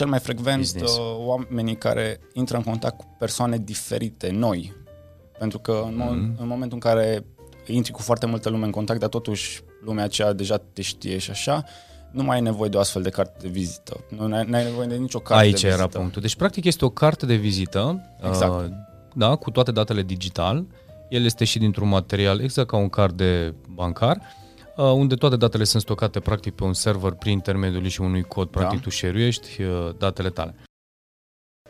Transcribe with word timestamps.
cel 0.00 0.08
mai 0.08 0.18
frecvent 0.18 0.58
Business. 0.60 0.96
uh, 0.96 1.02
oamenii 1.18 1.76
care 1.76 2.20
intră 2.32 2.56
în 2.56 2.62
contact 2.62 2.96
cu 2.96 3.16
persoane 3.18 3.58
diferite, 3.58 4.30
noi. 4.30 4.72
Pentru 5.38 5.58
că 5.58 5.82
în, 5.86 5.94
mo- 5.94 6.10
Mhm. 6.10 6.34
în 6.40 6.46
momentul 6.46 6.78
în 6.82 6.90
care 6.90 7.24
intri 7.66 7.92
cu 7.92 8.02
foarte 8.02 8.26
multă 8.26 8.48
lume 8.48 8.64
în 8.64 8.70
contact, 8.70 9.00
dar 9.00 9.08
totuși 9.08 9.60
lumea 9.84 10.04
aceea 10.04 10.32
deja 10.32 10.56
te 10.72 10.82
știe 10.82 11.18
și 11.18 11.30
așa, 11.30 11.64
nu 12.10 12.22
mai 12.22 12.36
ai 12.36 12.42
nevoie 12.42 12.70
de 12.70 12.76
o 12.76 12.80
astfel 12.80 13.02
de 13.02 13.10
carte 13.10 13.36
de 13.40 13.48
vizită. 13.48 14.00
Nu 14.08 14.34
ai, 14.34 14.38
ai 14.52 14.64
nevoie 14.64 14.86
de 14.86 14.96
nicio 14.96 15.18
carte 15.18 15.42
Aici 15.44 15.60
de 15.60 15.66
era 15.66 15.76
vizită. 15.76 15.98
punctul. 15.98 16.22
Deci, 16.22 16.36
practic, 16.36 16.64
este 16.64 16.84
o 16.84 16.88
carte 16.90 17.26
de 17.26 17.34
vizită, 17.34 18.00
Exact. 18.26 18.52
uh, 18.60 18.66
da, 19.14 19.34
cu 19.34 19.50
toate 19.50 19.72
datele 19.72 20.02
digital. 20.02 20.66
El 21.08 21.24
este 21.24 21.44
și 21.44 21.58
dintr-un 21.58 21.88
material 21.88 22.40
exact 22.40 22.68
ca 22.68 22.76
un 22.76 22.88
card 22.88 23.16
de 23.16 23.54
bancar, 23.68 24.16
uh, 24.16 24.22
unde 24.76 25.14
toate 25.14 25.36
datele 25.36 25.64
sunt 25.64 25.82
stocate 25.82 26.20
practic 26.20 26.54
pe 26.54 26.64
un 26.64 26.72
server 26.72 27.12
prin 27.12 27.32
intermediul 27.32 27.86
și 27.86 28.00
unui 28.00 28.22
cod. 28.22 28.48
Practic, 28.48 28.78
Da. 28.78 28.82
tu 28.82 28.90
share-uiești 28.90 29.62
uh, 29.62 29.68
datele 29.98 30.28
tale. 30.30 30.54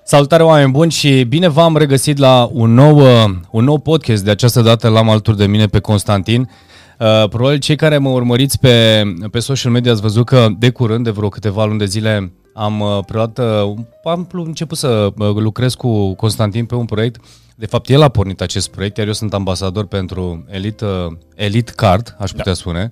Salutare 0.05 0.43
oameni 0.43 0.71
buni 0.71 0.91
și 0.91 1.23
bine 1.23 1.49
v-am 1.49 1.77
regăsit 1.77 2.19
la 2.19 2.49
un 2.53 2.75
nou, 2.75 2.97
uh, 2.99 3.31
un 3.51 3.65
nou 3.65 3.79
podcast. 3.79 4.25
De 4.25 4.31
această 4.31 4.61
dată 4.61 4.89
l-am 4.89 5.09
alături 5.11 5.37
de 5.37 5.47
mine 5.47 5.67
pe 5.67 5.81
Constantin. 5.81 6.41
Uh, 6.41 7.29
probabil 7.29 7.59
cei 7.59 7.77
care 7.77 7.99
mă 7.99 8.09
urmăriți 8.09 8.59
pe, 8.59 9.03
pe 9.31 9.39
social 9.39 9.73
media 9.73 9.93
ați 9.93 10.01
văzut 10.01 10.27
că 10.27 10.49
de 10.59 10.71
curând, 10.71 11.05
de 11.05 11.11
vreo 11.11 11.29
câteva 11.29 11.65
luni 11.65 11.79
de 11.79 11.85
zile, 11.85 12.33
am 12.55 12.81
uh, 12.81 12.99
preluat, 13.07 13.39
uh, 13.39 13.75
am 14.05 14.29
început 14.33 14.79
să 14.79 15.13
uh, 15.17 15.35
lucrez 15.35 15.75
cu 15.75 16.15
Constantin 16.15 16.67
pe 16.67 16.75
un 16.75 16.85
proiect. 16.85 17.25
De 17.61 17.67
fapt, 17.67 17.89
el 17.89 18.03
a 18.03 18.09
pornit 18.09 18.41
acest 18.41 18.71
proiect, 18.71 18.97
iar 18.97 19.07
eu 19.07 19.13
sunt 19.13 19.35
ambasador 19.35 19.87
pentru 19.87 20.45
Elite, 20.49 20.85
uh, 20.85 21.13
Elite 21.35 21.73
Card, 21.77 22.17
aș 22.19 22.31
putea 22.31 22.45
da. 22.45 22.53
spune. 22.53 22.91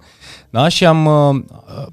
Da, 0.51 0.69
și 0.69 0.87
am, 0.87 1.07
uh, 1.07 1.43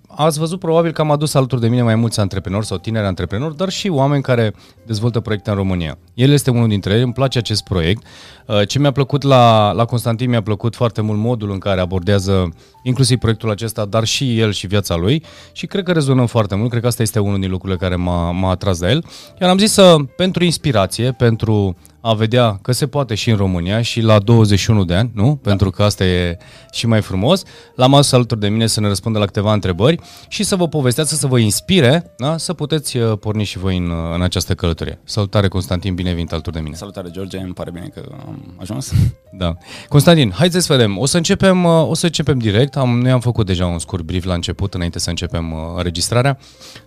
ați 0.07 0.39
văzut 0.39 0.59
probabil 0.59 0.91
că 0.91 1.01
am 1.01 1.11
adus 1.11 1.33
alături 1.33 1.61
de 1.61 1.67
mine 1.67 1.81
mai 1.81 1.95
mulți 1.95 2.19
antreprenori 2.19 2.65
sau 2.65 2.77
tineri 2.77 3.05
antreprenori, 3.05 3.57
dar 3.57 3.69
și 3.69 3.89
oameni 3.89 4.21
care 4.21 4.53
dezvoltă 4.85 5.19
proiecte 5.19 5.49
în 5.49 5.55
România. 5.55 5.97
El 6.13 6.31
este 6.31 6.49
unul 6.49 6.67
dintre 6.67 6.93
ei, 6.93 7.01
îmi 7.01 7.13
place 7.13 7.37
acest 7.37 7.63
proiect. 7.63 8.03
Uh, 8.45 8.67
Ce 8.67 8.79
mi-a 8.79 8.91
plăcut 8.91 9.21
la, 9.21 9.71
la 9.71 9.85
Constantin, 9.85 10.29
mi-a 10.29 10.41
plăcut 10.41 10.75
foarte 10.75 11.01
mult 11.01 11.19
modul 11.19 11.51
în 11.51 11.57
care 11.57 11.81
abordează 11.81 12.53
inclusiv 12.83 13.17
proiectul 13.17 13.49
acesta, 13.49 13.85
dar 13.85 14.03
și 14.03 14.39
el 14.39 14.51
și 14.51 14.67
viața 14.67 14.95
lui 14.95 15.23
și 15.51 15.65
cred 15.65 15.83
că 15.83 15.91
rezonăm 15.91 16.25
foarte 16.25 16.55
mult, 16.55 16.69
cred 16.69 16.81
că 16.81 16.87
asta 16.87 17.01
este 17.01 17.19
unul 17.19 17.39
din 17.39 17.49
lucrurile 17.49 17.79
care 17.79 17.95
m-a, 17.95 18.31
m-a 18.31 18.49
atras 18.49 18.79
de 18.79 18.87
el. 18.87 19.05
Iar 19.41 19.49
am 19.49 19.57
zis 19.57 19.71
să, 19.71 19.95
pentru 20.15 20.43
inspirație, 20.43 21.11
pentru 21.11 21.75
a 22.05 22.13
vedea 22.13 22.59
că 22.61 22.71
se 22.71 22.87
poate 22.87 23.15
și 23.15 23.29
în 23.29 23.37
România 23.37 23.81
și 23.81 24.01
la 24.01 24.19
21 24.19 24.85
de 24.85 24.93
ani, 24.93 25.11
nu? 25.13 25.25
Da. 25.25 25.49
Pentru 25.49 25.69
că 25.69 25.83
asta 25.83 26.05
e 26.05 26.37
și 26.71 26.87
mai 26.87 27.01
frumos. 27.01 27.43
L-am 27.75 27.93
adus 27.93 28.11
alături 28.11 28.39
de 28.39 28.49
mine 28.49 28.67
să 28.67 28.79
ne 28.79 28.87
răspundă 28.87 29.19
la 29.19 29.25
câteva 29.25 29.53
întrebări 29.53 29.99
și 30.27 30.43
să 30.43 30.55
vă 30.55 30.67
povestească, 30.67 31.15
să 31.15 31.27
vă 31.27 31.37
inspire, 31.37 32.13
da? 32.17 32.37
să 32.37 32.53
puteți 32.53 32.97
uh, 32.97 33.17
porni 33.19 33.43
și 33.43 33.57
voi 33.57 33.77
în, 33.77 33.91
în 34.13 34.21
această 34.21 34.53
călătorie. 34.53 34.99
Salutare, 35.03 35.47
Constantin, 35.47 35.95
bine 35.95 36.13
venit 36.13 36.31
alături 36.31 36.55
de 36.55 36.61
mine. 36.61 36.75
Salutare, 36.75 37.09
George, 37.11 37.37
îmi 37.37 37.53
pare 37.53 37.71
bine 37.71 37.87
că 37.93 38.01
am 38.25 38.55
ajuns. 38.59 38.91
Da. 39.37 39.57
Constantin, 39.89 40.31
haideți 40.31 40.65
să 40.65 40.73
vedem. 40.73 40.97
O 40.97 41.05
să 41.05 41.17
începem, 41.17 41.63
uh, 41.63 41.89
o 41.89 41.93
să 41.93 42.05
începem 42.05 42.37
direct. 42.37 42.77
Am, 42.77 42.99
noi 42.99 43.11
am 43.11 43.19
făcut 43.19 43.45
deja 43.45 43.65
un 43.65 43.79
scurt 43.79 44.03
brief 44.03 44.23
la 44.23 44.33
început, 44.33 44.73
înainte 44.73 44.99
să 44.99 45.09
începem 45.09 45.51
uh, 45.51 45.59
înregistrarea. 45.75 46.37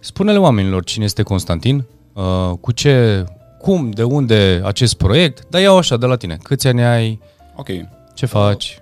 Spune-le 0.00 0.38
oamenilor 0.38 0.84
cine 0.84 1.04
este 1.04 1.22
Constantin, 1.22 1.84
uh, 2.12 2.52
cu 2.60 2.72
ce, 2.72 3.24
cum, 3.58 3.90
de 3.90 4.02
unde 4.02 4.60
acest 4.64 4.94
proiect, 4.94 5.46
dar 5.50 5.60
iau 5.60 5.76
așa 5.78 5.96
de 5.96 6.06
la 6.06 6.16
tine. 6.16 6.38
Câți 6.42 6.66
ani 6.66 6.84
ai, 6.84 7.20
Ok, 7.56 7.68
ce 8.14 8.26
faci? 8.26 8.80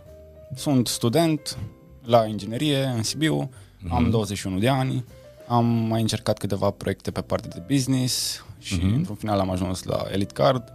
sunt 0.54 0.86
student 0.86 1.56
la 2.04 2.26
inginerie 2.26 2.82
în 2.96 3.02
Sibiu, 3.02 3.50
Mhm. 3.80 3.94
am 3.94 4.10
21 4.10 4.58
de 4.58 4.68
ani, 4.68 5.04
am 5.46 5.64
mai 5.66 6.00
încercat 6.00 6.38
câteva 6.38 6.70
proiecte 6.70 7.10
pe 7.10 7.20
partea 7.20 7.50
de 7.54 7.62
business 7.74 8.44
și 8.58 8.74
Mhm. 8.82 8.94
într-un 8.94 9.16
final 9.16 9.38
am 9.40 9.50
ajuns 9.50 9.82
la 9.82 10.04
Elite 10.12 10.32
Card. 10.32 10.72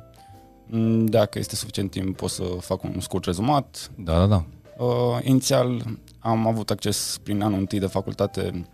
Mm, 0.68 1.06
Dacă 1.06 1.40
este 1.40 1.56
suficient 1.56 1.92
timp 1.92 2.18
pot 2.18 2.30
să 2.30 2.44
fac 2.60 2.84
un 2.84 3.00
scurt 3.00 3.26
rezumat. 3.26 3.92
Da, 3.96 4.18
da, 4.18 4.26
da. 4.26 4.44
Uh, 4.84 5.20
inițial 5.24 5.84
am 6.20 6.48
avut 6.48 6.70
acces 6.70 7.20
prin 7.24 7.42
anul 7.42 7.60
întâi 7.60 7.80
de 7.80 7.86
facultate 7.86 8.66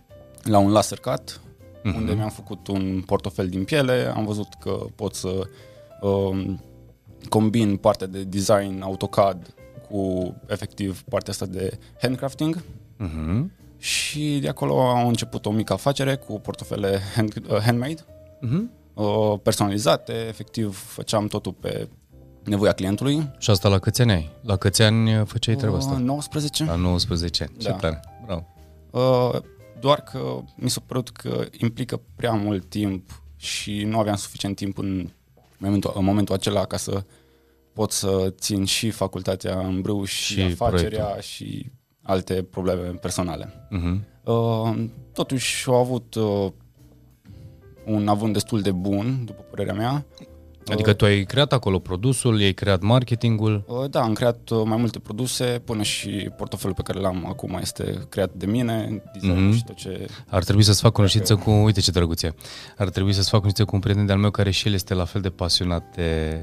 la 0.42 0.58
un 0.58 0.70
laser 0.70 0.98
cut, 0.98 1.40
Mhm. 1.88 1.96
unde 2.00 2.12
mi-am 2.12 2.28
făcut 2.28 2.66
un 2.68 3.02
portofel 3.06 3.48
din 3.48 3.64
piele, 3.64 4.12
am 4.16 4.24
văzut 4.24 4.48
că 4.60 4.70
pot 4.94 5.14
să 5.14 5.42
uh, 6.00 6.54
combin 7.28 7.76
partea 7.76 8.06
de 8.06 8.22
design 8.24 8.80
AutoCAD 8.82 9.54
cu 9.90 10.34
efectiv 10.46 11.02
partea 11.02 11.32
asta 11.32 11.46
de 11.46 11.78
handcrafting 12.00 12.64
Mhm. 12.96 13.52
și 13.78 14.38
de 14.40 14.48
acolo 14.48 14.80
am 14.80 15.06
început 15.08 15.46
o 15.46 15.50
mică 15.50 15.72
afacere 15.72 16.16
cu 16.16 16.40
portofele 16.40 16.98
hand, 17.14 17.32
uh, 17.50 17.58
handmade, 17.58 18.04
Mhm. 18.40 18.70
uh, 18.94 19.38
personalizate, 19.42 20.12
efectiv 20.12 20.76
făceam 20.86 21.26
totul 21.26 21.52
pe 21.52 21.88
nevoia 22.44 22.72
clientului. 22.72 23.30
Și 23.38 23.50
asta 23.50 23.68
la 23.68 23.78
câți 23.78 24.00
ani 24.02 24.12
ai? 24.12 24.30
La 24.42 24.56
câți 24.56 24.82
ani 24.82 25.26
făceai 25.26 25.54
treaba 25.56 25.76
Uh, 25.76 25.82
asta? 25.86 25.98
19. 25.98 26.64
La 26.64 26.74
19 26.74 27.42
ani. 27.48 27.56
Ce 27.58 27.68
Da. 27.68 27.74
tare. 27.74 28.00
Bravo. 28.26 28.44
Uh, 28.90 29.40
doar 29.80 30.00
că 30.00 30.40
mi 30.56 30.70
s-a 30.70 30.82
părut 30.86 31.08
că 31.10 31.46
implică 31.58 32.00
prea 32.16 32.32
mult 32.32 32.68
timp 32.68 33.22
și 33.36 33.84
nu 33.84 33.98
aveam 33.98 34.16
suficient 34.16 34.56
timp 34.56 34.78
în 34.78 35.10
momentul, 35.58 35.92
în 35.94 36.04
momentul 36.04 36.34
acela 36.34 36.64
ca 36.64 36.76
să 36.76 37.04
pot 37.72 37.90
să 37.92 38.34
țin 38.38 38.64
și 38.64 38.90
facultatea 38.90 39.58
în 39.60 39.80
brâu 39.80 40.04
și, 40.04 40.32
Și 40.32 40.40
afacerea 40.40 40.98
proiectul. 40.98 41.20
și 41.22 41.70
alte 42.02 42.42
probleme 42.42 42.88
personale. 42.88 43.66
Mhm. 43.70 44.04
Uh, 44.24 44.84
totuși 45.12 45.68
au 45.68 45.74
avut 45.74 46.14
uh, 46.14 46.50
un 47.86 48.08
avânt 48.08 48.32
destul 48.32 48.60
de 48.60 48.72
bun, 48.72 49.24
după 49.24 49.42
părerea 49.50 49.74
mea. 49.74 50.06
Adică 50.72 50.92
tu 50.92 51.04
ai 51.04 51.24
creat 51.24 51.52
acolo 51.52 51.78
produsul, 51.78 52.36
ai 52.36 52.52
creat 52.52 52.80
marketingul. 52.80 53.64
Uh, 53.66 53.90
Da, 53.90 54.00
am 54.02 54.12
creat 54.12 54.50
uh, 54.50 54.62
mai 54.64 54.76
multe 54.76 54.98
produse, 54.98 55.62
până 55.64 55.82
și 55.82 56.08
portofelul 56.36 56.74
pe 56.74 56.82
care 56.82 56.98
l-am 57.00 57.26
acum 57.26 57.58
este 57.60 58.06
creat 58.08 58.32
de 58.32 58.46
mine, 58.46 59.02
design 59.12 59.40
Mhm. 59.44 59.52
și 59.56 59.64
tot 59.64 59.76
ce... 59.76 60.06
Ar 60.28 60.44
trebui 60.44 60.62
să-ți 60.62 60.80
fac 60.80 60.92
cunoștință 60.92 61.36
cu, 61.36 61.50
uite 61.50 61.80
ce 61.80 61.90
drăguț 61.90 62.22
e. 62.22 62.34
Ar 62.76 62.88
trebui 62.88 63.12
să-ți 63.12 63.28
fac 63.30 63.38
cunoștință 63.40 63.70
cu 63.70 63.74
un 63.76 63.82
prieten 63.82 64.06
de-al 64.06 64.18
meu 64.18 64.30
care 64.30 64.50
și 64.50 64.66
el 64.68 64.72
este 64.74 64.94
la 64.94 65.04
fel 65.04 65.20
de 65.20 65.30
pasionat 65.30 65.94
de... 65.96 66.38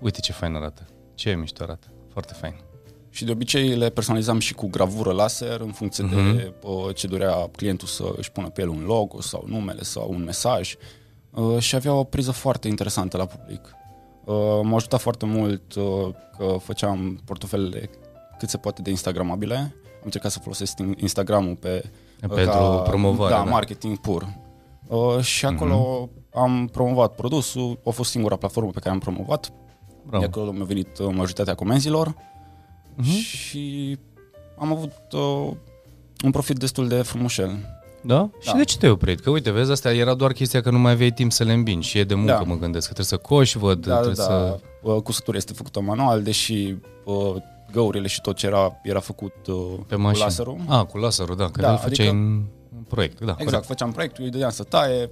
Uite 0.00 0.20
ce 0.20 0.32
fain 0.32 0.54
arată. 0.54 0.86
Ce 1.14 1.34
mișto 1.34 1.62
arată. 1.62 1.86
Foarte 2.12 2.32
fain. 2.40 2.54
Și 3.10 3.24
de 3.24 3.30
obicei 3.30 3.68
le 3.76 3.88
personalizam 3.90 4.38
și 4.38 4.54
cu 4.54 4.66
gravură 4.68 5.12
laser 5.12 5.60
în 5.60 5.72
funcție 5.72 6.04
Mhm. 6.04 6.36
de 6.36 6.52
uh, 6.62 6.94
ce 6.94 7.06
dorea 7.06 7.48
clientul 7.56 7.88
să 7.88 8.04
își 8.16 8.30
pună 8.32 8.48
pe 8.48 8.60
el 8.62 8.68
un 8.68 8.82
logo 8.86 9.20
sau 9.20 9.44
numele 9.48 9.82
sau 9.82 10.10
un 10.12 10.24
mesaj 10.24 10.74
uh, 11.36 11.58
și 11.58 11.74
avea 11.74 11.92
o 11.94 12.04
priză 12.04 12.30
foarte 12.30 12.68
interesantă 12.68 13.16
la 13.16 13.26
public. 13.26 13.60
Uh, 14.24 14.34
m-a 14.62 14.74
ajutat 14.74 15.00
foarte 15.00 15.26
mult 15.26 15.74
uh, 15.74 16.08
că 16.38 16.56
făceam 16.60 17.20
portofelele 17.24 17.90
cât 18.38 18.48
se 18.48 18.56
poate 18.56 18.82
de 18.82 18.90
instagramabile. 18.90 19.54
Am 19.56 20.02
încercat 20.04 20.30
să 20.30 20.38
folosesc 20.38 20.78
in- 20.82 20.98
Instagramul 21.00 21.54
pe 21.56 21.90
Pentru 22.20 22.82
promovare, 22.84 23.30
Da, 23.30 23.36
da. 23.36 23.42
Mhm. 23.42 23.52
marketing 23.52 23.98
pur. 23.98 24.28
Uh, 24.88 25.20
și 25.20 25.46
acolo 25.46 26.08
am 26.34 26.68
promovat 26.72 27.14
produsul, 27.14 27.78
a 27.86 27.90
fost 27.90 28.10
singura 28.10 28.36
platformă 28.36 28.70
pe 28.70 28.78
care 28.78 28.90
am 28.90 28.98
promovat. 28.98 29.52
Bravo. 30.06 30.24
De 30.24 30.30
acolo 30.30 30.50
mi-a 30.50 30.64
venit 30.64 30.98
uh, 30.98 31.06
majoritatea 31.06 31.54
comenzilor 31.54 32.14
Mhm. 32.94 33.08
și 33.10 33.98
am 34.58 34.72
avut 34.72 34.92
uh, 35.12 35.50
un 36.24 36.30
profit 36.30 36.58
destul 36.58 36.88
de 36.88 37.02
frumușel. 37.02 37.50
Da? 38.06 38.30
Și 38.40 38.54
de 38.54 38.64
ce 38.64 38.76
te-ai 38.78 38.90
oprit? 38.92 39.20
Că 39.20 39.30
uite, 39.30 39.50
vezi, 39.50 39.70
asta 39.70 39.92
era 39.94 40.14
doar 40.14 40.32
chestia 40.32 40.60
că 40.60 40.70
nu 40.70 40.78
mai 40.78 40.92
aveai 40.92 41.10
timp 41.12 41.32
să 41.32 41.44
le 41.44 41.52
îmbini 41.52 41.82
și 41.82 41.98
e 41.98 42.04
de 42.04 42.14
muncă, 42.14 42.32
Da. 42.32 42.40
mă 42.46 42.54
gândesc, 42.58 42.86
că 42.86 42.92
trebuie 42.92 43.20
să 43.20 43.26
coși, 43.34 43.58
văd, 43.58 43.80
Da, 43.86 43.88
da, 43.88 43.94
trebuie 44.00 44.14
da. 44.16 44.22
să... 44.22 44.60
Uh, 44.82 45.02
Cusătura 45.02 45.36
este 45.36 45.52
făcută 45.52 45.80
manual, 45.80 46.22
deși 46.22 46.74
uh, 47.04 47.34
găurile 47.72 48.06
și 48.06 48.20
tot 48.20 48.36
ce 48.36 48.46
era, 48.46 48.76
era 48.82 49.00
făcut 49.00 49.34
uh, 49.46 49.56
Pe 49.86 49.94
cu 49.94 50.00
mașină. 50.00 50.24
laserul. 50.24 50.56
Ah, 50.68 50.84
cu 50.86 50.98
laserul, 50.98 51.36
da, 51.36 51.44
că 51.44 51.60
Da, 51.60 51.66
da, 51.66 51.72
îl 51.72 51.78
făceai 51.78 52.06
adică- 52.06 52.22
în, 52.22 52.42
în 52.76 52.82
proiect. 52.88 53.20
Da, 53.20 53.34
Exact, 53.38 53.64
făceam 53.66 53.92
proiectul, 53.92 54.24
îi 54.24 54.30
dădeam 54.30 54.50
să 54.50 54.62
taie, 54.62 55.10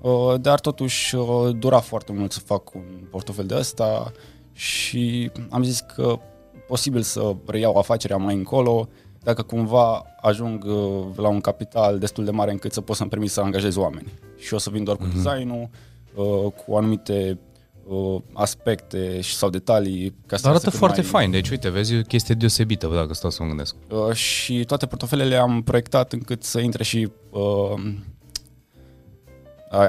uh, 0.00 0.34
dar 0.40 0.60
totuși 0.60 1.14
uh, 1.14 1.26
dura 1.58 1.78
foarte 1.80 2.12
mult 2.12 2.32
să 2.32 2.38
fac 2.40 2.74
un 2.74 2.82
portofel 3.10 3.46
de 3.46 3.54
ăsta 3.58 4.12
și 4.52 5.30
am 5.50 5.62
zis 5.62 5.80
că 5.94 6.18
posibil 6.66 7.02
să 7.02 7.34
reiau 7.46 7.76
afacerea 7.76 8.16
mai 8.16 8.34
încolo 8.34 8.88
dacă 9.24 9.42
cumva 9.42 10.04
ajung 10.20 10.64
uh, 10.64 11.04
la 11.16 11.28
un 11.28 11.40
capital 11.40 11.98
destul 11.98 12.24
de 12.24 12.30
mare 12.30 12.50
încât 12.50 12.72
să 12.72 12.80
pot 12.80 12.96
să-mi 12.96 13.10
permit 13.10 13.30
să 13.30 13.40
angajez 13.40 13.76
oameni. 13.76 14.12
Și 14.38 14.54
o 14.54 14.58
să 14.58 14.70
vin 14.70 14.84
doar 14.84 14.96
cu 14.96 15.04
designul, 15.14 15.68
uh, 16.14 16.52
cu 16.52 16.74
anumite 16.74 17.38
uh, 17.86 18.20
aspecte 18.32 19.20
și 19.20 19.34
sau 19.34 19.50
detalii. 19.50 20.14
Ca 20.26 20.36
să 20.36 20.42
Dar 20.42 20.50
arată 20.50 20.64
iasă 20.64 20.68
cât 20.68 20.78
foarte 20.78 21.00
mai... 21.00 21.10
fain, 21.10 21.30
deci 21.30 21.50
uite, 21.50 21.70
vezi, 21.70 21.94
e 21.94 21.98
o 21.98 22.02
chestie 22.02 22.34
deosebită, 22.34 22.86
dacă 22.94 23.14
stau 23.14 23.30
să 23.30 23.42
mă 23.42 23.48
gândesc. 23.48 23.74
Uh, 23.90 24.12
și 24.12 24.64
toate 24.64 24.86
portofelele 24.86 25.36
am 25.36 25.62
proiectat 25.62 26.12
încât 26.12 26.42
să 26.42 26.60
intre 26.60 26.82
și 26.82 27.08
uh, 27.30 27.74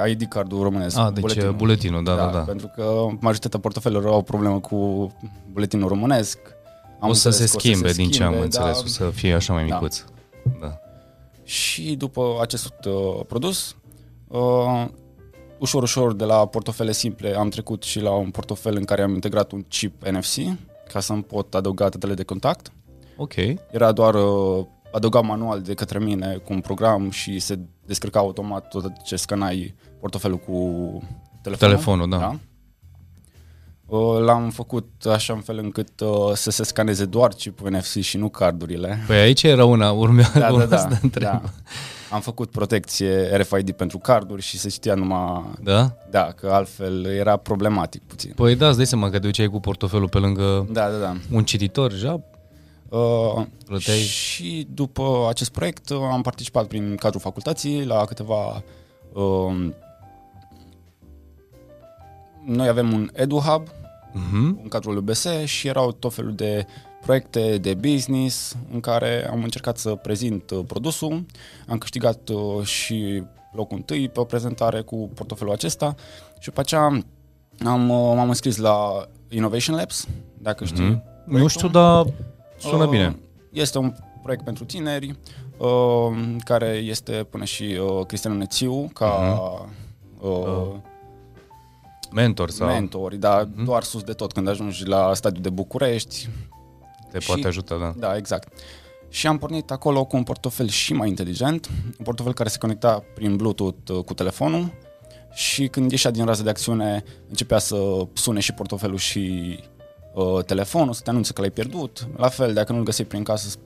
ID 0.08 0.28
cardul 0.28 0.64
românesc. 0.64 0.98
Ah, 0.98 1.14
deci 1.14 1.22
buletinul, 1.22 1.54
buletinul 1.54 2.04
da, 2.04 2.16
da, 2.16 2.30
da. 2.32 2.40
Pentru 2.40 2.72
că 2.76 3.08
majoritatea 3.20 3.60
portofelelor 3.60 4.06
au 4.06 4.18
o 4.18 4.22
problemă 4.22 4.60
cu 4.60 5.12
buletinul 5.52 5.88
românesc. 5.88 6.40
Am 7.00 7.10
o 7.10 7.14
să 7.14 7.20
se 7.20 7.28
înțeles 7.28 7.52
că 7.52 7.60
schimbe, 7.60 7.92
din 7.92 8.10
ce 8.10 8.24
am 8.24 8.28
schimbe, 8.28 8.46
înțeles, 8.46 8.78
da. 8.78 8.84
o 8.84 8.88
să 8.88 9.10
fie 9.10 9.34
așa 9.34 9.54
mai 9.54 9.68
Da. 9.68 9.74
micuț. 9.74 10.04
Da. 10.62 10.80
Și 11.44 11.96
după 11.96 12.38
acest 12.42 12.74
uh, 12.86 13.26
produs, 13.28 13.76
uh, 14.28 14.86
ușor, 15.60 15.84
ușor 15.84 16.14
de 16.14 16.24
la 16.24 16.46
portofele 16.48 16.92
simple 16.92 17.36
am 17.36 17.50
trecut 17.50 17.84
și 17.84 18.00
la 18.00 18.12
un 18.12 18.30
portofel 18.30 18.76
în 18.76 18.84
care 18.84 19.02
am 19.02 19.14
integrat 19.14 19.52
un 19.52 19.62
chip 19.62 20.04
NFC 20.08 20.36
ca 20.94 21.00
să-mi 21.00 21.24
pot 21.24 21.54
adăuga 21.56 21.90
datele 21.90 22.14
de 22.14 22.24
contact. 22.24 22.72
Ok. 23.18 23.34
Era 23.72 23.92
doar 23.92 24.14
uh, 24.14 24.66
adăugat 24.92 25.24
manual 25.24 25.62
de 25.62 25.74
către 25.74 26.00
mine 26.00 26.42
cu 26.46 26.54
un 26.54 26.62
program 26.62 27.10
și 27.10 27.40
se 27.40 27.60
descărca 27.86 28.20
automat 28.20 28.68
tot 28.68 28.92
ce 29.04 29.16
scanai 29.16 29.76
portofelul 30.00 30.38
cu 30.38 30.54
telefonul. 31.42 31.76
Telefonul, 31.76 32.10
da. 32.10 32.18
da. 32.18 32.36
Uh, 33.86 34.18
L-am 34.20 34.50
făcut 34.50 34.88
așa 35.12 35.34
în 35.34 35.40
fel 35.40 35.58
încât 35.58 36.00
uh, 36.00 36.32
să 36.34 36.52
se 36.52 36.64
scaneze 36.64 37.06
doar 37.06 37.32
chipul 37.34 37.70
NFC 37.70 38.00
și 38.00 38.18
nu 38.18 38.30
cardurile. 38.30 39.04
Păi 39.08 39.18
aici 39.18 39.44
era 39.44 39.66
una, 39.66 39.92
urmea, 39.92 40.30
Da, 40.34 40.40
da, 40.40 40.52
urma 40.52 40.66
da, 40.66 40.78
să 40.78 40.88
te 40.88 40.98
întreb. 41.02 41.24
da. 41.24 41.42
Am 42.12 42.22
făcut 42.22 42.52
protecție 42.52 43.38
RFID 43.38 43.72
pentru 43.72 43.98
carduri 43.98 44.42
și 44.42 44.58
se 44.58 44.70
știa 44.70 44.94
numai... 44.96 45.44
da? 45.64 45.92
Da, 46.10 46.32
că 46.36 46.50
altfel 46.52 47.06
era 47.06 47.38
problematic 47.38 48.02
puțin. 48.08 48.32
Păi 48.36 48.56
da, 48.56 48.68
îți 48.68 48.78
dai 48.78 48.86
seama 48.86 49.06
că 49.10 49.20
te 49.20 49.26
duceai 49.26 49.48
cu 49.48 49.60
portofelul 49.60 50.10
pe 50.10 50.18
lângă 50.18 50.68
Da, 50.72 50.90
da, 50.90 50.98
da. 50.98 51.16
un 51.32 51.44
cititor, 51.44 51.94
ja, 51.94 52.20
Uh, 52.90 53.46
Plăteai? 53.66 53.98
și 53.98 54.68
după 54.74 55.26
acest 55.30 55.52
proiect 55.52 55.90
uh, 55.90 55.98
am 56.12 56.22
participat 56.22 56.66
prin 56.66 56.96
cadrul 56.96 57.22
facultății 57.22 57.86
la 57.86 58.06
câteva... 58.06 58.64
Uh, 59.14 59.68
noi 62.46 62.68
avem 62.68 62.94
un 62.94 63.10
EduHub 63.14 63.68
uh-huh. 63.68 64.62
în 64.64 64.68
cadrul 64.70 64.98
UBS 64.98 65.28
și 65.44 65.68
erau 65.68 65.92
tot 65.92 66.14
felul 66.14 66.34
de 66.34 66.66
proiecte 67.02 67.58
de 67.58 67.74
business 67.74 68.56
în 68.74 68.80
care 68.80 69.30
am 69.30 69.44
încercat 69.44 69.78
să 69.78 69.96
prezint 69.96 70.50
uh, 70.50 70.60
produsul. 70.68 71.26
Am 71.68 71.78
câștigat 71.78 72.30
uh, 72.30 72.66
și 72.66 73.24
locul 73.52 73.78
întâi 73.78 74.10
pe 74.10 74.20
o 74.20 74.24
prezentare 74.24 74.82
cu 74.82 75.10
portofelul 75.14 75.54
acesta 75.54 75.96
și 76.40 76.48
după 76.48 76.60
aceea 76.60 76.82
am, 77.66 77.90
uh, 77.90 78.14
m-am 78.16 78.28
înscris 78.28 78.58
la 78.58 79.08
Innovation 79.30 79.76
Labs, 79.76 80.08
dacă 80.38 80.66
știi. 80.66 80.84
Mhm. 80.84 81.04
Nu 81.26 81.48
știu, 81.48 81.68
dar 81.68 82.06
sună 82.58 82.84
Uh, 82.84 82.90
bine. 82.90 83.20
Este 83.52 83.78
un 83.78 83.94
proiect 84.22 84.44
pentru 84.44 84.66
tineri 84.66 85.16
uh, 85.58 86.36
care 86.44 86.68
este 86.68 87.12
până 87.12 87.44
și 87.44 87.64
uh, 87.64 88.06
Cristian 88.06 88.38
Nețiu 88.38 88.90
ca 88.94 89.06
uh, 89.06 89.68
Uh, 90.26 90.76
Mentor 92.16 92.50
sau 92.50 92.68
mentori, 92.68 93.18
dar 93.18 93.44
doar 93.44 93.84
sus 93.84 94.04
de 94.04 94.14
tot 94.14 94.32
când 94.32 94.48
ajungi 94.48 94.86
la 94.86 95.14
stadiul 95.14 95.42
de 95.42 95.50
București. 95.50 96.30
te 97.12 97.20
și- 97.20 97.28
poate 97.28 97.48
ajuta, 97.48 97.78
da. 97.78 97.94
Da, 97.98 98.16
exact. 98.18 98.54
Și 99.10 99.28
am 99.28 99.38
pornit 99.38 99.72
acolo 99.72 100.06
cu 100.06 100.16
un 100.16 100.24
portofel 100.24 100.68
și 100.68 100.94
mai 100.94 101.08
inteligent, 101.08 101.70
un 101.98 102.04
portofel 102.04 102.34
care 102.34 102.50
se 102.50 102.58
conecta 102.58 103.04
prin 103.16 103.36
Bluetooth 103.36 103.90
uh, 103.90 104.04
cu 104.04 104.14
telefonul 104.14 104.74
și 105.34 105.68
când 105.68 105.92
ieșea 105.92 106.12
din 106.12 106.26
rază 106.26 106.44
de 106.44 106.50
acțiune 106.50 107.04
începea 107.30 107.60
să 107.60 108.08
sune 108.14 108.40
și 108.40 108.54
portofelul 108.54 108.98
și 108.98 109.56
uh, 110.14 110.44
telefonul, 110.46 110.94
să 110.94 111.02
te 111.02 111.10
anunțe 111.10 111.34
că 111.34 111.42
l-ai 111.42 111.50
pierdut. 111.50 112.08
La 112.18 112.30
fel, 112.30 112.54
dacă 112.54 112.74
nu-l 112.74 112.84
găseai 112.84 113.08
prin 113.08 113.24
casă, 113.24 113.58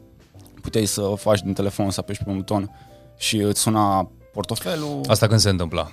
puteai 0.61 0.85
să 0.85 1.13
faci 1.17 1.41
din 1.41 1.53
telefon, 1.53 1.89
să 1.91 1.99
apeși 1.99 2.23
pe 2.23 2.29
un 2.29 2.35
buton 2.35 2.71
și 3.17 3.37
îți 3.37 3.61
suna 3.61 4.11
portofelul 4.33 5.01
Asta 5.07 5.27
când 5.27 5.39
se 5.39 5.49
întâmpla? 5.49 5.91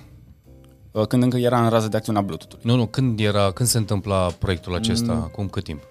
Uh, 0.97 1.07
când 1.07 1.23
încă 1.23 1.37
era 1.37 1.63
în 1.63 1.69
rază 1.69 1.87
de 1.87 1.97
acțiune 1.97 2.17
a 2.17 2.21
Bluetooth-ului. 2.21 2.63
Nu, 2.65 2.75
nu, 2.75 2.85
când 2.85 3.19
era, 3.19 3.51
când 3.51 3.69
se 3.69 3.77
întâmpla 3.77 4.27
proiectul 4.39 4.75
acesta? 4.75 5.13
Mm. 5.13 5.21
Acum 5.21 5.47
cât 5.47 5.63
timp? 5.63 5.81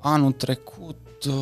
Anul 0.00 0.32
trecut... 0.32 0.96
Uh, 1.28 1.34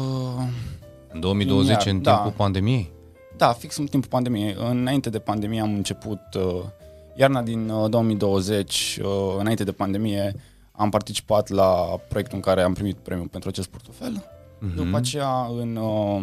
În 1.13 1.21
2020, 1.21 1.71
Iar, 1.71 1.87
în 1.87 2.03
da. 2.03 2.13
timpul 2.15 2.33
pandemiei? 2.37 2.93
Da, 3.37 3.53
fix 3.53 3.77
în 3.77 3.87
timpul 3.87 4.09
pandemiei. 4.09 4.57
Înainte 4.71 5.11
de 5.11 5.19
pandemie 5.19 5.61
am 5.61 5.75
început 5.75 6.21
uh, 6.37 6.63
iarna 7.15 7.43
din 7.43 7.69
uh, 7.69 7.91
2020, 7.91 8.99
uh, 9.03 9.09
înainte 9.39 9.65
de 9.65 9.73
pandemie, 9.73 10.35
am 10.73 10.91
participat 10.91 11.49
la 11.49 12.01
proiectul 12.09 12.37
în 12.37 12.43
care 12.43 12.63
am 12.63 12.73
primit 12.73 12.97
premiul 12.97 13.27
pentru 13.29 13.49
acest 13.49 13.69
portofel. 13.69 14.25
Mhm. 14.59 14.75
După 14.75 14.97
aceea, 14.97 15.47
în 15.59 15.77
uh, 15.77 16.23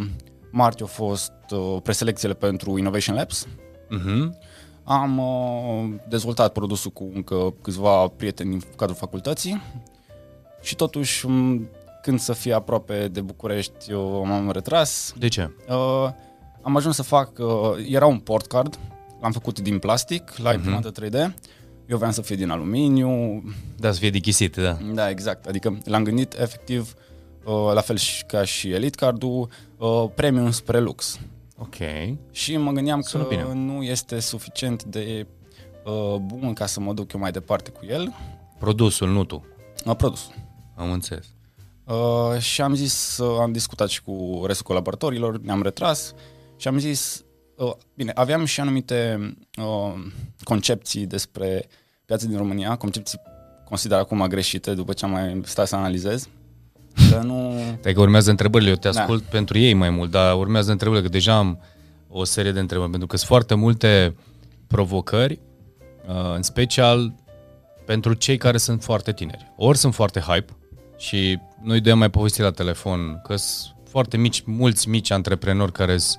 martie 0.51 0.81
au 0.81 0.87
fost 0.87 1.31
uh, 1.49 1.77
preselecțiile 1.83 2.33
pentru 2.33 2.77
Innovation 2.77 3.15
Labs. 3.15 3.47
Mhm. 3.89 4.37
Am 4.83 5.17
uh, 5.17 5.99
dezvoltat 6.09 6.51
produsul 6.51 6.91
cu 6.91 7.11
încă 7.13 7.53
câțiva 7.61 8.07
prieteni 8.07 8.49
din 8.49 8.61
cadrul 8.75 8.97
facultății 8.97 9.61
și 10.61 10.75
totuși, 10.75 11.27
m, 11.27 11.67
când 12.01 12.19
să 12.19 12.33
fie 12.33 12.53
aproape 12.53 13.07
de 13.07 13.21
București, 13.21 13.91
eu 13.91 14.25
m-am 14.25 14.51
retras 14.51 15.13
De 15.17 15.27
ce? 15.27 15.51
Uh, 15.69 16.09
am 16.61 16.75
ajuns 16.75 16.95
să 16.95 17.03
fac, 17.03 17.31
uh, 17.37 17.47
era 17.87 18.05
un 18.05 18.19
portcard, 18.19 18.79
l-am 19.21 19.31
făcut 19.31 19.59
din 19.59 19.79
plastic, 19.79 20.37
la 20.37 20.53
imprimantă 20.53 20.91
3D. 20.91 21.33
Eu 21.85 21.97
vreau 21.97 22.11
să 22.11 22.21
fie 22.21 22.35
din 22.35 22.49
aluminiu. 22.49 23.43
Da, 23.77 23.91
să 23.91 23.99
fie 23.99 24.09
dichisit, 24.09 24.55
da. 24.55 24.77
Da, 24.93 25.09
exact. 25.09 25.45
Adică 25.45 25.77
l-am 25.85 26.03
gândit 26.03 26.33
efectiv, 26.39 26.93
uh, 27.43 27.71
la 27.73 27.81
fel 27.81 27.97
și 27.97 28.23
ca 28.25 28.43
și 28.43 28.71
Elite 28.71 28.95
Cardul, 28.97 29.49
uh, 29.77 30.05
premium 30.15 30.51
spre 30.51 30.79
lux. 30.79 31.19
Ok. 31.61 31.75
Și 32.31 32.57
mă 32.57 32.71
gândeam 32.71 33.01
Sună 33.01 33.23
că 33.23 33.29
bine. 33.29 33.53
nu 33.53 33.83
este 33.83 34.19
suficient 34.19 34.83
de 34.83 35.27
uh, 35.85 36.15
bun 36.15 36.53
ca 36.53 36.65
să 36.65 36.79
mă 36.79 36.93
duc 36.93 37.13
eu 37.13 37.19
mai 37.19 37.31
departe 37.31 37.71
cu 37.71 37.85
el. 37.85 38.13
Produsul, 38.59 39.09
nu 39.09 39.23
tu. 39.23 39.45
Uh, 39.85 39.95
produsul. 39.95 40.33
Am 40.75 40.91
înțeles. 40.91 41.25
Uh, 41.85 42.39
și 42.39 42.61
am 42.61 42.73
zis, 42.73 43.17
uh, 43.17 43.37
am 43.39 43.51
discutat 43.51 43.89
și 43.89 44.01
cu 44.03 44.43
restul 44.45 44.65
colaboratorilor, 44.65 45.39
ne-am 45.39 45.61
retras 45.61 46.13
și 46.57 46.67
am 46.67 46.77
zis, 46.77 47.23
uh, 47.57 47.73
bine, 47.93 48.11
aveam 48.15 48.45
și 48.45 48.59
anumite 48.59 49.19
uh, 49.57 49.93
concepții 50.43 51.05
despre 51.05 51.67
piața 52.05 52.25
din 52.25 52.37
România, 52.37 52.75
concepții 52.75 53.19
consider 53.65 53.97
acum 53.97 54.25
greșite 54.27 54.73
după 54.73 54.93
ce 54.93 55.05
am 55.05 55.11
mai 55.11 55.41
stat 55.45 55.67
să 55.67 55.75
analizez, 55.75 56.29
că 57.09 57.21
nu... 57.23 57.53
Stai 57.79 57.93
că 57.93 58.01
urmează 58.01 58.29
întrebările, 58.29 58.69
eu 58.69 58.75
te 58.75 58.89
Da. 58.89 58.99
ascult 59.01 59.23
pentru 59.23 59.57
ei 59.57 59.73
mai 59.73 59.89
mult, 59.89 60.11
dar 60.11 60.35
urmează 60.35 60.71
întrebările, 60.71 61.05
că 61.05 61.11
deja 61.11 61.38
am 61.38 61.59
o 62.09 62.23
serie 62.23 62.51
de 62.51 62.59
întrebări, 62.59 62.89
pentru 62.89 63.07
că 63.07 63.15
sunt 63.17 63.29
foarte 63.29 63.53
multe 63.55 64.15
provocări, 64.67 65.39
uh, 66.07 66.35
în 66.35 66.41
special 66.41 67.13
pentru 67.85 68.13
cei 68.13 68.38
care 68.38 68.57
sunt 68.57 68.83
foarte 68.83 69.13
tineri. 69.13 69.51
Ori 69.57 69.77
sunt 69.77 69.93
foarte 69.93 70.19
hype 70.19 70.55
și 70.97 71.39
noi 71.63 71.79
doi 71.79 71.91
am 71.91 71.97
mai 71.97 72.09
povestit 72.09 72.43
la 72.43 72.51
telefon 72.51 73.21
că 73.23 73.35
sunt 73.35 73.75
foarte 73.89 74.17
mici, 74.17 74.41
mulți 74.45 74.89
mici 74.89 75.11
antreprenori 75.11 75.71
care 75.71 75.97
s- 75.97 76.17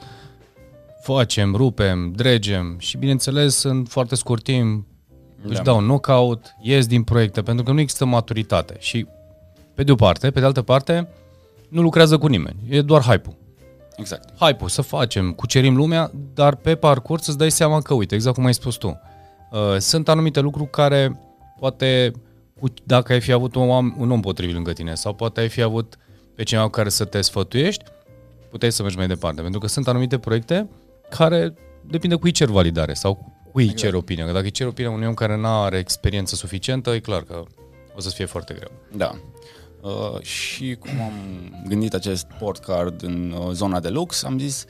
facem, 1.03 1.55
rupem, 1.55 2.13
dregem 2.13 2.77
și 2.79 2.97
bineînțeles 2.97 3.63
în 3.63 3.85
foarte 3.85 4.15
scurt 4.15 4.43
timp 4.43 4.87
își 5.45 5.57
Da. 5.57 5.63
dau 5.63 5.79
knockout, 5.79 6.55
ies 6.61 6.87
din 6.87 7.03
proiecte, 7.03 7.43
pentru 7.43 7.65
că 7.65 7.73
nu 7.73 7.81
există 7.81 8.05
maturitate 8.05 8.77
și 8.79 9.07
pe 9.75 9.83
de 9.83 9.93
o 9.93 9.95
parte, 9.95 10.31
pe 10.31 10.41
de 10.41 10.47
altă 10.47 10.63
parte, 10.63 11.09
nu 11.69 11.83
lucrează 11.83 12.19
cu 12.19 12.27
nimeni. 12.27 12.57
E 12.69 12.83
doar 12.83 13.03
hype-ul. 13.03 13.37
Exact. 13.97 14.39
Hype-ul, 14.39 14.69
să 14.69 14.83
facem, 14.83 15.33
cucerim 15.33 15.77
lumea, 15.77 16.11
dar 16.35 16.55
pe 16.55 16.75
parcurs 16.75 17.27
îți 17.27 17.39
dai 17.39 17.51
seama 17.51 17.81
că, 17.81 17.95
uite, 17.95 18.15
exact 18.15 18.35
cum 18.37 18.45
ai 18.45 18.55
spus 18.55 18.77
tu, 18.77 19.01
uh, 19.51 19.77
sunt 19.79 20.09
anumite 20.09 20.41
lucruri 20.41 20.71
care 20.71 21.21
poate, 21.59 22.11
cu- 22.61 22.73
dacă 22.85 23.13
ai 23.13 23.21
fi 23.21 23.33
avut 23.33 23.55
un 23.55 23.69
om, 23.71 23.95
un 23.99 24.11
om 24.11 24.21
potrivit 24.21 24.55
lângă 24.55 24.73
tine 24.73 24.95
sau 24.95 25.15
poate 25.15 25.41
ai 25.41 25.49
fi 25.49 25.63
avut 25.63 25.97
pe 26.35 26.43
cineva 26.43 26.65
cu 26.65 26.71
care 26.71 26.89
să 26.89 27.05
te 27.05 27.21
sfătuiești, 27.21 27.85
puteai 28.51 28.73
să 28.73 28.83
mergi 28.83 28.97
mai 28.97 29.07
departe. 29.07 29.41
Pentru 29.43 29.61
că 29.61 29.67
sunt 29.67 29.89
anumite 29.89 30.19
proiecte 30.19 30.69
care 31.11 31.55
depinde 31.87 32.15
cui 32.15 32.31
cer 32.31 32.49
validare 32.49 32.95
sau 32.95 33.33
cui 33.53 33.63
exact. 33.63 33.81
cer 33.81 33.95
opinia. 33.95 34.27
Că 34.27 34.33
dacă 34.33 34.45
îi 34.45 34.51
cer 34.51 34.67
opinia 34.67 34.91
unui 34.91 35.07
om 35.07 35.15
care 35.15 35.37
nu 35.37 35.47
are 35.47 35.79
experiență 35.79 36.35
suficientă, 36.35 36.91
e 36.91 36.99
clar 36.99 37.23
că 37.23 37.43
o 37.97 38.01
să 38.01 38.09
fie 38.11 38.25
foarte 38.25 38.55
greu. 38.55 38.71
Da. 38.97 39.11
Uh, 39.83 40.21
și 40.21 40.77
cum 40.79 40.91
am 41.01 41.13
gândit 41.69 41.95
acest 41.95 42.27
portcard 42.39 43.03
în 43.03 43.35
uh, 43.39 43.51
zona 43.53 43.81
de 43.81 43.89
lux, 43.89 44.23
am 44.25 44.39
zis 44.39 44.65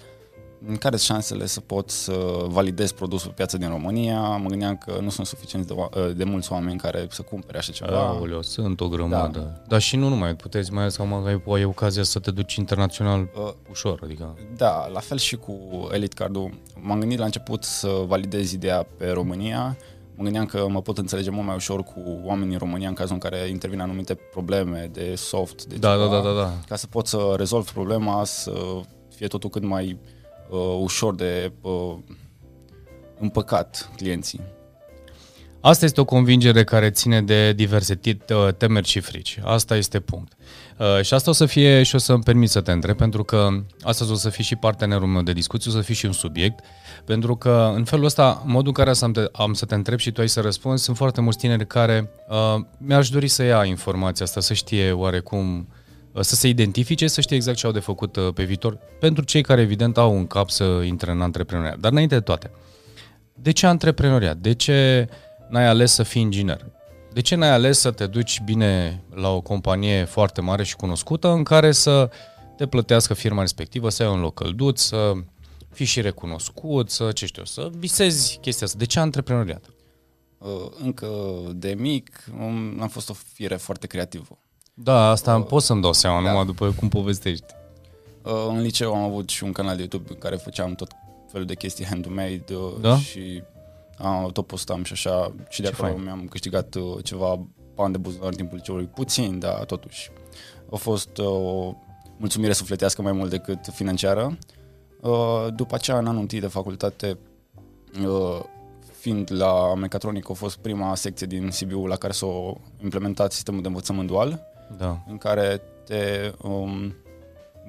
care 0.79 0.97
sunt 0.97 0.99
șansele 0.99 1.47
să 1.47 1.61
pot 1.61 1.91
să 1.91 2.45
validez 2.47 2.93
produsul 2.93 3.29
pe 3.29 3.35
piața 3.35 3.57
din 3.59 3.69
România. 3.69 4.21
Mă 4.21 4.49
gândeam 4.49 4.77
că 4.77 4.99
nu 5.01 5.11
sunt 5.11 5.27
suficient 5.27 5.67
de, 5.67 5.75
oa- 5.75 5.97
uh, 5.97 6.17
de 6.17 6.25
mulți 6.25 6.53
oameni 6.53 6.79
care 6.79 7.07
să 7.11 7.23
cumpere 7.23 7.59
așa 7.59 7.73
ceva. 7.73 7.99
Aoleu, 7.99 8.43
sunt 8.43 8.81
o 8.81 8.89
grămadă. 8.89 9.39
Da. 9.39 9.45
Da. 9.45 9.63
Dar 9.69 9.81
și 9.81 9.97
nu 9.97 10.09
numai, 10.09 10.35
puteți 10.37 10.73
mai 10.73 10.83
ales 10.83 10.97
că 10.97 11.03
ai, 11.27 11.43
ai 11.47 11.65
ocazia 11.65 12.03
să 12.03 12.19
te 12.19 12.31
duci 12.31 12.55
internațional 12.55 13.29
Uh, 13.37 13.53
ușor, 13.71 14.01
adică... 14.05 14.37
Da, 14.57 14.87
la 14.93 15.01
fel 15.01 15.19
și 15.19 15.37
cu 15.37 15.59
Elite 15.93 16.15
Cardul. 16.15 16.55
M-am 16.81 16.99
gândit 16.99 17.19
la 17.19 17.25
început 17.25 17.65
să 17.65 17.89
validez 18.07 18.53
ideea 18.53 18.87
pe 18.97 19.11
România. 19.11 19.77
Mă 20.15 20.23
gândeam 20.23 20.47
că 20.47 20.69
mă 20.69 20.83
pot 20.83 20.99
înțelege 20.99 21.31
mult 21.31 21.47
mai 21.47 21.55
ușor 21.55 21.83
cu 21.83 22.21
oamenii 22.25 22.49
din 22.49 22.59
România 22.59 22.89
în 22.89 22.95
cazul 22.95 23.15
în 23.15 23.21
care 23.21 23.49
intervin 23.49 23.81
anumite 23.81 24.15
probleme 24.15 24.91
de 24.93 25.15
soft, 25.15 25.65
de 25.65 25.77
Da, 25.77 25.93
ceva, 25.93 26.07
da, 26.09 26.21
da, 26.21 26.33
da, 26.33 26.41
da. 26.41 26.53
ca 26.69 26.77
să 26.77 26.87
pot 26.87 27.07
să 27.07 27.35
rezolv 27.37 27.71
problema, 27.73 28.25
să 28.25 28.81
fie 29.15 29.27
totul 29.27 29.51
cât 29.51 29.63
mai 29.63 29.99
uh, 30.51 30.79
ușor 30.81 31.15
de 31.15 31.53
uh, 31.61 31.95
împăcat 33.19 33.91
clienții. 33.97 34.41
Asta 35.65 35.85
este 35.85 36.01
o 36.01 36.05
convingere 36.05 36.65
care 36.65 36.91
ține 36.91 37.23
de 37.23 37.53
diverse 37.53 37.95
tit- 37.95 38.57
temeri 38.57 38.87
și 38.87 39.01
frici. 39.01 39.39
Asta 39.45 39.77
este 39.77 40.01
punct. 40.01 40.33
Uh, 40.79 41.03
și 41.03 41.15
asta 41.15 41.31
o 41.31 41.33
să 41.33 41.47
fie, 41.47 41.83
și 41.83 41.95
o 41.95 41.99
să-mi 41.99 42.23
permit 42.23 42.51
să 42.51 42.61
te 42.61 42.73
întreb, 42.73 42.97
pentru 42.97 43.25
că 43.25 43.49
astăzi 43.83 44.11
o 44.11 44.15
să 44.15 44.29
fii 44.29 44.45
și 44.45 44.57
partenerul 44.57 45.07
meu 45.07 45.23
de 45.23 45.33
discuție, 45.33 45.71
o 45.71 45.75
să 45.75 45.81
fii 45.81 45.95
și 45.95 46.07
un 46.07 46.13
subiect, 46.13 46.65
pentru 47.05 47.37
că 47.37 47.73
în 47.75 47.85
felul 47.85 48.05
ăsta, 48.05 48.43
modul 48.47 48.67
în 48.67 48.85
care 48.85 48.97
am, 49.01 49.13
te, 49.13 49.25
am 49.33 49.53
să 49.53 49.65
te 49.65 49.75
întreb 49.75 49.99
și 49.99 50.11
tu 50.11 50.21
ai 50.21 50.29
să 50.29 50.41
răspunzi, 50.41 50.85
sunt 50.85 50.97
foarte 50.97 51.21
mulți 51.21 51.39
tineri 51.39 51.67
care 51.67 52.11
uh, 52.29 52.65
mi-aș 52.79 53.09
dori 53.09 53.29
să 53.29 53.43
ia 53.43 53.65
informația 53.65 54.25
asta, 54.25 54.41
să 54.41 54.55
știe 54.55 54.93
oarecum, 54.93 55.69
uh, 56.13 56.23
să 56.23 56.35
se 56.35 56.49
identifice, 56.49 57.07
să 57.07 57.21
știe 57.21 57.37
exact 57.37 57.57
ce 57.57 57.67
au 57.67 57.73
de 57.73 57.81
făcut 57.81 58.17
uh, 58.17 58.33
pe 58.35 58.45
viitor, 58.45 58.79
pentru 59.01 59.25
cei 59.25 59.43
care 59.43 59.61
evident 59.61 59.99
au 59.99 60.15
un 60.15 60.27
cap 60.27 60.51
să 60.51 60.65
intre 60.85 61.11
în 61.11 61.21
antreprenoriat. 61.21 61.79
Dar 61.79 61.91
înainte 61.91 62.15
de 62.15 62.21
toate, 62.21 62.51
de 63.35 63.51
ce 63.51 63.67
antreprenoriat? 63.67 64.37
De 64.37 64.53
ce 64.55 65.09
n-ai 65.53 65.67
ales 65.67 65.93
să 65.93 66.03
fii 66.03 66.23
inginer? 66.23 66.67
De 67.13 67.21
ce 67.21 67.35
n-ai 67.35 67.51
ales 67.51 67.79
să 67.79 67.91
te 67.91 68.07
duci 68.07 68.41
bine 68.45 69.03
la 69.15 69.29
o 69.29 69.41
companie 69.41 70.05
foarte 70.05 70.41
mare 70.41 70.63
și 70.63 70.77
cunoscută 70.77 71.29
în 71.29 71.43
care 71.43 71.73
să 71.73 72.11
te 72.57 72.67
plătească 72.67 73.15
firma 73.15 73.41
respectivă, 73.41 73.89
să 73.89 74.03
ai 74.03 74.09
un 74.09 74.21
loc 74.21 74.35
călduț, 74.35 74.81
să 74.81 75.13
fii 75.71 75.87
și 75.87 76.01
recunoscut, 76.01 76.91
să, 76.91 77.13
ce 77.13 77.27
știu, 77.27 77.45
să 77.45 77.71
visezi 77.77 78.39
chestia 78.41 78.67
asta. 78.67 78.79
De 78.79 78.85
ce 78.85 79.01
antreprenoriat? 79.01 79.65
Uh, 80.39 80.49
încă 80.83 81.09
de 81.55 81.75
mic 81.79 82.25
um, 82.39 82.81
am 82.81 82.89
fost 82.89 83.11
o 83.11 83.13
fire 83.13 83.57
foarte 83.57 83.87
creativă. 83.87 84.39
Da, 84.75 85.09
asta 85.11 85.37
uh, 85.37 85.47
pot 85.47 85.63
să-mi 85.63 85.83
dau 85.83 85.93
seama, 85.93 86.23
da. 86.23 86.29
numai 86.29 86.45
după 86.45 86.71
cum 86.71 86.89
povestești. 86.89 87.55
Uh, 88.23 88.47
în 88.49 88.61
liceu 88.61 88.95
am 88.95 89.03
avut 89.03 89.29
și 89.29 89.45
un 89.45 89.53
canal 89.53 89.75
de 89.77 89.81
YouTube 89.81 90.09
în 90.09 90.19
care 90.19 90.37
făceam 90.37 90.75
tot 90.75 90.91
felul 91.31 91.47
de 91.47 91.55
chestii 91.55 91.85
handmade 91.85 92.45
uh, 92.55 92.73
da? 92.81 92.99
și 92.99 93.43
am, 94.03 94.31
tot 94.33 94.47
postam 94.47 94.83
și 94.83 94.93
așa 94.93 95.35
și 95.49 95.61
de 95.61 95.67
Ce 95.67 95.73
acolo 95.73 95.93
fain. 95.93 96.03
mi-am 96.03 96.27
câștigat 96.27 96.75
uh, 96.75 97.05
ceva 97.05 97.47
bani 97.75 97.93
de 97.93 97.99
buzunar 97.99 98.29
în 98.29 98.35
timpul 98.37 98.57
liceului, 98.57 98.85
puțin, 98.85 99.39
dar 99.39 99.65
totuși. 99.65 100.11
A 100.73 100.77
fost 100.77 101.19
uh, 101.19 101.27
o 101.27 101.75
mulțumire 102.17 102.53
sufletească 102.53 103.03
mai 103.03 103.13
mult 103.13 103.31
decât 103.31 103.59
financiară. 103.73 104.39
Uh, 105.01 105.47
după 105.55 105.75
aceea, 105.75 105.99
în 105.99 106.07
anul 106.07 106.21
întâi 106.21 106.41
de 106.41 106.47
facultate, 106.47 107.19
fiind 108.99 109.33
la 109.33 109.75
mecatronică, 109.75 110.29
a 110.33 110.35
fost 110.35 110.57
prima 110.57 110.95
secție 110.95 111.27
din 111.27 111.51
Sibiu 111.51 111.87
la 111.87 111.97
care 111.97 112.13
s-a 112.13 112.27
implementat 112.83 113.33
sistemul 113.33 113.63
de 113.63 113.69
învățământ 113.69 114.09
dual, 114.09 114.41
da. 114.79 115.03
în 115.09 115.19
care 115.19 115.61
te 115.85 116.33
um, 116.43 116.95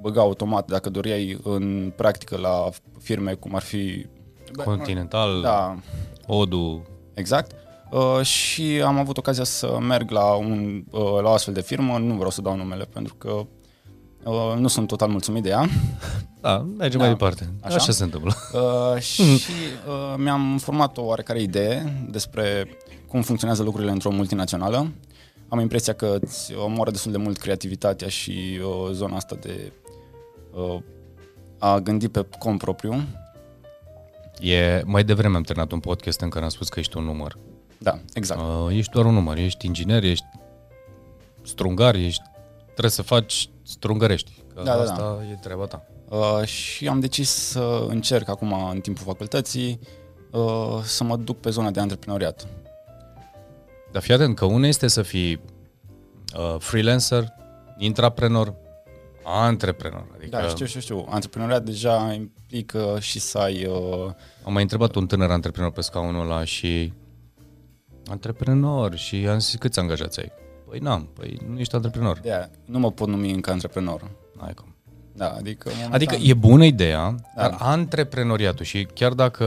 băga 0.02 0.22
automat, 0.22 0.68
dacă 0.68 0.90
doreai 0.90 1.40
în 1.44 1.94
practică 1.96 2.38
la 2.38 2.70
firme 3.00 3.34
cum 3.34 3.56
ar 3.56 3.62
fi 3.62 4.06
Continental, 4.66 5.42
da, 5.42 5.78
Odu. 6.28 6.86
Exact. 7.14 7.52
Uh, 7.92 8.26
și 8.26 8.82
am 8.86 8.98
avut 8.98 9.18
ocazia 9.18 9.44
să 9.44 9.78
merg 9.80 10.10
la, 10.12 10.34
un, 10.34 10.84
uh, 10.92 11.22
la 11.22 11.30
o 11.30 11.34
astfel 11.34 11.54
de 11.54 11.62
firmă, 11.62 11.98
nu 11.98 12.14
vreau 12.14 12.30
să 12.30 12.42
dau 12.42 12.56
numele 12.56 12.84
pentru 12.84 13.16
că 13.16 13.46
uh, 14.24 14.54
nu 14.58 14.68
sunt 14.68 14.88
total 14.88 15.10
mulțumit 15.10 15.44
de 15.44 15.50
ea. 15.50 15.68
Da, 16.42 16.66
mergem 16.78 17.00
da. 17.00 17.06
mai 17.06 17.14
departe. 17.14 17.50
Așa, 17.62 17.76
Așa 17.76 17.92
se 17.92 18.04
întâmplă. 18.04 18.34
Uh, 18.54 19.02
și 19.02 19.22
uh, 19.22 20.16
mi-am 20.18 20.58
format 20.58 20.98
o 20.98 21.02
oarecare 21.02 21.42
idee 21.42 22.06
despre 22.10 22.68
cum 23.08 23.22
funcționează 23.22 23.64
lucrurile 23.64 23.92
într-o 23.92 24.12
multinațională. 24.12 24.92
Am 25.48 25.60
impresia 25.60 25.94
că 25.94 26.18
îți 26.22 26.54
omoară 26.56 26.92
destul 26.92 27.12
de 27.12 27.18
mult 27.18 27.38
creativitatea 27.38 28.08
și 28.08 28.60
uh, 28.62 28.92
zona 28.92 29.16
asta 29.16 29.36
de 29.42 29.72
uh, 30.54 30.82
a 31.58 31.80
gândi 31.80 32.08
pe 32.08 32.26
cont 32.40 32.58
propriu 32.58 33.04
E, 34.44 34.82
mai 34.86 35.04
devreme 35.04 35.36
am 35.36 35.44
terminat 35.44 35.72
un 35.72 35.80
podcast 35.80 36.22
în 36.22 36.30
care 36.30 36.44
am 36.44 36.50
spus 36.50 36.70
că 36.70 36.80
ești 36.80 36.98
un 36.98 37.04
număr. 37.04 37.38
Da, 37.78 38.00
exact. 38.14 38.42
Uh, 38.42 38.76
ești 38.76 38.92
doar 38.92 39.06
un 39.06 39.14
număr, 39.14 39.38
ești 39.38 39.66
inginer, 39.66 40.04
ești 40.04 40.26
strungar, 41.44 41.96
ești, 41.96 42.22
trebuie 42.64 42.90
să 42.90 43.02
faci 43.02 43.50
strungărești. 43.64 44.32
Că 44.56 44.62
da, 44.64 44.74
asta 44.74 44.96
da, 44.96 45.04
da. 45.04 45.32
e 45.32 45.38
treaba 45.42 45.66
ta. 45.66 45.86
Uh, 46.10 46.44
și 46.46 46.88
am 46.88 47.00
decis 47.00 47.30
să 47.30 47.86
încerc 47.88 48.30
acum, 48.30 48.70
în 48.70 48.80
timpul 48.80 49.04
facultății, 49.06 49.80
uh, 50.32 50.80
să 50.84 51.04
mă 51.04 51.16
duc 51.16 51.40
pe 51.40 51.50
zona 51.50 51.72
de 51.72 51.80
antreprenoriat. 51.80 52.48
Dar 53.92 54.02
fii 54.02 54.14
atent 54.14 54.36
că 54.36 54.46
una 54.46 54.68
este 54.68 54.88
să 54.88 55.02
fii 55.02 55.42
uh, 56.38 56.56
freelancer, 56.60 57.28
intraprenor, 57.78 58.56
Antreprenor. 59.24 60.08
Adică... 60.16 60.38
Da, 60.38 60.48
știu, 60.48 60.66
știu, 60.66 60.80
știu. 60.80 61.06
Antreprenoriat 61.10 61.64
deja 61.64 62.14
implică 62.14 62.98
și 63.00 63.20
să 63.20 63.38
ai... 63.38 63.66
Uh... 63.66 64.12
Am 64.44 64.54
mai 64.54 64.62
întrebat 64.62 64.96
un 64.96 65.08
tânăr 65.08 65.30
antreprenor 65.30 65.72
pe 65.72 65.82
scaunul 65.82 66.22
ăla 66.22 66.44
și... 66.44 66.94
Antreprenor 68.08 68.96
și 68.96 69.16
am 69.16 69.40
zis 69.40 69.56
câți 69.56 69.80
angajați 69.80 70.20
ai? 70.20 70.32
Păi 70.70 70.80
n-am, 70.80 71.10
păi 71.14 71.40
nu 71.50 71.60
ești 71.60 71.76
antreprenor. 71.76 72.20
Da, 72.20 72.50
nu 72.66 72.80
mă 72.80 72.92
pot 72.92 73.08
numi 73.08 73.32
încă 73.32 73.52
antreprenor. 73.52 74.12
Ai 74.38 74.54
cum. 74.54 74.76
Da, 75.16 75.30
adică... 75.30 75.70
Momentan... 75.70 75.94
Adică 75.94 76.16
e 76.16 76.34
bună 76.34 76.66
ideea, 76.66 77.16
da. 77.36 77.42
dar 77.42 77.56
antreprenoriatul 77.60 78.66
și 78.66 78.88
chiar 78.94 79.14
dacă 79.14 79.46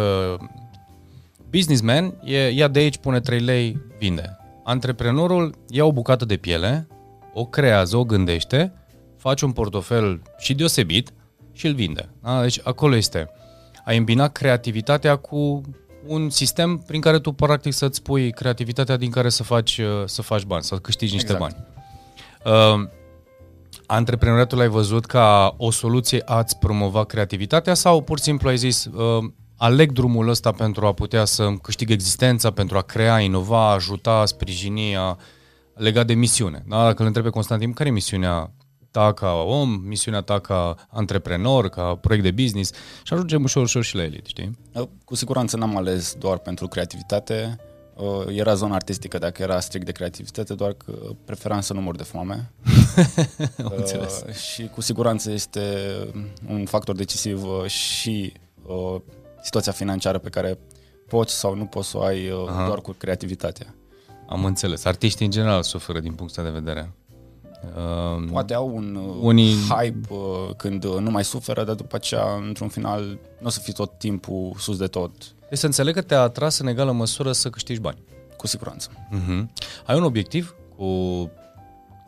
businessman 1.50 2.14
e, 2.24 2.48
ia 2.48 2.68
de 2.68 2.78
aici, 2.78 2.96
pune 2.96 3.20
3 3.20 3.40
lei, 3.40 3.80
vinde. 3.98 4.36
Antreprenorul 4.64 5.54
ia 5.68 5.84
o 5.84 5.92
bucată 5.92 6.24
de 6.24 6.36
piele, 6.36 6.86
o 7.34 7.44
creează, 7.44 7.96
o 7.96 8.04
gândește 8.04 8.72
faci 9.16 9.40
un 9.40 9.52
portofel 9.52 10.22
și 10.38 10.54
deosebit 10.54 11.12
și 11.52 11.66
îl 11.66 11.74
vinde. 11.74 12.08
Da? 12.22 12.40
Deci 12.40 12.60
acolo 12.64 12.96
este. 12.96 13.30
Ai 13.84 13.96
îmbinat 13.96 14.32
creativitatea 14.32 15.16
cu 15.16 15.60
un 16.06 16.30
sistem 16.30 16.78
prin 16.86 17.00
care 17.00 17.18
tu 17.18 17.32
practic 17.32 17.72
să-ți 17.72 18.02
pui 18.02 18.32
creativitatea 18.32 18.96
din 18.96 19.10
care 19.10 19.28
să 19.28 19.42
faci, 19.42 19.78
uh, 19.78 19.86
să 20.04 20.22
faci 20.22 20.42
bani, 20.42 20.62
să 20.62 20.76
câștigi 20.76 21.12
niște 21.14 21.32
exact. 21.32 21.54
bani. 21.54 21.66
Uh, 22.44 22.88
antreprenoriatul 23.86 24.60
ai 24.60 24.68
văzut 24.68 25.06
ca 25.06 25.54
o 25.56 25.70
soluție 25.70 26.22
a-ți 26.24 26.58
promova 26.58 27.04
creativitatea 27.04 27.74
sau 27.74 28.02
pur 28.02 28.18
și 28.18 28.24
simplu 28.24 28.48
ai 28.48 28.56
zis 28.56 28.84
uh, 28.84 29.24
aleg 29.56 29.92
drumul 29.92 30.28
ăsta 30.28 30.52
pentru 30.52 30.86
a 30.86 30.92
putea 30.92 31.24
să 31.24 31.52
câștig 31.62 31.90
existența, 31.90 32.50
pentru 32.50 32.76
a 32.76 32.82
crea, 32.82 33.20
inova, 33.20 33.70
ajuta, 33.70 34.24
sprijini, 34.26 34.96
a, 34.96 35.16
legat 35.74 36.06
de 36.06 36.14
misiune. 36.14 36.64
Da? 36.68 36.84
Dacă 36.84 37.00
îl 37.00 37.06
întrebe 37.06 37.28
Constantin, 37.28 37.72
care 37.72 37.88
e 37.88 37.92
misiunea 37.92 38.50
ta 38.96 39.12
ca 39.12 39.32
om, 39.32 39.80
misiunea 39.84 40.20
ta 40.20 40.38
ca 40.38 40.74
antreprenor, 40.88 41.68
ca 41.68 41.94
proiect 41.94 42.24
de 42.24 42.42
business 42.42 42.72
și 43.02 43.12
ajungem 43.12 43.42
ușor, 43.42 43.62
ușor 43.62 43.82
și 43.82 43.96
la 43.96 44.02
elit, 44.02 44.26
știi? 44.26 44.58
Cu 45.04 45.14
siguranță 45.14 45.56
n-am 45.56 45.76
ales 45.76 46.14
doar 46.14 46.38
pentru 46.38 46.68
creativitate, 46.68 47.56
era 48.28 48.54
zona 48.54 48.74
artistică 48.74 49.18
dacă 49.18 49.42
era 49.42 49.60
strict 49.60 49.84
de 49.84 49.92
creativitate, 49.92 50.54
doar 50.54 50.72
că 50.72 50.92
preferam 51.24 51.60
să 51.60 51.72
nu 51.72 51.80
mor 51.80 51.96
de 51.96 52.02
foame. 52.02 52.52
uh, 53.58 54.34
și 54.34 54.66
cu 54.66 54.80
siguranță 54.80 55.30
este 55.30 55.62
un 56.48 56.64
factor 56.64 56.96
decisiv 56.96 57.66
și 57.66 58.32
uh, 58.62 59.00
situația 59.42 59.72
financiară 59.72 60.18
pe 60.18 60.28
care 60.28 60.58
poți 61.08 61.34
sau 61.34 61.54
nu 61.54 61.64
poți 61.64 61.88
să 61.88 61.98
o 61.98 62.02
ai 62.02 62.30
uh, 62.30 62.44
doar 62.66 62.80
cu 62.80 62.92
creativitatea. 62.92 63.74
Am 64.28 64.44
înțeles. 64.44 64.84
Artiștii 64.84 65.24
în 65.24 65.30
general 65.30 65.62
suferă 65.62 66.00
din 66.00 66.12
punctul 66.12 66.44
de 66.44 66.50
vedere. 66.50 66.92
Uh, 67.64 68.28
Poate 68.30 68.54
au 68.54 68.74
un 68.74 68.94
uh, 68.94 69.16
unii... 69.20 69.54
hype 69.68 70.14
uh, 70.14 70.54
când 70.56 70.84
uh, 70.84 70.96
nu 70.98 71.10
mai 71.10 71.24
suferă, 71.24 71.64
dar 71.64 71.74
după 71.74 71.96
aceea, 71.96 72.24
într-un 72.46 72.68
final, 72.68 73.02
nu 73.38 73.46
o 73.46 73.48
să 73.48 73.60
fii 73.60 73.72
tot 73.72 73.98
timpul 73.98 74.54
sus 74.58 74.76
de 74.76 74.86
tot. 74.86 75.10
Deci 75.48 75.58
să 75.58 75.66
înțeleg 75.66 75.94
că 75.94 76.02
te-a 76.02 76.20
atras 76.20 76.58
în 76.58 76.66
egală 76.66 76.92
măsură 76.92 77.32
să 77.32 77.50
câștigi 77.50 77.80
bani. 77.80 77.98
Cu 78.36 78.46
siguranță. 78.46 78.88
Uh-huh. 78.90 79.46
Ai 79.86 79.96
un 79.96 80.02
obiectiv 80.02 80.54
cu 80.76 81.30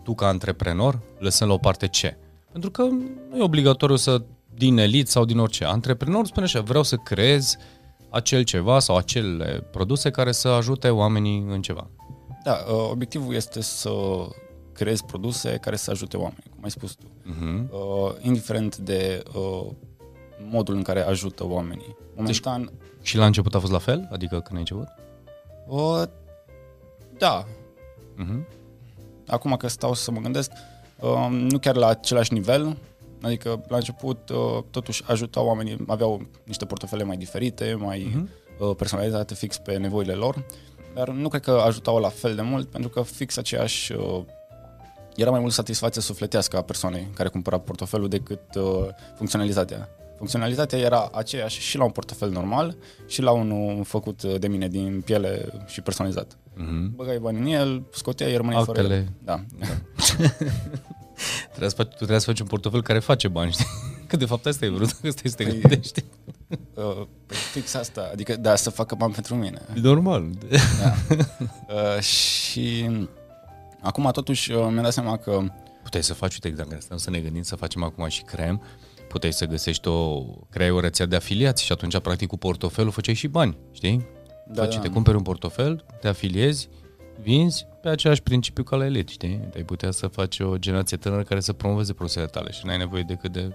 tu 0.03 0.15
ca 0.15 0.27
antreprenor, 0.27 1.01
lăsând 1.19 1.51
la 1.51 1.57
o 1.57 1.59
parte 1.59 1.89
ce? 1.89 2.17
Pentru 2.53 2.71
că 2.71 2.83
nu 3.31 3.37
e 3.37 3.43
obligatoriu 3.43 3.97
să 3.97 4.23
din 4.55 4.79
elit 4.79 5.09
sau 5.09 5.25
din 5.25 5.39
orice. 5.39 5.65
Antreprenor 5.65 6.27
spune 6.27 6.45
așa, 6.45 6.61
vreau 6.61 6.83
să 6.83 6.97
creez 6.97 7.57
acel 8.11 8.43
ceva 8.43 8.79
sau 8.79 8.97
acele 8.97 9.67
produse 9.71 10.11
care 10.11 10.33
să 10.33 10.49
ajute 10.49 10.89
oamenii 10.89 11.45
în 11.49 11.63
ceva. 11.63 11.91
Da, 12.45 12.65
obiectivul 12.91 13.35
este 13.35 13.63
să 13.63 13.91
creezi 14.79 15.05
produse 15.05 15.59
care 15.61 15.77
să 15.77 15.91
ajute 15.91 16.17
oamenii, 16.17 16.51
cum 16.55 16.65
ai 16.65 16.71
spus 16.71 16.95
tu. 16.95 17.07
Uh-huh. 17.07 17.71
Uh, 17.71 18.13
indiferent 18.21 18.77
de 18.77 19.23
uh, 19.35 19.67
modul 20.51 20.75
în 20.75 20.83
care 20.83 21.01
ajută 21.01 21.47
oamenii. 21.47 21.97
Momentan... 22.17 22.65
Deci, 22.65 23.07
și 23.07 23.17
la 23.17 23.27
început 23.27 23.55
a 23.55 23.59
fost 23.59 23.73
la 23.73 23.79
fel? 23.79 24.09
Adică 24.13 24.41
când 24.41 24.53
ai 24.53 24.59
început? 24.59 24.89
Uh, 25.67 26.03
da. 27.19 27.45
Uh-huh. 27.45 28.57
Acum 29.27 29.57
că 29.57 29.69
stau 29.69 29.95
să 29.95 30.11
mă 30.11 30.21
gândesc, 30.21 30.51
uh, 31.01 31.27
nu 31.31 31.59
chiar 31.59 31.77
la 31.77 31.87
același 31.87 32.33
nivel, 32.33 32.77
adică 33.23 33.65
la 33.69 33.77
început 33.77 34.29
uh, 34.29 34.63
totuși 34.71 35.03
ajuta 35.07 35.43
oamenii, 35.43 35.77
aveau 35.87 36.27
niște 36.45 36.65
portofele 36.65 37.05
mai 37.05 37.17
diferite, 37.17 37.75
mai 37.79 38.07
uh-huh. 38.11 38.59
uh, 38.59 38.77
personalizate 38.77 39.35
fix 39.35 39.59
pe 39.59 39.77
nevoile 39.77 40.13
lor, 40.13 40.47
dar 40.95 41.09
nu 41.09 41.29
cred 41.29 41.43
că 41.43 41.51
ajutau 41.51 41.99
la 41.99 42.09
fel 42.09 42.35
de 42.35 42.43
mult, 42.43 42.71
pentru 42.71 42.89
că 42.91 43.03
fix 43.03 43.37
aceeași 43.37 43.93
uh, 43.93 44.21
era 45.19 45.31
mai 45.31 45.41
mult 45.41 45.53
satisfacția 45.53 46.03
sufletească 46.03 46.57
a 46.57 46.63
persoanei 46.63 47.09
care 47.15 47.29
cumpăra 47.29 47.59
portofelul 47.59 48.09
decât 48.09 48.55
uh, 48.55 48.63
funcționalitatea. 49.17 49.89
Funcționalitatea 50.17 50.79
era 50.79 51.11
aceeași 51.13 51.61
și 51.61 51.77
la 51.77 51.85
un 51.85 51.91
portofel 51.91 52.31
normal 52.31 52.77
și 53.07 53.23
la 53.23 53.31
unul 53.31 53.85
făcut 53.85 54.23
de 54.23 54.49
mine 54.49 54.69
din 54.69 55.01
piele 55.05 55.49
și 55.67 55.81
personalizat. 55.81 56.37
Mhm. 56.55 56.95
Băgai 56.97 57.19
bani 57.19 57.39
în 57.39 57.47
el, 57.47 57.83
scoteai, 57.93 58.37
rămâneai 58.37 58.65
fără 58.65 58.79
Actele. 58.81 58.97
el. 58.99 59.09
Da. 59.25 59.45
Trebuie 61.49 61.69
să 61.71 61.77
faci, 61.77 61.87
tu 61.89 61.95
trebuie 61.97 62.19
să 62.19 62.27
faci 62.27 62.41
un 62.41 62.47
portofel 62.47 62.83
care 62.83 62.99
face 62.99 63.29
bani, 63.29 63.53
știi? 63.53 63.67
Că 64.09 64.17
de 64.17 64.25
fapt 64.25 64.47
asta 64.47 64.65
e 64.65 64.69
vrut, 64.69 64.91
că 64.91 65.11
stai 65.11 65.31
să 65.31 65.37
te 65.37 65.45
Păi- 65.45 65.61
gândești. 65.61 66.05
Uh, 66.75 67.07
păi 67.27 67.37
fix 67.53 67.75
asta, 67.75 68.09
adică 68.13 68.37
da, 68.37 68.57
să 68.57 68.71
facă 68.71 68.95
bani 68.95 69.13
pentru 69.13 69.35
mine. 69.35 69.61
E 69.77 69.81
normal. 69.81 70.25
Da. 70.49 70.95
Uh, 71.97 72.01
și 72.03 72.91
acum 73.81 74.11
totuși 74.13 74.53
uh, 74.53 74.59
mi-am 74.59 74.83
dat 74.83 74.93
seama 74.93 75.17
că 75.17 75.43
Puteai 75.89 76.03
să 76.03 76.15
faci, 76.15 76.33
uite, 76.35 76.49
dacă 76.49 76.77
stăm 76.81 76.97
să 76.97 77.11
ne 77.11 77.19
gândim 77.19 77.43
să 77.43 77.57
facem 77.57 77.83
acum 77.83 78.09
și 78.09 78.23
crem, 78.23 78.63
puteai 79.09 79.33
să 79.33 79.47
găsești 79.47 79.89
o, 79.89 80.25
creai 80.51 80.71
o 80.71 80.81
rețea 80.81 81.07
de 81.07 81.17
afiliați 81.17 81.65
și 81.65 81.73
atunci, 81.73 81.99
practic, 81.99 82.29
cu 82.29 82.37
portofelul 82.37 82.91
făceai 82.91 83.15
și 83.15 83.27
bani, 83.27 83.57
știi? 83.73 84.07
Da, 84.47 84.63
Faci, 84.63 84.75
da. 84.75 84.81
te 84.81 84.89
cumperi 84.89 85.17
un 85.17 85.23
portofel, 85.23 85.85
te 86.01 86.09
afiliezi, 86.09 86.69
vinzi 87.21 87.67
pe 87.83 87.89
același 87.89 88.23
principiu 88.23 88.63
ca 88.63 88.77
la 88.77 88.85
Elite, 88.85 89.13
știi? 89.13 89.41
Ai 89.55 89.63
putea 89.63 89.91
să 89.91 90.07
faci 90.07 90.41
o 90.41 90.57
generație 90.57 90.97
tânără 90.97 91.23
care 91.23 91.41
să 91.41 91.53
promoveze 91.53 91.93
produsele 91.93 92.27
tale 92.27 92.51
și 92.51 92.67
n-ai 92.67 92.79
nevoie 92.79 93.03
decât 93.03 93.33
de 93.33 93.53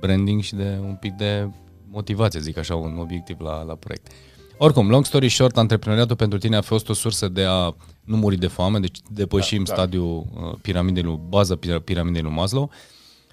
branding 0.00 0.42
și 0.42 0.54
de 0.54 0.78
un 0.80 0.94
pic 0.94 1.12
de 1.12 1.48
motivație, 1.90 2.40
zic 2.40 2.56
așa, 2.56 2.74
un 2.74 2.98
obiectiv 2.98 3.40
la, 3.40 3.62
la 3.62 3.74
proiect. 3.74 4.12
Oricum, 4.58 4.90
long 4.90 5.04
story 5.04 5.28
short, 5.28 5.56
antreprenoriatul 5.56 6.16
pentru 6.16 6.38
tine 6.38 6.56
a 6.56 6.60
fost 6.60 6.88
o 6.88 6.92
sursă 6.92 7.28
de 7.28 7.44
a 7.44 7.74
nu 8.04 8.16
muri 8.16 8.36
de 8.36 8.46
foame, 8.46 8.78
deci 8.78 8.98
depășim 9.10 9.64
Da, 9.64 9.74
da. 9.74 9.80
stadiul 9.80 10.26
uh, 10.34 10.58
piramidei 10.62 11.02
lui, 11.02 11.20
baza 11.28 11.54
pira- 11.56 11.80
piramidei 11.84 12.22
lui 12.22 12.30
Maslow. 12.32 12.70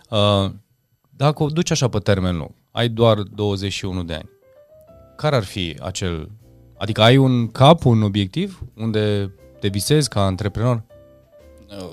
Uh, 0.09 0.51
dacă 1.09 1.43
o 1.43 1.47
duci 1.47 1.71
așa 1.71 1.87
pe 1.87 1.99
termen 1.99 2.37
lung, 2.37 2.51
ai 2.71 2.89
doar 2.89 3.19
21 3.21 4.03
de 4.03 4.13
ani, 4.13 4.29
care 5.15 5.35
ar 5.35 5.43
fi 5.43 5.77
acel... 5.81 6.29
Adică 6.77 7.01
ai 7.01 7.17
un 7.17 7.47
cap, 7.47 7.85
un 7.85 8.01
obiectiv 8.01 8.61
unde 8.75 9.31
te 9.59 9.67
visezi 9.67 10.09
ca 10.09 10.21
antreprenor? 10.25 10.83
uh, 11.81 11.91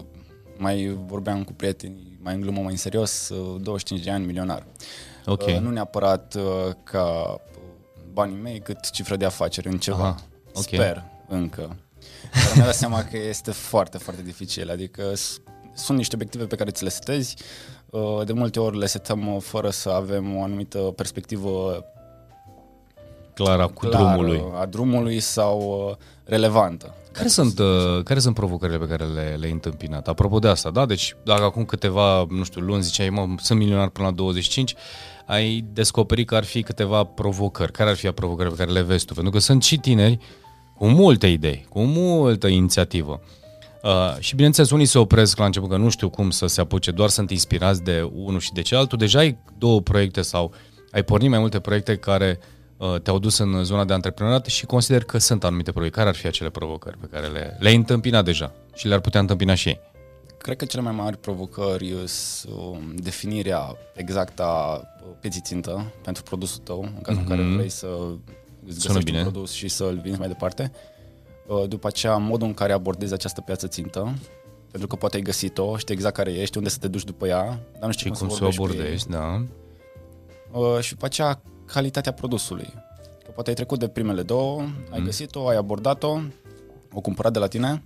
mai 0.59 0.99
vorbeam 1.07 1.45
cu 1.45 1.53
prietenii, 1.53 2.19
mai 2.23 2.35
în 2.35 2.41
glumă, 2.41 2.61
mai 2.61 2.71
în 2.71 2.77
serios, 2.77 3.29
uh, 3.29 3.61
25 3.61 4.05
de 4.05 4.11
ani 4.11 4.27
milionar. 4.27 4.67
Ok. 5.27 5.43
Uh, 5.47 5.59
nu 5.61 5.71
neapărat 5.71 6.35
uh, 6.35 6.43
ca 6.85 7.03
uh, 7.05 7.35
banii 8.13 8.37
mei, 8.43 8.61
cât 8.61 8.91
cifră 8.91 9.17
de 9.17 9.25
afaceri 9.25 9.69
în 9.69 9.79
ceva. 9.79 9.99
Aha, 10.09 10.17
ok. 10.55 10.63
Sper 10.63 11.03
încă. 11.29 11.77
Dar 12.33 12.53
mi-am 12.55 12.65
dat 12.67 12.75
seama 12.75 13.03
că 13.05 13.17
este 13.19 13.51
foarte, 13.51 13.99
foarte 13.99 14.23
dificil. 14.23 14.71
Adică 14.71 15.15
s- 15.15 15.41
sunt 15.75 15.97
niște 15.99 16.15
obiective 16.15 16.45
pe 16.45 16.57
care 16.57 16.71
ți 16.71 16.83
le 16.83 16.89
setezi. 16.89 17.37
Uh, 17.91 18.21
De 18.25 18.33
multe 18.33 18.61
ori 18.61 18.79
le 18.79 18.87
setăm 18.87 19.35
uh, 19.35 19.41
fără 19.43 19.71
să 19.71 19.89
avem 19.91 20.37
o 20.37 20.43
anumită 20.43 20.79
perspectivă 20.79 21.85
Clara 23.35 23.67
cu 23.67 23.73
clară 23.87 23.97
drumului. 23.97 24.43
a 24.61 24.67
drumului 24.67 25.21
sau 25.21 25.87
uh, 25.91 25.97
relevantă. 26.25 26.95
Care 27.13 27.29
sunt, 27.29 27.59
uh, 27.59 28.03
care 28.05 28.19
sunt 28.19 28.35
provocările 28.35 28.79
pe 28.79 28.87
care 28.87 29.05
le, 29.05 29.37
le-ai 29.39 29.53
întâmpinat? 29.53 30.09
Apropo 30.09 30.39
de 30.39 30.49
asta, 30.49 30.71
da? 30.71 30.87
Deci 30.87 31.17
dacă 31.25 31.43
acum 31.43 31.65
câteva, 31.65 32.27
nu 32.29 32.45
știu, 32.45 32.61
luni 32.61 32.83
ziceai, 32.83 33.09
mă, 33.11 33.27
sunt 33.39 33.59
milionar 33.59 33.89
până 33.89 34.07
la 34.07 34.13
25, 34.13 34.75
ai 35.27 35.65
descoperit 35.73 36.27
că 36.27 36.35
ar 36.37 36.45
fi 36.45 36.63
câteva 36.63 37.05
provocări. 37.05 37.73
Care 37.73 37.91
ar 37.91 37.97
fi 37.97 38.11
provocările 38.11 38.55
pe 38.55 38.61
care 38.65 38.71
le 38.79 38.83
vezi 38.83 39.05
tu? 39.05 39.15
Pentru 39.15 39.33
că 39.33 39.39
sunt 39.39 39.63
și 39.63 39.79
tineri 39.79 40.19
cu 40.77 40.87
multe 40.87 41.27
idei, 41.27 41.67
cu 41.69 41.81
multă 41.81 42.47
inițiativă. 42.47 43.21
Uh, 43.83 44.17
și 44.19 44.35
bineînțeles, 44.35 44.71
unii 44.71 44.87
se 44.87 44.99
opresc 44.99 45.39
la 45.39 45.45
început 45.45 45.69
că 45.69 45.77
nu 45.77 45.89
știu 45.89 46.09
cum 46.11 46.31
să 46.31 46.47
se 46.47 46.61
apuce, 46.61 46.91
doar 46.91 47.09
sunt 47.09 47.31
inspirați 47.31 47.83
de 47.83 48.11
unul 48.15 48.41
și 48.41 48.53
de 48.53 48.63
celălalt. 48.63 48.91
Tu 48.91 48.97
deja 48.97 49.19
ai 49.19 49.39
două 49.59 49.81
proiecte 49.81 50.23
sau 50.23 50.53
ai 50.91 51.03
pornit 51.03 51.31
mai 51.31 51.39
multe 51.39 51.61
proiecte 51.61 51.97
care 51.97 52.39
uh, 52.77 53.01
te-au 53.01 53.19
dus 53.19 53.39
în 53.39 53.65
zona 53.65 53.85
de 53.85 53.93
antreprenoriat 53.93 54.47
și 54.47 54.67
consider 54.67 55.05
că 55.05 55.19
sunt 55.19 55.45
anumite 55.45 55.73
proiecte. 55.73 55.99
Care 55.99 56.09
ar 56.09 56.17
fi 56.17 56.27
acele 56.27 56.51
provocări 56.51 56.99
pe 56.99 57.07
care 57.11 57.27
le, 57.27 57.57
le-ai 57.61 57.75
întâmpinat 57.75 58.25
deja 58.25 58.53
și 58.75 58.89
le-ar 58.89 59.01
putea 59.01 59.21
întâmpina 59.21 59.55
și 59.55 59.69
ei? 59.69 59.81
Cred 60.39 60.57
că 60.57 60.65
cele 60.65 60.83
mai 60.83 60.93
mari 60.93 61.17
provocări 61.17 61.95
sunt 62.07 63.01
definirea 63.01 63.77
exactă 63.95 64.43
a 64.43 64.75
uh, 64.75 64.83
pieții 65.21 65.41
țintă 65.41 65.93
pentru 66.03 66.23
produsul 66.23 66.63
tău, 66.65 66.83
în 66.97 67.03
cazul 67.03 67.23
în 67.23 67.29
care 67.29 67.43
vrei 67.43 67.69
să 67.69 67.87
îți 68.67 68.81
Sună 68.81 68.93
găsești 68.95 69.05
bine. 69.11 69.19
un 69.25 69.31
produs 69.31 69.51
și 69.53 69.69
să-l 69.69 69.99
vinzi 70.03 70.19
mai 70.19 70.29
departe. 70.29 70.73
Uh, 71.47 71.69
După 71.69 71.87
aceea, 71.87 72.17
modul 72.17 72.47
în 72.47 72.55
care 72.55 72.73
abordezi 72.73 73.13
această 73.13 73.41
piață 73.41 73.67
țintă, 73.67 74.15
pentru 74.71 74.89
că 74.89 74.97
poate 74.97 75.17
ai 75.17 75.23
găsit-o, 75.23 75.77
știi 75.77 75.95
exact 75.95 76.15
care 76.17 76.33
ești, 76.33 76.57
unde 76.57 76.69
să 76.69 76.79
te 76.79 76.89
duci 76.89 77.05
după 77.05 77.27
ea, 77.27 77.43
dar 77.73 77.85
nu 77.87 77.93
știi 77.93 78.11
Și 78.13 78.19
cum, 78.19 78.27
cum 78.29 78.37
să 78.37 78.45
o 78.45 78.49
vorbești 78.49 78.61
cu 78.61 78.73
ei. 78.73 78.79
abordezi, 78.81 79.09
da? 79.09 79.45
Uh, 80.59 80.79
și 80.81 80.91
după 80.91 81.05
aceea 81.05 81.41
calitatea 81.65 82.13
produsului. 82.13 82.73
Că 83.25 83.31
poate 83.35 83.49
ai 83.49 83.55
trecut 83.55 83.79
de 83.79 83.89
primele 83.89 84.23
două, 84.23 84.61
Mhm. 84.61 84.93
ai 84.93 85.03
găsit-o, 85.03 85.49
ai 85.49 85.57
abordat-o, 85.57 86.19
o 86.93 87.01
cumpărat 87.01 87.33
de 87.33 87.39
la 87.39 87.47
tine, 87.47 87.83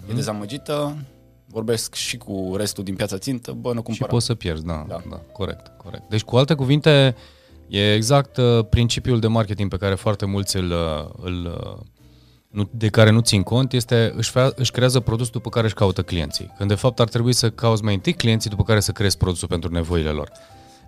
Mhm. 0.00 0.10
e 0.10 0.14
dezamăgită, 0.14 0.96
vorbesc 1.46 1.94
și 1.94 2.16
cu 2.16 2.54
restul 2.56 2.84
din 2.84 2.94
piața 2.96 3.18
țintă, 3.18 3.52
bă, 3.52 3.68
nu 3.72 3.78
Și 3.78 3.82
cumpăra. 3.82 4.10
poți 4.10 4.26
să 4.26 4.34
pierzi, 4.34 4.64
da, 4.64 4.84
da, 4.88 4.94
Da. 4.94 5.02
da, 5.10 5.16
corect, 5.32 5.66
corect. 5.76 6.02
Deci, 6.08 6.22
cu 6.22 6.36
alte 6.36 6.54
cuvinte, 6.54 7.16
e 7.70 7.94
exact 7.94 8.36
uh, 8.36 8.64
principiul 8.70 9.20
de 9.20 9.26
marketing 9.26 9.70
pe 9.70 9.76
care 9.76 9.94
foarte 9.94 10.26
mulți 10.26 10.56
îl, 10.56 10.70
uh, 10.70 11.10
îl 11.22 11.58
uh, 11.64 11.86
nu, 12.50 12.68
de 12.72 12.88
care 12.88 13.10
nu 13.10 13.20
țin 13.20 13.42
cont, 13.42 13.72
este 13.72 14.12
își, 14.16 14.30
fea, 14.30 14.52
își 14.56 14.70
creează 14.70 15.00
produsul 15.00 15.32
după 15.32 15.48
care 15.48 15.66
își 15.66 15.74
caută 15.74 16.02
clienții. 16.02 16.52
Când 16.56 16.68
de 16.68 16.74
fapt 16.74 17.00
ar 17.00 17.08
trebui 17.08 17.32
să 17.32 17.50
cauți 17.50 17.82
mai 17.84 17.94
întâi 17.94 18.12
clienții 18.12 18.50
după 18.50 18.62
care 18.62 18.80
să 18.80 18.92
creezi 18.92 19.16
produsul 19.16 19.48
pentru 19.48 19.72
nevoile 19.72 20.10
lor. 20.10 20.30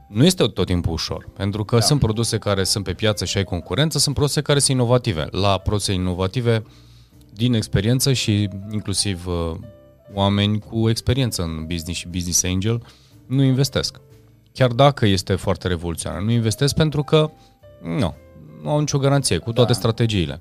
Nu 0.09 0.25
este 0.25 0.47
tot 0.47 0.67
timpul 0.67 0.93
ușor, 0.93 1.29
pentru 1.37 1.65
că 1.65 1.77
da. 1.77 1.83
sunt 1.83 2.01
produse 2.01 2.39
care 2.39 2.65
sunt 2.65 2.85
pe 2.85 2.93
piață 2.93 3.25
și 3.25 3.37
ai 3.37 3.45
concurență, 3.45 3.99
sunt 3.99 4.15
produse 4.15 4.41
care 4.41 4.59
sunt 4.59 4.77
inovative. 4.77 5.27
La 5.31 5.59
produse 5.59 5.93
inovative, 5.93 6.63
din 7.33 7.55
experiență 7.55 8.13
și 8.13 8.49
inclusiv 8.71 9.27
uh, 9.27 9.55
oameni 10.13 10.59
cu 10.59 10.89
experiență 10.89 11.43
în 11.43 11.67
business 11.67 11.99
și 11.99 12.09
business 12.09 12.43
angel 12.43 12.83
nu 13.27 13.43
investesc. 13.43 14.01
Chiar 14.53 14.71
dacă 14.71 15.07
este 15.07 15.35
foarte 15.35 15.69
revoluționar, 15.69 16.21
nu 16.21 16.31
investesc 16.31 16.75
pentru 16.75 17.03
că 17.03 17.31
nu, 17.83 18.15
nu 18.63 18.71
au 18.71 18.79
nicio 18.79 18.99
garanție 18.99 19.39
cu 19.39 19.53
toate 19.53 19.73
da. 19.73 19.79
strategiile. 19.79 20.41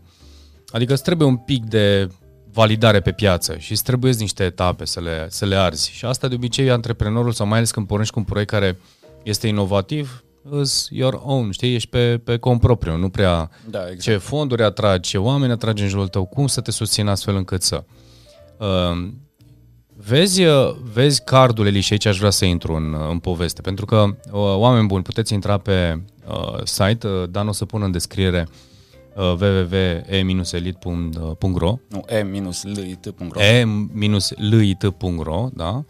Adică 0.72 0.94
îți 0.94 1.04
trebuie 1.04 1.28
un 1.28 1.38
pic 1.38 1.66
de 1.66 2.10
validare 2.54 3.00
pe 3.00 3.12
piață 3.12 3.58
și 3.58 3.72
îți 3.72 3.84
trebuie 3.84 4.14
niște 4.18 4.44
etape 4.44 4.86
să 4.86 5.00
le, 5.00 5.28
să 5.30 5.46
le 5.46 5.56
arzi. 5.56 5.92
Și 5.92 6.06
asta 6.06 6.28
de 6.28 6.36
obicei 6.36 6.72
antreprenorul 6.72 7.32
sau 7.32 7.48
mai 7.48 7.58
ales 7.58 7.72
când 7.72 7.88
pornești 7.88 8.14
cu 8.14 8.20
un 8.20 8.26
proiect 8.26 8.50
care 8.52 8.80
este 9.24 9.48
inovativ, 9.48 10.24
îs 10.44 10.88
your 10.90 11.22
own, 11.24 11.52
știi, 11.52 11.76
ești 11.76 11.90
pe, 11.90 12.18
pe 12.18 12.38
cont 12.38 12.60
propriu, 12.60 12.96
nu 12.96 13.10
prea 13.10 13.50
Da, 13.70 13.80
exact. 13.80 14.02
ce 14.02 14.18
fonduri 14.18 14.64
atragi, 14.64 15.10
ce 15.10 15.18
oameni 15.18 15.52
atragi 15.52 15.84
în 15.84 15.90
jurul 15.90 16.08
tău, 16.08 16.26
cum 16.26 16.48
să 16.48 16.62
te 16.62 16.72
susțin 16.72 17.08
astfel 17.08 17.36
încât 17.36 17.62
să. 17.62 17.84
Uh, 18.58 19.08
vezi, 20.06 20.44
uh, 20.44 20.76
vezi 20.94 21.24
cardul 21.24 21.68
Eli 21.68 21.80
și 21.80 21.94
aici 21.94 22.06
aș 22.06 22.18
vrea 22.18 22.30
să 22.30 22.46
intru 22.46 22.74
în, 22.74 22.96
în 23.10 23.20
poveste, 23.20 23.62
pentru 23.62 23.86
că, 23.86 24.06
uh, 24.32 24.32
oameni 24.34 24.88
buni, 24.88 25.04
puteți 25.04 25.34
intra 25.34 25.58
pe 25.58 26.02
uh, 26.28 26.64
site, 26.64 27.08
uh, 27.08 27.30
Dan 27.30 27.48
o 27.48 27.52
să 27.52 27.66
pun 27.66 27.82
în 27.82 27.92
descriere 27.92 28.48
uh, 29.16 29.24
www.e-elit.ro 29.24 30.90
Nu, 31.88 32.06
e-lit.ro 32.08 33.42
e-lit.ro, 34.38 35.50
da? 35.54 35.84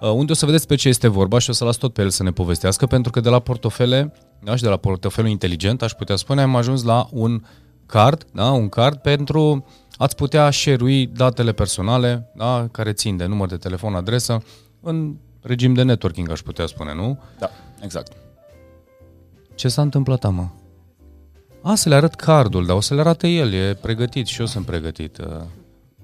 Uh, 0.00 0.10
unde 0.10 0.32
o 0.32 0.34
să 0.34 0.46
vedeți 0.46 0.66
pe 0.66 0.74
ce 0.74 0.88
este 0.88 1.08
vorba 1.08 1.38
și 1.38 1.50
o 1.50 1.52
să 1.52 1.64
las 1.64 1.76
tot 1.76 1.92
pe 1.92 2.02
el 2.02 2.10
să 2.10 2.22
ne 2.22 2.30
povestească, 2.30 2.86
pentru 2.86 3.10
că 3.12 3.20
de 3.20 3.28
la 3.28 3.38
portofele, 3.38 4.12
da, 4.40 4.56
și 4.56 4.62
de 4.62 4.68
la 4.68 4.76
portofelul 4.76 5.30
inteligent, 5.30 5.82
aș 5.82 5.92
putea 5.92 6.16
spune, 6.16 6.42
am 6.42 6.56
ajuns 6.56 6.82
la 6.82 7.08
un 7.10 7.42
card, 7.86 8.26
da, 8.32 8.50
un 8.50 8.68
card 8.68 8.96
pentru 8.96 9.64
ați 9.96 10.16
putea 10.16 10.50
share 10.50 11.04
datele 11.04 11.52
personale, 11.52 12.30
da, 12.34 12.68
care 12.70 12.92
țin 12.92 13.16
de 13.16 13.24
număr 13.24 13.48
de 13.48 13.56
telefon, 13.56 13.94
adresă, 13.94 14.42
în 14.80 15.16
regim 15.40 15.74
de 15.74 15.82
networking, 15.82 16.30
aș 16.30 16.40
putea 16.40 16.66
spune, 16.66 16.94
nu? 16.94 17.18
Da, 17.38 17.50
exact. 17.80 18.12
Ce 19.54 19.68
s-a 19.68 19.82
întâmplat, 19.82 20.24
ama? 20.24 20.54
A, 21.62 21.74
să 21.74 21.88
le 21.88 21.94
arăt 21.94 22.14
cardul, 22.14 22.66
dar 22.66 22.76
o 22.76 22.80
să 22.80 22.94
le 22.94 23.00
arate 23.00 23.28
el, 23.28 23.52
e 23.52 23.74
pregătit 23.74 24.26
și 24.26 24.40
eu 24.40 24.46
sunt 24.46 24.66
pregătit. 24.66 25.18
uh. 25.18 25.26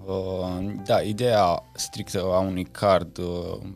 Uh, 0.05 0.75
da, 0.85 1.01
ideea 1.01 1.63
strictă 1.75 2.23
a 2.23 2.39
unui 2.39 2.65
card 2.65 3.19
uh, 3.19 3.27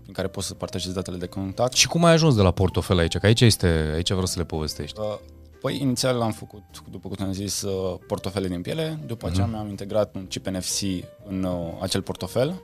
în 0.06 0.12
care 0.12 0.28
poți 0.28 0.46
să 0.46 0.54
partajezi 0.54 0.94
datele 0.94 1.16
de 1.16 1.26
contact. 1.26 1.72
Și 1.72 1.88
cum 1.88 2.04
ai 2.04 2.12
ajuns 2.12 2.34
de 2.34 2.42
la 2.42 2.50
portofel 2.50 2.98
aici? 2.98 3.18
Că 3.18 3.26
aici, 3.26 3.40
este, 3.40 3.90
aici 3.94 4.10
vreau 4.10 4.26
să 4.26 4.38
le 4.38 4.44
povestești. 4.44 5.00
Uh, 5.00 5.18
Păi, 5.62 5.80
inițial 5.80 6.20
am 6.20 6.32
făcut, 6.32 6.62
după 6.90 7.08
cum 7.08 7.26
am 7.26 7.32
zis, 7.32 7.62
uh, 7.62 7.98
portofele 8.06 8.48
din 8.48 8.62
piele, 8.62 8.98
după 9.06 9.26
aceea 9.26 9.46
mi-am 9.46 9.68
integrat 9.68 10.14
un 10.14 10.26
chip 10.26 10.46
NFC 10.46 10.80
în 11.28 11.42
uh, 11.42 11.72
acel 11.80 12.02
portofel 12.02 12.62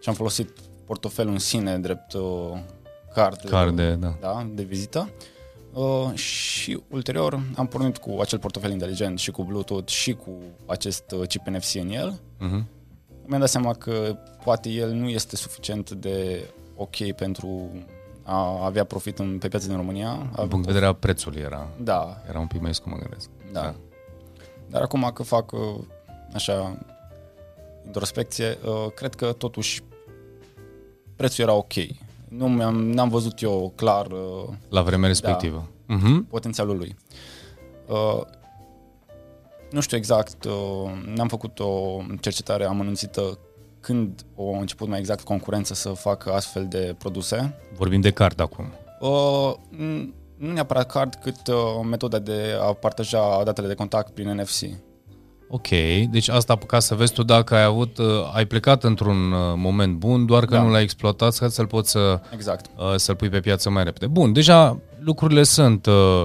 și 0.00 0.08
am 0.08 0.14
folosit 0.14 0.50
portofelul 0.84 1.32
în 1.32 1.38
sine 1.38 1.78
drept 1.78 2.12
uh, 2.12 2.58
card, 3.14 3.40
Card 3.48 3.76
de- 3.76 3.94
da. 3.94 4.16
da, 4.20 4.46
de 4.54 4.62
vizită. 4.62 5.10
Uh, 5.72 6.14
și 6.14 6.80
ulterior 6.88 7.42
am 7.56 7.66
pornit 7.66 7.98
cu 7.98 8.16
acel 8.20 8.38
portofel 8.38 8.70
inteligent 8.70 9.18
și 9.18 9.30
cu 9.30 9.42
Bluetooth 9.44 9.90
și 9.90 10.12
cu 10.12 10.30
acest 10.66 11.10
uh, 11.10 11.28
chip 11.28 11.46
NFC 11.46 11.74
în 11.74 11.90
el. 11.90 12.20
Uh-huh. 12.36 12.64
Mi-am 13.26 13.40
dat 13.40 13.48
seama 13.48 13.74
că 13.74 14.16
poate 14.44 14.68
el 14.68 14.90
nu 14.92 15.08
este 15.08 15.36
suficient 15.36 15.90
de 15.90 16.44
ok 16.76 17.12
pentru 17.12 17.70
a 18.22 18.64
avea 18.64 18.84
profit 18.84 19.18
în, 19.18 19.38
pe 19.38 19.48
piața 19.48 19.66
din 19.66 19.76
România. 19.76 20.30
Din 20.36 20.48
punct 20.48 20.66
de 20.66 20.72
vedere 20.72 20.86
a 20.86 20.92
prețului 20.92 21.40
era, 21.40 21.68
Da, 21.82 22.16
era 22.28 22.38
un 22.38 22.46
pic 22.46 22.60
mai 22.60 22.74
scump, 22.74 22.94
mă 22.94 23.00
gândesc. 23.00 23.28
da. 23.52 23.74
Dar 24.66 24.82
acum 24.82 25.10
că 25.14 25.22
fac 25.22 25.52
uh, 25.52 25.60
așa 26.34 26.78
introspecție, 27.86 28.58
uh, 28.64 28.92
cred 28.94 29.14
că 29.14 29.32
totuși 29.32 29.82
prețul 31.16 31.44
era 31.44 31.52
ok. 31.52 31.72
Nu 32.28 32.48
mi-am, 32.48 32.90
n-am 32.90 33.08
văzut 33.08 33.40
eu 33.42 33.72
clar 33.76 34.06
uh, 34.06 34.48
La 34.68 34.82
vremea 34.82 35.08
respectivă. 35.08 35.68
Mhm. 35.86 36.26
potențialul 36.26 36.76
lui. 36.76 36.96
Uh, 37.86 38.20
nu 39.70 39.80
știu 39.80 39.96
exact, 39.96 40.44
uh, 40.44 40.90
n-am 41.14 41.28
făcut 41.28 41.58
o 41.60 42.00
cercetare 42.20 42.64
amănunțită 42.64 43.38
când 43.80 44.20
au 44.38 44.58
început 44.60 44.88
mai 44.88 44.98
exact 44.98 45.24
concurența 45.24 45.74
să 45.74 45.88
facă 45.88 46.32
astfel 46.32 46.66
de 46.68 46.94
produse. 46.98 47.54
Vorbim 47.76 48.00
de 48.00 48.10
card 48.10 48.40
acum. 48.40 48.64
Uh, 49.00 49.52
n- 49.76 50.08
nu 50.36 50.52
neapărat 50.52 50.90
card, 50.90 51.14
cât 51.14 51.46
uh, 51.48 51.54
metoda 51.90 52.18
de 52.18 52.56
a 52.60 52.72
partaja 52.72 53.42
datele 53.44 53.66
de 53.66 53.74
contact 53.74 54.10
prin 54.14 54.30
NFC. 54.40 54.62
Ok, 55.52 55.68
deci 56.10 56.28
asta 56.28 56.56
ca 56.66 56.78
să 56.78 56.94
vezi 56.94 57.12
tu 57.12 57.22
dacă 57.22 57.54
ai 57.54 57.62
avut, 57.62 57.98
uh, 57.98 58.06
ai 58.34 58.44
plecat 58.46 58.84
într-un 58.84 59.32
uh, 59.32 59.38
moment 59.56 59.94
bun, 59.96 60.26
doar 60.26 60.44
că 60.44 60.54
Da. 60.54 60.62
nu 60.62 60.70
l-ai 60.70 60.82
exploatat 60.82 61.36
ca 61.36 61.48
să-l 61.48 61.66
poți 61.66 61.90
să, 61.90 62.20
Exact. 62.34 62.66
uh, 62.76 62.94
să-l 62.96 63.14
pui 63.14 63.28
pe 63.28 63.40
piață 63.40 63.70
mai 63.70 63.84
repede. 63.84 64.06
Bun, 64.06 64.32
deja 64.32 64.78
lucrurile 64.98 65.42
sunt, 65.42 65.86
uh, 65.86 66.24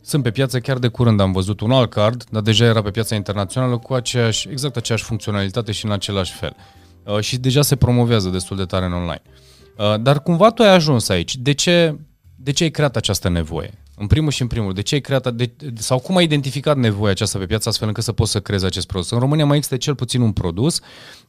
sunt 0.00 0.22
pe 0.22 0.30
piață, 0.30 0.58
chiar 0.60 0.78
de 0.78 0.88
curând 0.88 1.20
am 1.20 1.32
văzut 1.32 1.60
un 1.60 1.70
alt 1.72 1.90
card, 1.90 2.24
dar 2.30 2.42
deja 2.42 2.64
era 2.64 2.82
pe 2.82 2.90
piața 2.90 3.14
internațională 3.14 3.78
cu 3.78 3.94
aceeași, 3.94 4.48
exact 4.50 4.76
aceeași 4.76 5.04
funcționalitate 5.04 5.72
și 5.72 5.84
în 5.84 5.92
același 5.92 6.32
fel. 6.32 6.54
Uh, 6.56 6.76
Și 7.20 7.38
deja 7.38 7.62
se 7.62 7.76
promovează 7.76 8.28
destul 8.28 8.56
de 8.56 8.64
tare 8.64 8.84
în 8.84 8.92
online. 8.92 9.22
Uh, 9.78 10.00
Dar 10.00 10.22
cumva 10.22 10.50
tu 10.50 10.62
ai 10.62 10.74
ajuns 10.74 11.08
aici. 11.08 11.36
De 11.36 11.52
ce, 11.52 11.98
de 12.36 12.50
ce 12.50 12.62
ai 12.62 12.70
creat 12.70 12.96
această 12.96 13.28
nevoie? 13.28 13.82
În 13.96 14.06
primul 14.06 14.30
și 14.30 14.42
în 14.42 14.48
primul, 14.48 14.72
de 14.72 14.82
ce 14.82 14.94
ai 14.94 15.00
creat, 15.00 15.34
de, 15.34 15.50
sau 15.74 15.98
cum 15.98 16.16
ai 16.16 16.24
identificat 16.24 16.76
nevoia 16.76 17.10
aceasta 17.10 17.38
pe 17.38 17.46
piață 17.46 17.68
astfel 17.68 17.88
încât 17.88 18.04
să 18.04 18.12
poți 18.12 18.30
să 18.30 18.40
creezi 18.40 18.64
acest 18.64 18.86
produs? 18.86 19.10
În 19.10 19.18
România 19.18 19.46
mai 19.46 19.56
există 19.56 19.76
cel 19.76 19.94
puțin 19.94 20.20
un 20.20 20.32
produs 20.32 20.80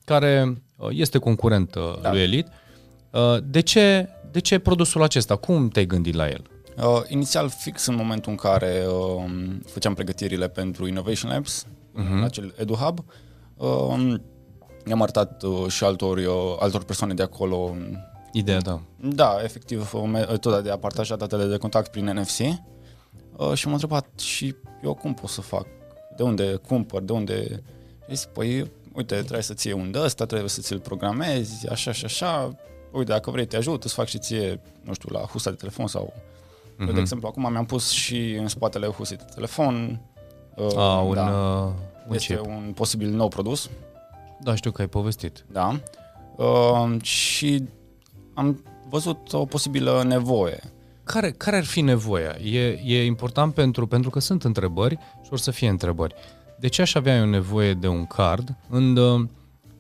care 0.05 0.61
uh, 0.75 0.87
este 0.91 1.17
concurent 1.17 1.75
uh, 1.75 2.01
Da. 2.01 2.11
lui 2.11 2.21
Elite. 2.21 2.51
Uh, 3.11 3.37
De 3.43 3.59
ce, 3.59 4.09
de 4.31 4.39
ce 4.39 4.59
produsul 4.59 5.03
acesta? 5.03 5.35
Cum 5.35 5.67
te-ai 5.69 5.85
gândit 5.85 6.13
la 6.13 6.27
el? 6.27 6.41
Uh, 6.77 7.01
inițial, 7.07 7.49
fix 7.49 7.85
în 7.85 7.95
momentul 7.95 8.31
în 8.31 8.37
care 8.37 8.83
uh, 8.87 9.31
făceam 9.65 9.93
pregătirile 9.93 10.47
pentru 10.47 10.87
Innovation 10.87 11.31
Labs, 11.31 11.65
uh-huh. 11.65 12.23
acel 12.23 12.53
EduHub, 12.57 12.99
uh, 13.55 13.67
i-am 14.89 15.01
arătat 15.01 15.43
uh, 15.43 15.67
și 15.67 15.83
altor, 15.83 16.17
uh, 16.17 16.55
altor 16.59 16.83
persoane 16.83 17.13
de 17.13 17.23
acolo 17.23 17.75
Ideea, 18.31 18.59
da. 18.59 18.79
Da, 18.95 19.37
efectiv, 19.43 19.93
o 19.93 20.05
metoda 20.05 20.61
de 20.61 20.71
a 20.71 20.77
partaja 20.77 21.15
datele 21.15 21.45
de 21.45 21.57
contact 21.57 21.91
prin 21.91 22.05
NFC 22.05 22.39
uh, 22.39 23.53
și 23.53 23.65
m-a 23.67 23.71
întrebat 23.71 24.19
și 24.19 24.55
eu 24.83 24.93
cum 24.93 25.13
pot 25.13 25.29
să 25.29 25.41
fac, 25.41 25.65
de 26.15 26.23
unde 26.23 26.55
cumpăr, 26.55 27.01
de 27.01 27.11
unde... 27.11 27.63
Și 27.99 28.15
zis, 28.15 28.25
păi, 28.25 28.71
uite, 28.93 29.15
trebuie 29.15 29.41
să-ți 29.41 29.67
iei 29.67 29.75
un 29.75 29.91
de 29.91 29.99
ăsta, 29.99 30.25
trebuie 30.25 30.49
să 30.49 30.61
ți-l 30.61 30.79
programezi, 30.79 31.67
așa 31.69 31.91
și 31.91 32.05
așa, 32.05 32.55
uite, 32.91 33.11
dacă 33.11 33.31
vrei 33.31 33.45
te 33.45 33.55
ajut, 33.55 33.83
îți 33.83 33.93
fac 33.93 34.07
și 34.07 34.17
ție, 34.17 34.61
nu 34.81 34.93
știu, 34.93 35.09
la 35.11 35.19
husa 35.19 35.49
de 35.49 35.55
telefon 35.55 35.87
sau... 35.87 36.13
Uh-huh. 36.13 36.87
Eu, 36.87 36.93
de 36.93 36.99
exemplu, 36.99 37.27
acum 37.27 37.51
mi-am 37.51 37.65
pus 37.65 37.89
și 37.89 38.33
în 38.33 38.47
spatele 38.47 38.87
husei 38.87 39.17
de 39.17 39.25
telefon. 39.33 40.01
Uh, 40.55 40.77
A, 40.77 40.99
un, 40.99 41.13
da, 41.13 41.25
uh, 41.25 41.71
un 42.07 42.15
este 42.15 42.35
chip. 42.35 42.45
un 42.45 42.71
posibil 42.75 43.09
nou 43.09 43.27
produs. 43.27 43.69
Da, 44.41 44.55
știu 44.55 44.71
că 44.71 44.81
ai 44.81 44.87
povestit. 44.87 45.45
Da. 45.51 45.79
Uh, 46.35 47.01
și 47.01 47.63
am 48.33 48.63
văzut 48.89 49.33
o 49.33 49.45
posibilă 49.45 50.03
nevoie. 50.07 50.59
Care, 51.03 51.31
care 51.31 51.55
ar 51.55 51.65
fi 51.65 51.81
nevoia? 51.81 52.35
E, 52.43 52.79
e 52.85 53.05
important 53.05 53.53
pentru, 53.53 53.87
pentru 53.87 54.09
că 54.09 54.19
sunt 54.19 54.43
întrebări 54.43 54.97
și 55.23 55.29
or 55.31 55.37
să 55.37 55.51
fie 55.51 55.69
întrebări. 55.69 56.15
De 56.59 56.67
ce 56.67 56.81
aș 56.81 56.93
avea 56.93 57.17
eu 57.17 57.25
nevoie 57.25 57.73
de 57.73 57.87
un 57.87 58.05
card? 58.05 58.55
În, 58.69 58.95
uh, 58.95 59.27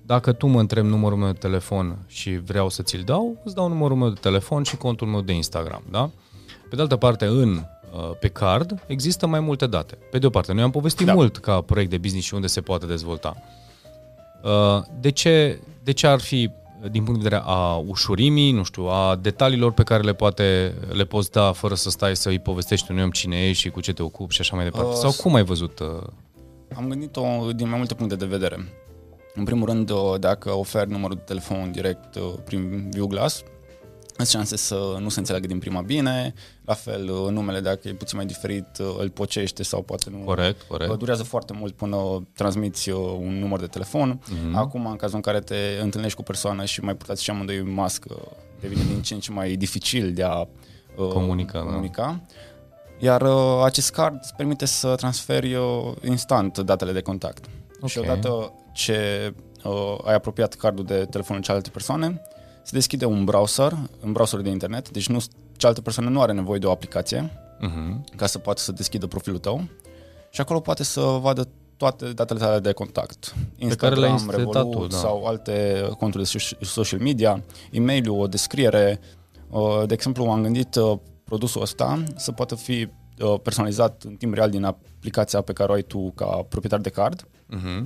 dacă 0.05 0.31
tu 0.31 0.47
mă 0.47 0.59
întrebi 0.59 0.87
numărul 0.87 1.17
meu 1.17 1.31
de 1.31 1.37
telefon 1.37 1.97
și 2.07 2.37
vreau 2.37 2.69
să 2.69 2.81
ți-l 2.81 3.01
dau, 3.05 3.37
îți 3.43 3.55
dau 3.55 3.67
numărul 3.67 3.97
meu 3.97 4.09
de 4.09 4.19
telefon 4.21 4.63
și 4.63 4.77
contul 4.77 5.07
meu 5.07 5.21
de 5.21 5.33
Instagram, 5.33 5.83
da? 5.91 6.09
Pe 6.69 6.75
de 6.75 6.81
altă 6.81 6.95
parte, 6.95 7.25
în, 7.25 7.51
uh, 7.51 8.11
pe 8.19 8.27
card 8.27 8.83
există 8.87 9.27
mai 9.27 9.39
multe 9.39 9.67
date. 9.67 9.97
Pe 10.11 10.17
de 10.17 10.25
o 10.25 10.29
parte, 10.29 10.53
noi 10.53 10.63
am 10.63 10.71
povestit 10.71 11.05
da. 11.05 11.11
Da. 11.11 11.17
mult 11.17 11.37
ca 11.37 11.61
proiect 11.61 11.89
de 11.89 11.97
business 11.97 12.25
și 12.25 12.33
unde 12.33 12.47
se 12.47 12.61
poate 12.61 12.85
dezvolta. 12.85 13.35
Uh, 14.43 14.83
De 14.99 15.09
ce, 15.09 15.59
de 15.83 15.91
ce 15.91 16.07
ar 16.07 16.19
fi 16.19 16.49
din 16.91 17.03
punct 17.03 17.21
de 17.21 17.29
vedere 17.29 17.41
a 17.45 17.75
ușurimii, 17.75 18.51
nu 18.51 18.63
știu, 18.63 18.83
a 18.87 19.15
detaliilor 19.21 19.71
pe 19.71 19.83
care 19.83 20.03
le 20.03 20.13
poate 20.13 20.73
le 20.91 21.03
poți 21.05 21.31
da 21.31 21.51
fără 21.51 21.75
să 21.75 21.89
stai 21.89 22.15
să 22.15 22.29
îi 22.29 22.39
povestești 22.39 22.91
unui 22.91 23.03
om 23.03 23.09
cine 23.11 23.47
ești 23.47 23.61
și 23.61 23.69
cu 23.69 23.79
ce 23.81 23.93
te 23.93 24.03
ocupi 24.03 24.33
și 24.33 24.41
așa 24.41 24.55
mai 24.55 24.65
departe. 24.65 24.89
Uh, 24.89 24.95
Sau 24.95 25.11
cum 25.11 25.35
ai 25.35 25.43
văzut? 25.43 25.79
uh, 25.79 25.87
Am 26.75 26.87
gândit-o 26.87 27.21
din 27.55 27.67
mai 27.69 27.77
multe 27.77 27.93
puncte 27.93 28.15
de 28.15 28.25
vedere. 28.25 28.73
În 29.35 29.43
primul 29.43 29.67
rând, 29.67 29.89
uh, 29.89 29.97
dacă 30.19 30.51
oferi 30.51 30.89
numărul 30.91 31.15
de 31.15 31.21
telefon 31.25 31.71
direct 31.71 32.15
uh, 32.15 32.21
prin 32.45 32.89
ViewGlass, 32.91 33.43
sunt 34.25 34.45
șanse 34.45 34.55
să 34.55 34.97
nu 34.99 35.09
se 35.09 35.19
înțeleagă 35.19 35.47
din 35.47 35.59
prima 35.59 35.81
bine, 35.81 36.33
la 36.65 36.73
fel 36.73 37.09
uh, 37.09 37.31
numele 37.31 37.59
dacă 37.59 37.87
e 37.87 37.93
puțin 37.93 38.17
mai 38.17 38.25
diferit 38.25 38.65
uh, 38.79 38.95
îl 38.97 39.09
pocește 39.09 39.63
sau 39.63 39.81
poate 39.81 40.09
nu. 40.09 40.17
Corect, 40.17 40.61
Uh, 40.61 40.67
corect. 40.67 40.97
Durează 40.97 41.23
foarte 41.23 41.53
mult 41.53 41.75
până 41.75 42.27
transmiți 42.33 42.89
uh, 42.89 42.97
un 43.19 43.39
număr 43.39 43.59
de 43.59 43.65
telefon. 43.65 44.09
Mhm. 44.09 44.35
Mm-hmm. 44.35 44.53
Acum, 44.55 44.85
în 44.85 44.95
cazul 44.95 45.15
în 45.15 45.21
care 45.21 45.39
te 45.39 45.55
întâlnești 45.81 46.15
cu 46.15 46.21
o 46.21 46.23
persoană 46.23 46.65
și 46.65 46.81
mai 46.81 46.95
purtați 46.95 47.23
și 47.23 47.29
amândoi 47.29 47.61
mască, 47.61 48.15
devine 48.59 48.81
din 48.83 49.01
ce 49.01 49.13
în 49.13 49.19
ce 49.19 49.31
mai 49.31 49.55
dificil 49.55 50.13
de 50.13 50.23
a 50.23 50.39
uh, 50.39 50.47
Comunica, 51.07 51.59
da. 51.59 51.65
comunica. 51.65 52.21
Iar 52.99 53.21
uh, 53.21 53.61
acest 53.63 53.91
card 53.91 54.17
îți 54.21 54.35
permite 54.35 54.65
să 54.65 54.95
transferi 54.95 55.53
uh, 55.55 55.91
instant 56.05 56.57
datele 56.57 56.91
de 56.91 57.01
contact. 57.01 57.45
Ok. 57.81 57.89
Și 57.89 57.97
odată 57.97 58.53
ce 58.73 59.33
uh, 59.63 59.97
ai 60.03 60.13
apropiat 60.13 60.53
cardul 60.53 60.85
de 60.85 61.05
telefonul 61.09 61.41
cealaltă 61.41 61.69
persoane, 61.69 62.21
se 62.69 62.75
deschide 62.75 63.05
un 63.05 63.23
browser, 63.23 63.71
un 64.03 64.11
browser 64.11 64.39
de 64.39 64.49
internet, 64.49 64.89
deci 64.89 65.07
nu, 65.07 65.19
cealaltă 65.57 65.81
persoană 65.81 66.09
nu 66.09 66.21
are 66.21 66.33
nevoie 66.33 66.59
de 66.59 66.65
o 66.65 66.71
aplicație 66.71 67.31
Uh-huh. 67.61 68.15
ca 68.15 68.25
să 68.25 68.37
poată 68.37 68.61
să 68.61 68.71
deschidă 68.71 69.07
profilul 69.07 69.39
tău 69.39 69.63
și 70.31 70.41
acolo 70.41 70.59
poate 70.59 70.83
să 70.83 71.01
vadă 71.01 71.47
toate 71.77 72.05
datele 72.13 72.39
tale 72.39 72.59
de 72.59 72.71
contact. 72.71 73.35
care 73.77 73.95
le-ai 73.95 74.11
Instagram, 74.11 74.41
instalat 74.41 74.63
Revolut 74.63 74.71
tu, 74.81 74.87
da. 74.87 74.97
sau 74.97 75.25
alte 75.25 75.87
conturi 75.97 76.23
de 76.23 76.29
so- 76.39 76.57
social 76.61 76.99
media, 76.99 77.43
e-mail 77.71 78.09
o 78.09 78.27
descriere. 78.27 78.99
Uh, 79.49 79.83
De 79.85 79.93
exemplu, 79.93 80.23
am 80.25 80.41
gândit 80.41 80.75
uh, 80.75 80.97
produsul 81.23 81.61
ăsta 81.61 82.03
să 82.15 82.31
poată 82.31 82.55
fi 82.55 82.87
uh, 83.21 83.35
personalizat 83.43 84.03
în 84.05 84.15
timp 84.15 84.33
real 84.33 84.49
din 84.49 84.63
aplicația 84.63 85.41
pe 85.41 85.53
care 85.53 85.71
o 85.71 85.73
ai 85.73 85.81
tu 85.81 86.11
ca 86.15 86.25
proprietar 86.25 86.79
de 86.79 86.89
card, 86.89 87.27
Uh-huh. 87.55 87.83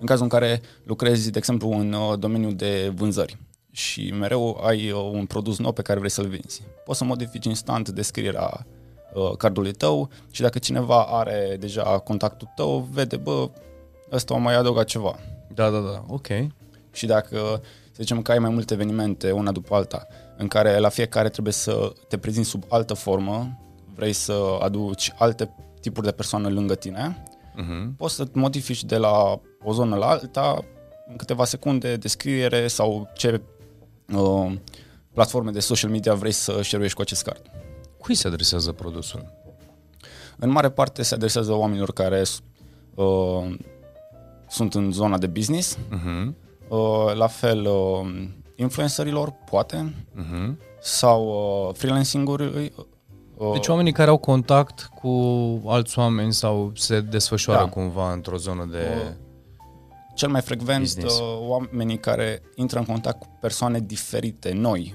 în 0.00 0.06
cazul 0.06 0.22
în 0.22 0.28
care 0.30 0.60
lucrezi, 0.84 1.30
de 1.30 1.38
exemplu, 1.38 1.70
în 1.70 1.92
uh, 1.92 2.18
domeniul 2.18 2.54
de 2.54 2.92
vânzări 2.94 3.36
și 3.76 4.10
mereu 4.10 4.60
ai 4.62 4.90
uh, 4.90 5.10
un 5.12 5.26
produs 5.26 5.58
nou 5.58 5.72
pe 5.72 5.82
care 5.82 5.98
vrei 5.98 6.10
să-l 6.10 6.26
vinzi. 6.26 6.62
Poți 6.84 6.98
să 6.98 7.04
modifici 7.04 7.44
instant 7.44 7.88
descrierea 7.88 8.66
uh, 9.14 9.36
cardului 9.36 9.72
tău 9.72 10.08
și 10.30 10.40
dacă 10.40 10.58
cineva 10.58 11.02
are 11.02 11.56
deja 11.60 11.82
contactul 11.82 12.52
tău, 12.54 12.88
vede, 12.90 13.16
bă, 13.16 13.50
ăsta 14.12 14.34
o 14.34 14.38
mai 14.38 14.54
adăugat 14.54 14.84
ceva. 14.84 15.18
Da, 15.54 15.70
da, 15.70 15.78
da. 15.78 16.04
Ok. 16.08 16.26
Și 16.92 17.06
dacă, 17.06 17.60
să 17.92 18.00
zicem 18.00 18.22
că 18.22 18.32
ai 18.32 18.38
mai 18.38 18.50
multe 18.50 18.74
evenimente, 18.74 19.30
una 19.30 19.52
după 19.52 19.74
alta, 19.74 20.06
în 20.36 20.48
care 20.48 20.78
la 20.78 20.88
fiecare 20.88 21.28
trebuie 21.28 21.52
să 21.52 21.92
te 22.08 22.18
prezinți 22.18 22.48
sub 22.48 22.62
altă 22.68 22.94
formă, 22.94 23.58
vrei 23.94 24.12
să 24.12 24.58
aduci 24.60 25.12
alte 25.18 25.54
tipuri 25.80 26.06
de 26.06 26.12
persoane 26.12 26.48
lângă 26.48 26.74
tine, 26.74 27.22
Uh-huh. 27.56 27.96
poți 27.96 28.14
să 28.14 28.26
modifici 28.32 28.84
de 28.84 28.96
la 28.96 29.40
o 29.64 29.72
zonă 29.72 29.96
la 29.96 30.06
alta 30.06 30.64
în 31.08 31.16
câteva 31.16 31.44
secunde 31.44 31.96
descriere 31.96 32.66
sau 32.66 33.10
ce 33.14 33.40
uh, 34.14 34.52
platforme 35.12 35.50
de 35.50 35.60
social 35.60 35.90
media 35.90 36.14
vrei 36.14 36.32
să 36.32 36.60
share 36.62 36.88
cu 36.88 37.00
acest 37.00 37.22
card. 37.22 37.42
Cui 37.98 38.14
se 38.14 38.26
adresează 38.26 38.72
produsul? 38.72 39.34
În 40.38 40.50
mare 40.50 40.70
parte 40.70 41.02
se 41.02 41.14
adresează 41.14 41.52
oamenilor 41.52 41.92
care 41.92 42.22
uh, 42.94 43.54
sunt 44.48 44.74
în 44.74 44.92
zona 44.92 45.18
de 45.18 45.26
business, 45.26 45.76
Uh-huh. 45.78 46.26
uh, 46.68 47.14
la 47.14 47.26
fel 47.26 47.66
uh, 47.66 48.28
influencerilor, 48.56 49.34
poate, 49.50 49.94
Uh-huh. 50.16 50.54
sau 50.80 51.26
uh, 51.68 51.74
freelancing-uri. 51.74 52.72
Uh, 53.36 53.52
Deci 53.52 53.68
oamenii 53.68 53.92
care 53.92 54.10
au 54.10 54.16
contact 54.16 54.90
cu 55.00 55.08
alți 55.66 55.98
oameni 55.98 56.32
sau 56.32 56.72
se 56.74 57.00
desfășoară 57.00 57.62
Da. 57.62 57.68
cumva 57.68 58.12
într-o 58.12 58.36
zonă 58.36 58.64
de... 58.70 59.14
Uh, 60.16 60.22
Cel 60.22 60.28
mai 60.28 60.40
frecvent 60.40 60.80
Business. 60.80 61.18
uh, 61.18 61.24
oamenii 61.40 61.98
care 61.98 62.42
intră 62.54 62.78
în 62.78 62.84
contact 62.84 63.18
cu 63.18 63.38
persoane 63.40 63.80
diferite, 63.80 64.52
noi. 64.52 64.94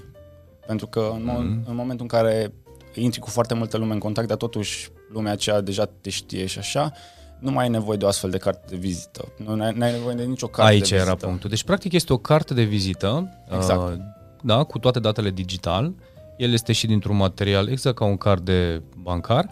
Pentru 0.66 0.86
că 0.86 1.10
în, 1.14 1.22
mo- 1.22 1.38
Mhm. 1.38 1.64
în 1.68 1.74
momentul 1.74 2.00
în 2.00 2.18
care 2.18 2.52
intri 2.94 3.20
cu 3.20 3.30
foarte 3.30 3.54
multă 3.54 3.76
lume 3.76 3.92
în 3.92 3.98
contact, 3.98 4.28
dar 4.28 4.36
totuși 4.36 4.90
lumea 5.12 5.32
aceea 5.32 5.60
deja 5.60 5.84
te 6.00 6.10
știe 6.10 6.46
și 6.46 6.58
așa, 6.58 6.92
nu 7.38 7.50
mai 7.50 7.64
ai 7.64 7.70
nevoie 7.70 7.96
de 7.98 8.04
o 8.04 8.08
astfel 8.08 8.30
de 8.30 8.38
carte 8.38 8.64
de 8.68 8.76
vizită. 8.76 9.28
Nu 9.36 9.62
ai, 9.62 9.72
n-ai 9.74 9.92
nevoie 9.92 10.14
de 10.14 10.24
nicio 10.24 10.46
carte 10.46 10.70
Aici 10.72 10.88
de 10.88 10.94
vizită. 10.94 11.10
era 11.10 11.14
punctul. 11.26 11.50
Deci, 11.50 11.64
practic, 11.64 11.92
este 11.92 12.12
o 12.12 12.16
carte 12.18 12.54
de 12.54 12.62
vizită, 12.62 13.28
Exact. 13.56 13.80
uh, 13.92 13.98
da, 14.42 14.62
cu 14.62 14.78
toate 14.78 15.00
datele 15.00 15.30
digital, 15.30 15.92
El 16.36 16.52
este 16.52 16.72
și 16.72 16.86
dintr-un 16.86 17.16
material 17.16 17.68
exact 17.68 17.96
ca 17.96 18.04
un 18.04 18.16
card 18.16 18.44
de 18.44 18.82
bancar, 18.96 19.44
uh, 19.44 19.50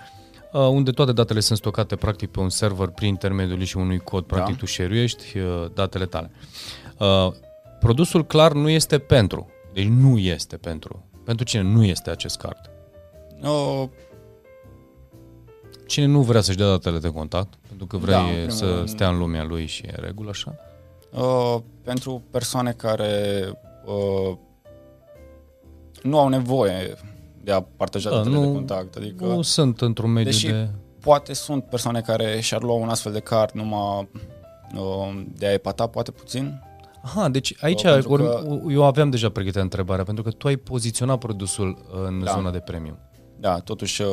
unde 0.52 0.90
toate 0.90 1.12
datele 1.12 1.40
sunt 1.40 1.58
stocate 1.58 1.96
practic 1.96 2.30
pe 2.30 2.40
un 2.40 2.48
server 2.48 2.88
prin 2.88 3.08
intermediul 3.08 3.62
și 3.62 3.76
unui 3.76 3.98
cod. 3.98 4.24
Practic 4.24 4.54
Da. 4.54 4.60
tu 4.60 4.66
share 4.66 5.04
datele 5.74 6.06
tale. 6.06 6.30
Uh, 6.98 7.32
Produsul 7.80 8.26
clar 8.26 8.52
nu 8.52 8.68
este 8.68 8.98
pentru. 8.98 9.50
Deci 9.72 9.86
nu 9.86 10.18
este 10.18 10.56
pentru. 10.56 11.04
Pentru 11.24 11.44
cine 11.44 11.62
nu 11.62 11.84
este 11.84 12.10
acest 12.10 12.36
card? 12.38 12.70
Uh, 13.42 13.84
Cine 15.86 16.04
nu 16.06 16.20
vrea 16.22 16.40
să-și 16.40 16.56
dea 16.56 16.66
datele 16.66 16.98
de 16.98 17.08
contact, 17.08 17.54
pentru 17.68 17.86
că 17.86 17.96
vrea 17.96 18.14
Da, 18.16 18.20
în 18.22 18.26
da, 18.26 18.32
primul 18.32 18.50
să 18.54 18.74
rând. 18.74 18.88
stea 18.88 19.08
în 19.08 19.18
lumea 19.18 19.44
lui 19.44 19.66
și 19.66 19.82
e 19.86 19.94
în 19.96 20.04
regulă 20.04 20.30
așa? 20.30 20.54
Uh, 21.12 21.56
pentru 21.82 22.22
persoane 22.30 22.72
care 22.72 23.42
uh, 23.84 24.36
nu 26.02 26.18
au 26.18 26.28
nevoie 26.28 26.94
de 27.42 27.52
a 27.52 27.60
partaja 27.60 28.10
Da, 28.10 28.16
datele 28.16 28.34
nu- 28.34 28.40
de 28.46 28.52
contact. 28.52 28.96
Adică, 28.96 29.24
Nu 29.24 29.42
sunt 29.42 29.80
într-un 29.80 30.10
mediu 30.12 30.30
Deși- 30.30 30.46
de... 30.46 30.68
poate 31.00 31.32
sunt 31.32 31.64
persoane 31.64 32.00
care 32.00 32.40
și-ar 32.40 32.62
lua 32.62 32.74
un 32.74 32.88
astfel 32.88 33.12
de 33.12 33.20
card 33.20 33.50
numai 33.54 34.08
uh, 34.74 35.22
de 35.38 35.46
a 35.46 35.52
epata, 35.52 35.86
poate 35.86 36.10
puțin. 36.10 36.62
Aha, 37.02 37.28
deci 37.28 37.54
aici 37.60 37.82
Uh, 37.84 37.90
pentru 37.92 38.12
ori, 38.12 38.22
că- 38.22 38.60
eu 38.70 38.84
aveam 38.84 39.10
deja 39.10 39.28
pregătită 39.28 39.60
întrebarea, 39.62 40.04
pentru 40.04 40.24
că 40.24 40.30
tu 40.30 40.46
ai 40.46 40.56
poziționat 40.56 41.18
produsul 41.18 41.78
în 42.06 42.24
Da. 42.24 42.30
zona 42.32 42.50
de 42.50 42.58
premium. 42.58 42.98
Da, 43.38 43.58
totuși 43.58 44.02
uh, 44.02 44.08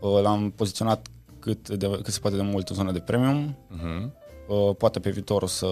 uh, 0.00 0.20
l-am 0.22 0.50
poziționat 0.50 1.06
cât, 1.38 1.68
de, 1.68 1.90
cât 2.02 2.12
se 2.12 2.18
poate 2.20 2.36
de 2.36 2.42
mult 2.42 2.68
în 2.68 2.74
zona 2.76 2.92
de 2.92 2.98
premium. 2.98 3.56
Uh-huh. 3.72 4.10
Uh, 4.48 4.76
poate 4.78 5.00
pe 5.00 5.10
viitor 5.10 5.42
o 5.42 5.46
să 5.46 5.66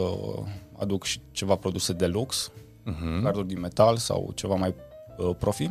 aduc 0.78 1.04
și 1.04 1.20
ceva 1.30 1.54
produse 1.54 1.92
de 1.92 2.06
lux, 2.06 2.50
Uh-huh. 2.86 3.22
carduri 3.22 3.46
din 3.46 3.60
metal 3.60 3.96
sau 3.96 4.32
ceva 4.34 4.54
mai 4.54 4.74
uh, 5.18 5.30
profi. 5.38 5.62
Uh, 5.64 5.70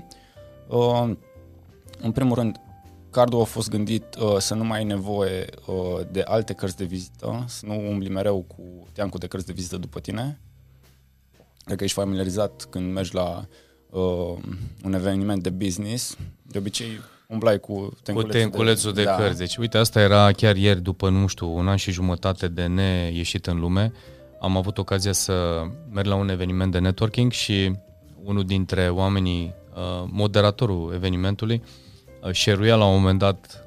în 2.01 2.11
primul 2.11 2.35
rând, 2.35 2.59
cardul 3.09 3.41
a 3.41 3.43
fost 3.43 3.69
gândit 3.69 4.03
uh, 4.15 4.37
să 4.37 4.53
nu 4.53 4.63
mai 4.63 4.77
ai 4.77 4.83
nevoie 4.83 5.45
uh, 5.65 5.99
de 6.11 6.21
alte 6.21 6.53
cărți 6.53 6.77
de 6.77 6.83
vizită, 6.83 7.43
să 7.47 7.65
nu 7.65 7.89
umbli 7.89 8.09
mereu 8.09 8.45
cu 8.47 8.87
teancul 8.93 9.19
de 9.19 9.27
cărți 9.27 9.45
de 9.45 9.53
vizită 9.53 9.77
după 9.77 9.99
tine. 9.99 10.39
Cred 11.65 11.77
că 11.77 11.83
ești 11.83 11.99
familiarizat 11.99 12.67
când 12.69 12.93
mergi 12.93 13.15
la 13.15 13.47
uh, 13.89 14.37
un 14.83 14.93
eveniment 14.93 15.43
de 15.43 15.49
business. 15.49 16.17
De 16.41 16.57
obicei 16.57 16.87
umblai 17.27 17.59
cu 17.59 17.73
Cu 17.73 17.95
tenculețul 18.03 18.39
tenculețul 18.39 18.93
de, 18.93 19.01
de 19.01 19.07
da. 19.07 19.15
cărți. 19.15 19.37
Deci, 19.37 19.57
uite, 19.57 19.77
asta 19.77 20.01
era 20.01 20.31
chiar 20.31 20.55
ieri, 20.55 20.81
după, 20.81 21.09
nu 21.09 21.27
știu, 21.27 21.57
un 21.57 21.67
an 21.67 21.75
și 21.75 21.91
jumătate 21.91 22.47
de 22.47 22.65
neieșit 22.65 23.47
în 23.47 23.59
lume. 23.59 23.91
Am 24.39 24.57
avut 24.57 24.77
ocazia 24.77 25.11
să 25.11 25.63
merg 25.89 26.07
la 26.07 26.15
un 26.15 26.29
eveniment 26.29 26.71
de 26.71 26.79
networking 26.79 27.31
și 27.31 27.75
unul 28.23 28.43
dintre 28.43 28.89
oamenii, 28.89 29.43
uh, 29.43 29.60
moderatorul 30.05 30.91
evenimentului, 30.93 31.63
uh, 32.23 32.33
share 32.33 32.69
la 32.69 32.85
un 32.85 32.93
moment 32.99 33.19
dat 33.19 33.65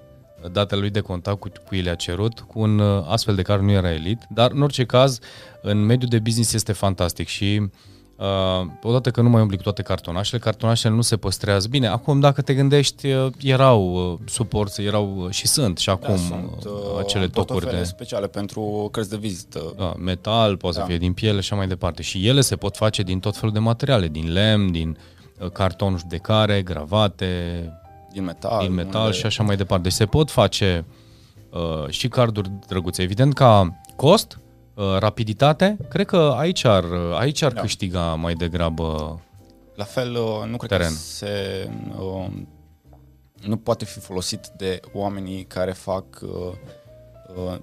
datele 0.52 0.80
lui 0.80 0.90
de 0.90 1.00
contact 1.00 1.38
cu 1.40 1.48
cui 1.66 1.80
le-a 1.80 1.94
cerut, 1.94 2.40
cu 2.40 2.60
un 2.60 2.78
uh, 2.78 3.04
astfel 3.08 3.34
de 3.34 3.42
card 3.42 3.62
nu 3.62 3.70
era 3.70 3.92
elit, 3.92 4.26
dar 4.30 4.50
în 4.50 4.62
orice 4.62 4.84
caz, 4.84 5.18
în 5.62 5.84
mediul 5.84 6.10
de 6.10 6.18
business 6.18 6.52
este 6.52 6.72
fantastic 6.72 7.26
și 7.26 7.68
Uh, 8.16 8.66
odată 8.82 9.10
că 9.10 9.20
nu 9.20 9.28
mai 9.28 9.40
umbli 9.40 9.56
cu 9.56 9.62
toate 9.62 9.82
cartonașele, 9.82 10.40
cartonașele 10.40 10.94
nu 10.94 11.00
se 11.00 11.16
păstrează. 11.16 11.68
Bine, 11.68 11.86
acum 11.86 12.20
dacă 12.20 12.42
te 12.42 12.54
gândești, 12.54 13.06
uh, 13.06 13.26
erau 13.42 14.10
uh, 14.12 14.18
suporți, 14.24 14.82
erau 14.82 15.14
uh, 15.16 15.30
și 15.30 15.46
sunt 15.46 15.78
și 15.78 15.90
acum 15.90 16.14
Da, 16.14 16.20
sunt 16.20 16.64
uh, 16.64 16.72
uh, 16.72 16.98
acele 16.98 17.26
tocuri 17.28 17.46
portofele 17.46 17.78
de 17.78 17.84
speciale 17.84 18.26
pentru 18.26 18.88
cărți 18.92 19.10
de 19.10 19.16
vizită. 19.16 19.74
da, 19.76 19.94
metal, 19.98 20.56
poate 20.56 20.76
Da. 20.76 20.82
să 20.82 20.88
fie 20.88 20.98
din 20.98 21.12
piele 21.12 21.32
și 21.32 21.38
așa 21.38 21.56
mai 21.56 21.66
departe. 21.66 22.02
Și 22.02 22.26
ele 22.26 22.40
se 22.40 22.56
pot 22.56 22.76
face 22.76 23.02
din 23.02 23.20
tot 23.20 23.36
felul 23.36 23.52
de 23.52 23.58
materiale, 23.58 24.08
din 24.08 24.32
lemn, 24.32 24.72
din 24.72 24.88
uh, 24.88 25.13
carton 25.52 25.96
judecare, 25.96 26.62
gravate, 26.62 27.62
din 28.12 28.24
metal. 28.24 28.60
din 28.66 28.72
metal 28.74 29.04
unde- 29.04 29.16
și 29.16 29.26
așa 29.26 29.42
mai 29.42 29.56
departe. 29.56 29.82
Deci 29.82 29.92
se 29.92 30.06
pot 30.06 30.30
face 30.30 30.84
uh, 31.50 31.88
și 31.88 32.08
carduri 32.08 32.50
drăguțe. 32.68 33.02
Evident 33.02 33.34
ca 33.34 33.80
cost, 33.96 34.38
uh, 34.74 34.96
rapiditate, 34.98 35.76
cred 35.88 36.06
că 36.06 36.34
aici 36.36 36.64
ar, 36.64 36.84
aici 37.18 37.42
ar 37.42 37.52
Da. 37.52 37.60
câștiga 37.60 38.14
mai 38.14 38.34
degrabă 38.34 39.20
La 39.74 39.84
fel, 39.84 40.14
uh, 40.14 40.48
nu 40.48 40.56
cred 40.56 40.70
Teren. 40.70 40.86
că 40.86 40.92
se, 40.94 41.68
uh, 41.98 42.26
nu 43.46 43.56
poate 43.56 43.84
fi 43.84 43.98
folosit 43.98 44.46
de 44.56 44.80
oamenii 44.92 45.44
care 45.44 45.72
fac 45.72 46.04
uh, 46.22 46.30
uh, 47.36 47.58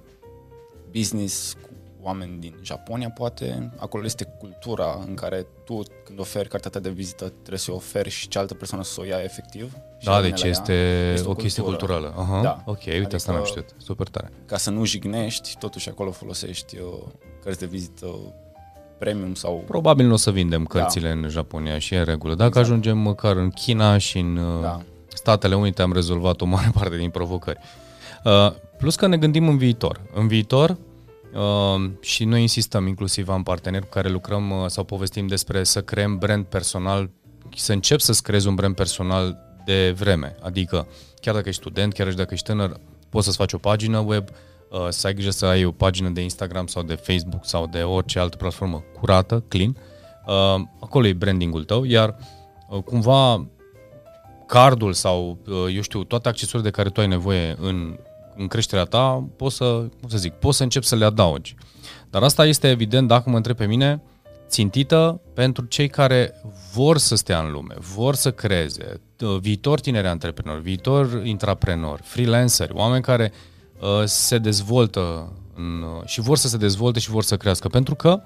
business 0.90 1.52
cu 1.62 1.68
oameni 2.02 2.40
din 2.40 2.54
Japonia, 2.62 3.10
poate. 3.10 3.70
Acolo 3.76 4.04
este 4.04 4.24
cultura 4.38 4.98
în 5.06 5.14
care 5.14 5.46
tu, 5.64 5.82
când 6.04 6.18
oferi 6.18 6.48
cartea 6.48 6.70
ta 6.70 6.78
de 6.78 6.90
vizită, 6.90 7.28
trebuie 7.28 7.58
să 7.58 7.72
o 7.72 7.74
oferi 7.74 8.10
și 8.10 8.28
cealaltă 8.28 8.54
persoană 8.54 8.84
să 8.84 9.00
o 9.00 9.04
ia 9.04 9.18
efectiv. 9.22 9.72
și 9.98 10.04
Da, 10.06 10.10
rămâne 10.12 10.28
deci 10.30 10.40
la 10.40 10.44
ea. 10.46 10.50
este, 10.52 11.10
Este 11.14 11.28
o, 11.28 11.30
o 11.30 11.34
chestie 11.34 11.62
cultură. 11.62 11.92
culturală. 11.92 12.22
Aha, 12.22 12.42
Da. 12.42 12.62
ok, 12.66 12.78
uite, 12.86 13.14
asta 13.14 13.14
Adică- 13.14 13.32
n-am 13.32 13.44
știut. 13.44 13.66
Super 13.76 14.08
tare. 14.08 14.30
Ca 14.46 14.56
să 14.56 14.70
nu 14.70 14.84
jignești, 14.84 15.56
totuși 15.58 15.88
acolo 15.88 16.10
folosești 16.10 16.76
uh, 16.78 16.84
cărți 17.42 17.58
de 17.58 17.66
vizită 17.66 18.06
premium 18.98 19.34
sau... 19.34 19.62
Probabil 19.66 20.06
nu 20.06 20.12
o 20.12 20.16
să 20.16 20.30
vindem 20.30 20.64
cărțile 20.64 21.10
în 21.10 21.28
Japonia 21.28 21.78
și 21.78 21.94
e 21.94 21.98
în 21.98 22.04
regulă. 22.04 22.34
Dacă 22.34 22.48
Exact. 22.48 22.66
ajungem 22.66 22.98
măcar 22.98 23.36
în 23.36 23.50
China 23.50 23.98
și 23.98 24.18
în 24.18 24.36
uh, 24.36 24.62
Da. 24.62 24.80
Statele 25.08 25.54
Unite 25.54 25.82
am 25.82 25.92
rezolvat 25.92 26.40
o 26.40 26.44
mare 26.44 26.70
parte 26.78 26.96
din 26.96 27.10
provocări. 27.10 27.58
Uh, 28.24 28.52
plus 28.78 28.96
că 28.96 29.06
ne 29.06 29.16
gândim 29.16 29.48
în 29.48 29.56
viitor. 29.58 30.00
În 30.14 30.26
viitor, 30.28 30.76
uh, 31.34 31.90
și 32.00 32.24
noi 32.24 32.40
insistăm, 32.40 32.86
inclusiv 32.86 33.28
am 33.28 33.42
parteneri 33.42 33.84
cu 33.84 33.90
care 33.90 34.08
lucrăm 34.08 34.50
uh, 34.50 34.66
sau 34.66 34.84
povestim 34.84 35.26
despre 35.26 35.64
să 35.64 35.82
creăm 35.82 36.18
brand 36.18 36.44
personal, 36.44 37.10
să 37.56 37.72
încep 37.72 38.00
să-ți 38.00 38.22
creezi 38.22 38.48
un 38.48 38.54
brand 38.54 38.74
personal 38.74 39.38
de 39.64 39.90
vreme. 39.90 40.36
Adică, 40.40 40.86
chiar 41.20 41.34
dacă 41.34 41.48
ești 41.48 41.60
student, 41.60 41.92
chiar 41.92 42.10
și 42.10 42.16
dacă 42.16 42.34
ești 42.34 42.46
tânăr, 42.46 42.80
poți 43.08 43.24
să-ți 43.24 43.36
faci 43.36 43.52
o 43.52 43.58
pagină 43.58 43.98
web, 43.98 44.28
uh, 44.70 44.86
să 44.88 45.06
ai 45.06 45.14
grijă 45.14 45.30
să 45.30 45.46
ai 45.46 45.64
o 45.64 45.70
pagină 45.70 46.08
de 46.08 46.22
Instagram 46.22 46.66
sau 46.66 46.82
de 46.82 46.94
Facebook 46.94 47.44
sau 47.44 47.66
de 47.66 47.82
orice 47.82 48.18
altă 48.18 48.36
platformă 48.36 48.84
curată, 49.00 49.44
clean. 49.48 49.76
Uh, 50.26 50.62
acolo 50.80 51.06
e 51.06 51.12
brandingul 51.12 51.64
tău, 51.64 51.84
iar 51.84 52.16
uh, 52.68 52.82
cumva 52.82 53.46
cardul 54.46 54.92
sau, 54.92 55.38
uh, 55.46 55.74
eu 55.74 55.80
știu, 55.80 56.04
toate 56.04 56.28
accesorile 56.28 56.68
de 56.68 56.74
care 56.76 56.88
tu 56.88 57.00
ai 57.00 57.06
nevoie 57.06 57.56
în, 57.60 57.98
în 58.36 58.46
creșterea 58.46 58.84
ta, 58.84 59.28
poți 59.36 59.56
să, 59.56 59.64
cum 60.00 60.08
să 60.08 60.16
zic, 60.16 60.32
poți 60.32 60.56
să 60.56 60.62
începi 60.62 60.86
să 60.86 60.96
le 60.96 61.04
adaugi. 61.04 61.54
Dar 62.10 62.22
asta 62.22 62.46
este 62.46 62.68
evident, 62.68 63.08
dacă 63.08 63.30
mă 63.30 63.36
întreb 63.36 63.56
pe 63.56 63.66
mine, 63.66 64.02
țintită 64.48 65.20
pentru 65.34 65.64
cei 65.64 65.88
care 65.88 66.34
vor 66.72 66.98
să 66.98 67.14
stea 67.14 67.38
în 67.38 67.52
lume, 67.52 67.74
vor 67.78 68.14
să 68.14 68.32
creeze, 68.32 69.00
uh, 69.20 69.36
viitor 69.40 69.80
tineri 69.80 70.06
antreprenori, 70.06 70.62
viitor 70.62 71.20
intraprenori, 71.24 72.02
freelanceri, 72.02 72.72
oameni 72.72 73.02
care 73.02 73.32
uh, 73.80 74.02
se 74.04 74.38
dezvoltă 74.38 75.32
în, 75.54 75.82
uh, 75.82 76.04
și 76.04 76.20
vor 76.20 76.36
să 76.36 76.48
se 76.48 76.56
dezvolte 76.56 76.98
și 76.98 77.10
vor 77.10 77.22
să 77.22 77.36
crească. 77.36 77.68
Pentru 77.68 77.94
că, 77.94 78.22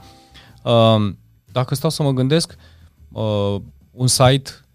uh, 0.62 1.12
dacă 1.52 1.74
stau 1.74 1.90
să 1.90 2.02
mă 2.02 2.10
gândesc, 2.10 2.56
uh, 3.12 3.56
un 3.90 4.06
site, 4.06 4.50
uh, 4.50 4.65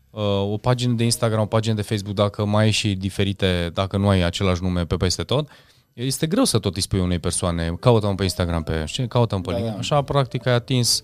o 0.51 0.57
pagină 0.57 0.93
de 0.93 1.03
Instagram, 1.03 1.41
o 1.41 1.45
pagină 1.45 1.75
de 1.75 1.81
Facebook, 1.81 2.15
dacă 2.15 2.45
mai 2.45 2.63
ai 2.63 2.71
și 2.71 2.93
diferite, 2.95 3.69
dacă 3.73 3.97
nu 3.97 4.07
ai 4.09 4.21
același 4.21 4.61
nume 4.63 4.85
pe 4.85 4.95
peste 4.95 5.23
tot, 5.23 5.49
este 5.93 6.27
greu 6.27 6.43
să 6.43 6.59
tot 6.59 6.75
îi 6.75 6.81
spui 6.81 6.99
unei 6.99 7.19
persoane, 7.19 7.75
caută-mă 7.79 8.15
pe 8.15 8.23
Instagram 8.23 8.63
pe 8.63 8.83
știi, 8.85 9.07
caută-mă 9.07 9.41
pe 9.41 9.51
Da, 9.51 9.57
LinkedIn. 9.57 9.81
da. 9.81 9.95
Așa, 9.95 10.01
practic, 10.03 10.45
ai 10.45 10.53
atins, 10.53 11.03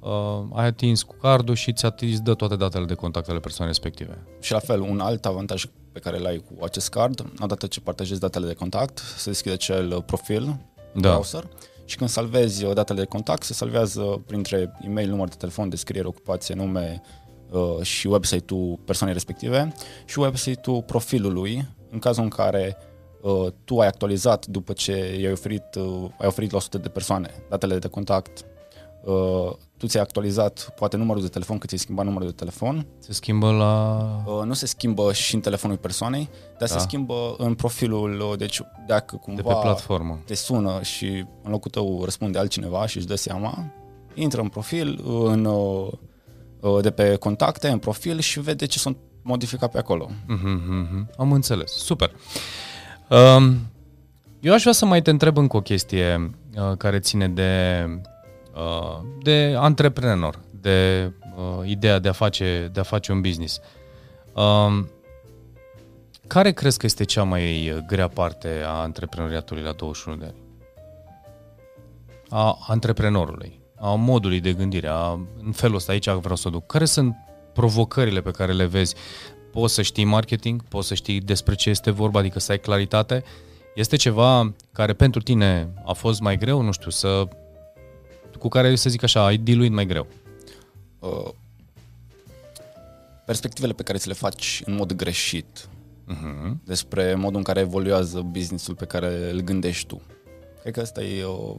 uh, 0.00 0.10
ai 0.52 0.66
atins 0.66 1.02
cu 1.02 1.14
cardul 1.20 1.54
și 1.54 1.72
ți 1.72 1.84
îți 2.00 2.22
dă 2.22 2.34
toate 2.34 2.56
datele 2.56 2.84
de 2.84 2.94
contact 2.94 3.28
ale 3.28 3.38
persoanei 3.38 3.74
respective. 3.74 4.18
Și 4.40 4.52
la 4.52 4.58
fel, 4.58 4.80
un 4.80 5.00
alt 5.00 5.26
avantaj 5.26 5.64
pe 5.92 5.98
care 5.98 6.18
l-ai 6.18 6.36
cu 6.48 6.64
acest 6.64 6.88
card, 6.88 7.26
odată 7.40 7.66
ce 7.66 7.80
partajezi 7.80 8.20
datele 8.20 8.46
de 8.46 8.52
contact, 8.54 8.98
se 9.16 9.30
deschide 9.30 9.54
acel 9.54 9.92
uh, 9.96 10.02
profil 10.06 10.42
în 10.92 11.00
Da. 11.00 11.08
browser 11.10 11.48
și 11.84 11.96
când 11.96 12.10
salvezi 12.10 12.64
uh, 12.64 12.74
datele 12.74 13.00
de 13.00 13.06
contact, 13.06 13.42
se 13.42 13.52
salvează 13.52 14.22
printre 14.26 14.72
e-mail, 14.84 15.08
număr 15.08 15.28
de 15.28 15.34
telefon, 15.38 15.68
descriere, 15.68 16.06
ocupație, 16.06 16.54
nume 16.54 17.02
uh, 17.02 17.24
și 17.82 18.06
website-ul 18.06 18.78
persoanei 18.84 19.14
respective 19.14 19.72
și 20.04 20.18
website-ul 20.18 20.82
profilului, 20.82 21.68
în 21.90 21.98
cazul 21.98 22.22
în 22.22 22.28
care 22.28 22.76
uh, 23.22 23.46
tu 23.64 23.78
ai 23.78 23.86
actualizat 23.86 24.46
după 24.46 24.72
ce 24.72 25.18
i-ai 25.20 25.32
oferit, 25.32 25.74
uh, 25.78 26.08
ai 26.18 26.26
oferit 26.26 26.50
la 26.50 26.56
100 26.56 26.78
de 26.78 26.88
persoane 26.88 27.30
datele 27.48 27.78
de 27.78 27.88
contact, 27.88 28.44
uh, 29.04 29.52
tu 29.76 29.86
ți-ai 29.86 30.02
actualizat 30.02 30.72
poate 30.78 30.96
numărul 30.96 31.22
de 31.22 31.28
telefon, 31.28 31.58
că 31.58 31.66
ți-ai 31.66 31.78
schimbat 31.80 32.04
numărul 32.04 32.26
de 32.28 32.34
telefon, 32.34 32.86
Se 32.98 33.12
schimbă 33.12 33.50
la... 33.50 34.06
Uh, 34.26 34.42
nu 34.44 34.52
se 34.52 34.66
schimbă 34.66 35.12
și 35.12 35.34
în 35.34 35.40
telefonul 35.40 35.76
persoanei, 35.76 36.28
dar 36.58 36.68
Da. 36.68 36.74
se 36.74 36.78
schimbă 36.78 37.34
în 37.38 37.54
profilul, 37.54 38.20
uh, 38.20 38.38
deci 38.38 38.60
dacă 38.86 39.14
de 39.14 39.20
cumva 39.24 39.54
pe 39.54 39.58
platformă. 39.62 40.18
te 40.26 40.34
sună 40.34 40.82
și 40.82 41.06
în 41.42 41.50
locul 41.50 41.70
tău 41.70 42.04
răspunde 42.04 42.38
altcineva 42.38 42.86
și 42.86 42.96
își 42.96 43.06
dă 43.06 43.14
seama, 43.14 43.72
intră 44.14 44.40
în 44.40 44.48
profil, 44.48 45.00
în, 45.24 45.44
uh, 45.44 45.86
uh, 45.86 45.92
de 46.80 46.90
pe 46.90 47.16
contacte, 47.16 47.68
în 47.68 47.78
profil 47.78 48.18
și 48.20 48.40
vede 48.40 48.66
ce 48.66 48.78
sunt 48.78 48.96
modificat 49.22 49.70
pe 49.70 49.78
acolo. 49.78 50.10
Mhm, 50.26 50.62
mhm. 50.68 51.10
Am 51.18 51.32
înțeles. 51.32 51.72
Super. 51.72 52.12
Um, 53.08 53.56
eu 54.40 54.52
aș 54.52 54.60
vrea 54.60 54.72
să 54.72 54.84
mai 54.84 55.02
te 55.02 55.10
întreb 55.10 55.36
încă 55.36 55.56
o 55.56 55.60
chestie 55.60 56.30
uh, 56.56 56.76
care 56.76 56.98
ține 56.98 57.28
de, 57.28 57.84
uh, 58.54 59.00
de 59.22 59.54
antreprenor, 59.58 60.38
de 60.60 61.10
uh, 61.36 61.68
ideea 61.68 61.98
de 61.98 62.08
a, 62.08 62.12
face, 62.12 62.70
de 62.72 62.80
a 62.80 62.82
face 62.82 63.12
un 63.12 63.20
business. 63.20 63.60
Um, 64.34 64.90
care 66.26 66.52
crezi 66.52 66.78
că 66.78 66.86
este 66.86 67.04
cea 67.04 67.22
mai 67.22 67.74
grea 67.86 68.08
parte 68.08 68.62
a 68.64 68.80
antreprenoriatului 68.80 69.62
la 69.62 69.72
21 69.72 70.16
de 70.16 70.24
ani? 70.24 70.44
A 72.28 72.58
antreprenorului, 72.68 73.60
a 73.80 73.94
modului 73.94 74.40
de 74.40 74.52
gândire, 74.52 74.88
a, 74.88 75.20
în 75.42 75.52
felul 75.52 75.76
ăsta, 75.76 75.92
aici 75.92 76.08
vreau 76.08 76.36
să 76.36 76.48
o 76.48 76.50
duc. 76.50 76.66
Care 76.66 76.84
sunt 76.84 77.16
provocările 77.52 78.20
pe 78.20 78.30
care 78.30 78.52
le 78.52 78.64
vezi? 78.64 78.94
Poți 79.52 79.74
să 79.74 79.82
știi 79.82 80.04
marketing, 80.04 80.62
poți 80.62 80.88
să 80.88 80.94
știi 80.94 81.20
despre 81.20 81.54
ce 81.54 81.70
este 81.70 81.90
vorba, 81.90 82.18
adică 82.18 82.38
să 82.38 82.52
ai 82.52 82.58
claritate. 82.58 83.24
Este 83.74 83.96
ceva 83.96 84.54
care 84.72 84.92
pentru 84.92 85.20
tine 85.20 85.68
a 85.84 85.92
fost 85.92 86.20
mai 86.20 86.38
greu, 86.38 86.60
nu 86.60 86.72
știu, 86.72 86.90
să 86.90 87.28
cu 88.38 88.48
care, 88.48 88.74
să 88.74 88.90
zic 88.90 89.02
așa, 89.02 89.24
ai 89.24 89.36
diluit 89.36 89.72
mai 89.72 89.86
greu? 89.86 90.06
Uh, 90.98 91.30
perspectivele 93.26 93.72
pe 93.72 93.82
care 93.82 93.98
ți 93.98 94.08
le 94.08 94.14
faci 94.14 94.62
în 94.64 94.74
mod 94.74 94.92
greșit 94.92 95.68
uh-huh. 96.08 96.52
despre 96.64 97.14
modul 97.14 97.36
în 97.36 97.42
care 97.42 97.60
evoluează 97.60 98.20
businessul 98.20 98.74
pe 98.74 98.84
care 98.84 99.30
îl 99.30 99.40
gândești 99.40 99.86
tu. 99.86 100.02
Cred 100.60 100.74
că 100.74 100.80
asta 100.80 101.02
e 101.02 101.24
o 101.24 101.56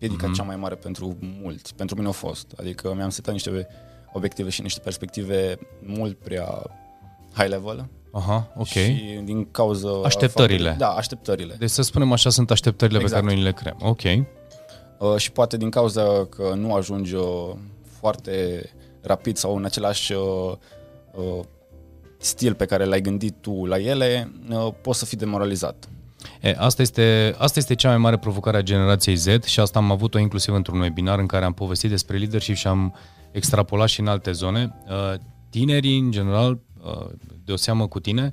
piedică 0.00 0.30
uh-huh. 0.30 0.34
cea 0.36 0.42
mai 0.42 0.56
mare 0.56 0.74
pentru 0.74 1.16
mulți. 1.42 1.74
Pentru 1.74 1.96
mine 1.96 2.08
a 2.08 2.12
fost. 2.12 2.52
Adică 2.56 2.94
mi-am 2.94 3.08
setat 3.08 3.32
niște 3.32 3.66
obiective 4.12 4.48
și 4.48 4.62
niște 4.62 4.80
perspective 4.80 5.58
mult 5.80 6.18
prea 6.18 6.62
high 7.32 7.48
level. 7.48 7.88
Aha, 8.12 8.52
ok. 8.56 8.66
Și 8.66 9.20
din 9.24 9.50
cauza... 9.50 9.88
Așteptările. 10.04 10.68
Faptului, 10.68 10.78
da, 10.78 10.88
așteptările. 10.88 11.54
Deci 11.58 11.70
să 11.70 11.82
spunem 11.82 12.12
așa, 12.12 12.30
sunt 12.30 12.50
așteptările 12.50 12.98
exact. 12.98 13.20
pe 13.20 13.26
care 13.26 13.34
noi 13.34 13.44
le 13.44 13.52
creăm. 13.52 13.76
Ok. 13.80 14.00
Uh, 14.98 15.16
și 15.16 15.32
poate 15.32 15.56
din 15.56 15.70
cauza 15.70 16.26
că 16.26 16.52
nu 16.56 16.74
ajungi 16.74 17.14
uh, 17.14 17.50
foarte 17.98 18.64
rapid 19.00 19.36
sau 19.36 19.56
în 19.56 19.64
același 19.64 20.12
uh, 20.12 20.52
uh, 21.12 21.44
stil 22.18 22.54
pe 22.54 22.64
care 22.64 22.84
l-ai 22.84 23.00
gândit 23.00 23.34
tu 23.40 23.64
la 23.64 23.78
ele, 23.78 24.32
uh, 24.50 24.68
poți 24.82 24.98
să 24.98 25.04
fii 25.04 25.16
demoralizat. 25.16 25.88
E, 26.40 26.54
asta, 26.58 26.82
este, 26.82 27.34
asta 27.38 27.58
este 27.58 27.74
cea 27.74 27.88
mai 27.88 27.98
mare 27.98 28.18
provocare 28.18 28.56
a 28.56 28.62
generației 28.62 29.14
Z 29.14 29.26
și 29.44 29.60
asta 29.60 29.78
am 29.78 29.90
avut-o 29.90 30.18
inclusiv 30.18 30.54
într-un 30.54 30.80
webinar 30.80 31.18
în 31.18 31.26
care 31.26 31.44
am 31.44 31.52
povestit 31.52 31.90
despre 31.90 32.16
leadership 32.16 32.54
și 32.54 32.66
am 32.66 32.94
extrapolat 33.30 33.88
și 33.88 34.00
în 34.00 34.06
alte 34.06 34.32
zone. 34.32 34.74
Uh, 34.88 35.14
tinerii, 35.50 35.98
în 35.98 36.10
general, 36.10 36.58
uh, 36.82 37.06
de 37.44 37.52
o 37.52 37.56
seamă 37.56 37.86
cu 37.86 38.00
tine, 38.00 38.30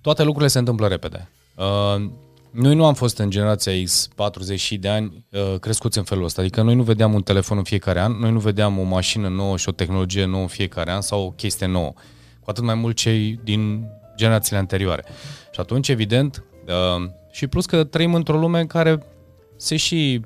toate 0.00 0.22
lucrurile 0.22 0.50
se 0.50 0.58
întâmplă 0.58 0.86
repede. 0.86 1.28
Uh, 1.54 2.10
noi 2.50 2.74
nu 2.74 2.84
am 2.84 2.94
fost 2.94 3.18
în 3.18 3.30
generația 3.30 3.72
X 3.84 4.08
40 4.14 4.72
de 4.72 4.88
ani 4.88 5.26
uh, 5.30 5.58
crescuți 5.60 5.98
în 5.98 6.04
felul 6.04 6.24
ăsta, 6.24 6.40
adică 6.40 6.62
noi 6.62 6.74
nu 6.74 6.82
vedeam 6.82 7.14
un 7.14 7.22
telefon 7.22 7.58
în 7.58 7.64
fiecare 7.64 8.00
an, 8.00 8.12
noi 8.12 8.30
nu 8.30 8.38
vedeam 8.38 8.78
o 8.78 8.82
mașină 8.82 9.28
nouă 9.28 9.56
și 9.56 9.68
o 9.68 9.72
tehnologie 9.72 10.24
nouă 10.24 10.42
în 10.42 10.48
fiecare 10.48 10.90
an 10.90 11.00
sau 11.00 11.22
o 11.22 11.30
chestie 11.30 11.66
nouă, 11.66 11.92
cu 12.40 12.50
atât 12.50 12.64
mai 12.64 12.74
mult 12.74 12.96
cei 12.96 13.40
din 13.44 13.86
generațiile 14.16 14.58
anterioare. 14.58 15.04
Și 15.52 15.60
atunci, 15.60 15.88
evident, 15.88 16.44
uh, 16.66 17.10
și 17.34 17.46
plus 17.46 17.66
că 17.66 17.84
trăim 17.84 18.14
într-o 18.14 18.38
lume 18.38 18.60
în 18.60 18.66
care 18.66 19.02
se 19.56 19.76
și 19.76 20.20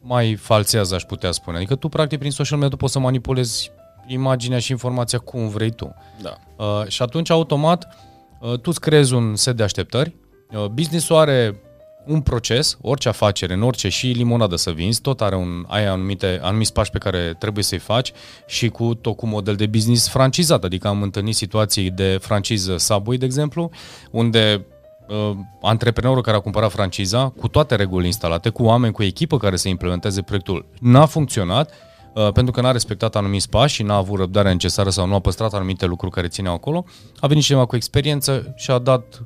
mai 0.00 0.34
falsează, 0.34 0.94
aș 0.94 1.02
putea 1.02 1.30
spune. 1.30 1.56
Adică 1.56 1.74
tu, 1.74 1.88
practic, 1.88 2.18
prin 2.18 2.30
social 2.30 2.58
media, 2.58 2.76
tu 2.76 2.80
poți 2.80 2.92
să 2.92 2.98
manipulezi 2.98 3.70
imaginea 4.06 4.58
și 4.58 4.70
informația 4.70 5.18
cum 5.18 5.48
vrei 5.48 5.70
tu. 5.70 5.94
Da. 6.22 6.36
Uh, 6.64 6.86
și 6.86 7.02
atunci, 7.02 7.30
automat, 7.30 7.96
uh, 8.40 8.52
tu 8.52 8.62
îți 8.64 8.80
creezi 8.80 9.14
un 9.14 9.36
set 9.36 9.56
de 9.56 9.62
așteptări, 9.62 10.14
Uh, 10.52 10.66
businessul 10.66 11.16
are 11.16 11.60
un 12.06 12.20
proces, 12.20 12.78
orice 12.80 13.08
afacere, 13.08 13.52
în 13.52 13.62
orice 13.62 13.88
și 13.88 14.06
limonadă 14.06 14.56
să 14.56 14.70
vinzi, 14.70 15.00
tot 15.00 15.20
are 15.20 15.36
un, 15.36 15.64
ai 15.68 15.86
anumite, 15.86 16.38
anumiți 16.42 16.72
pași 16.72 16.90
pe 16.90 16.98
care 16.98 17.34
trebuie 17.38 17.64
să-i 17.64 17.78
faci 17.78 18.12
și 18.46 18.68
cu 18.68 18.94
tot 18.94 19.16
cu 19.16 19.26
model 19.26 19.54
de 19.54 19.66
business 19.66 20.08
francizat, 20.08 20.64
adică 20.64 20.88
am 20.88 21.02
întâlnit 21.02 21.34
situații 21.34 21.90
de 21.90 22.18
franciză 22.20 22.76
Subway, 22.76 23.16
de 23.16 23.24
exemplu, 23.24 23.70
unde 24.10 24.66
uh, 25.10 25.36
antreprenorul 25.62 26.22
care 26.22 26.36
a 26.36 26.40
cumpărat 26.40 26.70
franciza, 26.70 27.28
cu 27.28 27.48
toate 27.48 27.74
regulile 27.74 28.06
instalate, 28.06 28.48
cu 28.48 28.62
oameni, 28.62 28.92
cu 28.92 29.02
echipă 29.02 29.36
care 29.36 29.56
să 29.56 29.68
implementeze 29.68 30.22
proiectul, 30.22 30.66
n-a 30.80 31.06
funcționat, 31.06 31.72
uh, 32.14 32.32
pentru 32.32 32.52
că 32.52 32.60
n-a 32.60 32.72
respectat 32.72 33.16
anumiți 33.16 33.48
pași 33.48 33.74
și 33.74 33.82
n-a 33.82 33.96
avut 33.96 34.18
răbdarea 34.18 34.50
necesară 34.50 34.90
sau 34.90 35.06
nu 35.06 35.14
a 35.14 35.20
păstrat 35.20 35.52
anumite 35.52 35.86
lucruri 35.86 36.12
care 36.12 36.28
țineau 36.28 36.54
acolo, 36.54 36.84
a 37.20 37.26
venit 37.26 37.42
cineva 37.42 37.64
cu 37.64 37.76
experiență 37.76 38.52
și 38.56 38.70
a 38.70 38.78
dat 38.78 39.22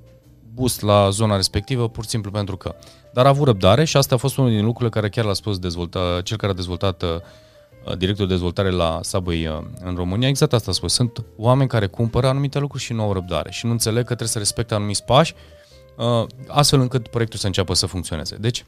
boost 0.54 0.82
la 0.82 1.10
zona 1.10 1.36
respectivă 1.36 1.88
pur 1.88 2.04
și 2.04 2.10
simplu 2.10 2.30
pentru 2.30 2.56
că. 2.56 2.74
Dar 3.12 3.26
a 3.26 3.28
avut 3.28 3.46
răbdare 3.46 3.84
și 3.84 3.96
asta 3.96 4.14
a 4.14 4.18
fost 4.18 4.36
unul 4.36 4.50
din 4.50 4.64
lucrurile 4.64 4.90
care 4.90 5.08
chiar 5.08 5.24
l-a 5.24 5.32
spus 5.32 5.58
dezvolta, 5.58 6.20
cel 6.24 6.36
care 6.36 6.52
a 6.52 6.54
dezvoltat 6.54 7.02
uh, 7.02 7.08
directorul 7.96 8.26
de 8.26 8.32
dezvoltare 8.32 8.70
la 8.70 8.98
Subway 9.02 9.46
uh, 9.46 9.58
în 9.84 9.94
România, 9.94 10.28
exact 10.28 10.52
asta 10.52 10.70
a 10.70 10.74
spus. 10.74 10.92
Sunt 10.92 11.24
oameni 11.36 11.68
care 11.68 11.86
cumpără 11.86 12.28
anumite 12.28 12.58
lucruri 12.58 12.82
și 12.82 12.92
nu 12.92 13.02
au 13.02 13.12
răbdare 13.12 13.50
și 13.50 13.66
nu 13.66 13.72
înțeleg 13.72 14.00
că 14.00 14.04
trebuie 14.04 14.28
să 14.28 14.38
respecte 14.38 14.74
anumiți 14.74 15.04
pași 15.04 15.34
uh, 15.36 15.63
astfel 16.48 16.80
încât 16.80 17.09
proiectul 17.09 17.38
să 17.38 17.46
înceapă 17.46 17.74
să 17.74 17.87
funcționeze. 17.87 18.37
Deci, 18.37 18.64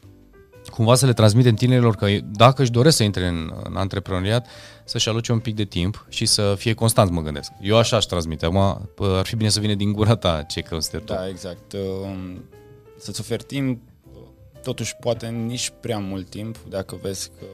cumva 0.71 0.95
să 0.95 1.07
le 1.07 1.13
transmitem 1.13 1.55
tinerilor 1.55 1.95
că 1.95 2.07
dacă 2.31 2.63
își 2.63 2.71
doresc 2.71 2.97
să 2.97 3.03
intre 3.03 3.27
în, 3.27 3.53
în 3.65 3.77
antreprenoriat, 3.77 4.47
să-și 4.85 5.09
aloce 5.09 5.33
un 5.33 5.39
pic 5.39 5.55
de 5.55 5.65
timp 5.65 6.07
și 6.09 6.27
să 6.27 6.55
fie 6.59 6.75
constant, 6.75 7.11
mă 7.11 7.23
gândesc. 7.23 7.53
Eu 7.61 7.77
așa 7.77 7.97
aș 7.97 8.05
transmite. 8.05 8.47
Acum, 8.47 8.89
ar 8.99 9.27
fi 9.27 9.37
bine 9.37 9.49
să 9.49 9.61
vină 9.61 9.75
din 9.75 9.93
gura 9.93 10.15
ta 10.15 10.43
ce 10.43 10.61
consider 10.61 11.01
tu. 11.01 11.13
Da, 11.13 11.29
exact. 11.29 11.73
Um, 11.73 12.45
să-ți 12.99 13.21
oferi 13.21 13.43
timp, 13.43 13.83
totuși 14.63 14.97
poate 15.01 15.27
nici 15.27 15.73
prea 15.81 15.99
mult 15.99 16.29
timp, 16.29 16.59
dacă 16.69 16.99
vezi 17.03 17.31
că 17.39 17.47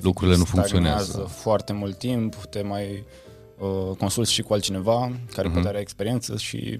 lucrurile 0.00 0.36
nu 0.36 0.44
funcționează 0.44 1.18
foarte 1.18 1.72
mult 1.72 1.98
timp, 1.98 2.34
te 2.34 2.62
mai 2.62 3.04
uh, 3.58 3.96
consulți 3.98 4.32
și 4.32 4.42
cu 4.42 4.52
altcineva 4.52 5.12
care 5.34 5.48
uh-huh. 5.48 5.52
poate 5.52 5.68
are 5.68 5.78
experiență 5.78 6.36
și 6.36 6.78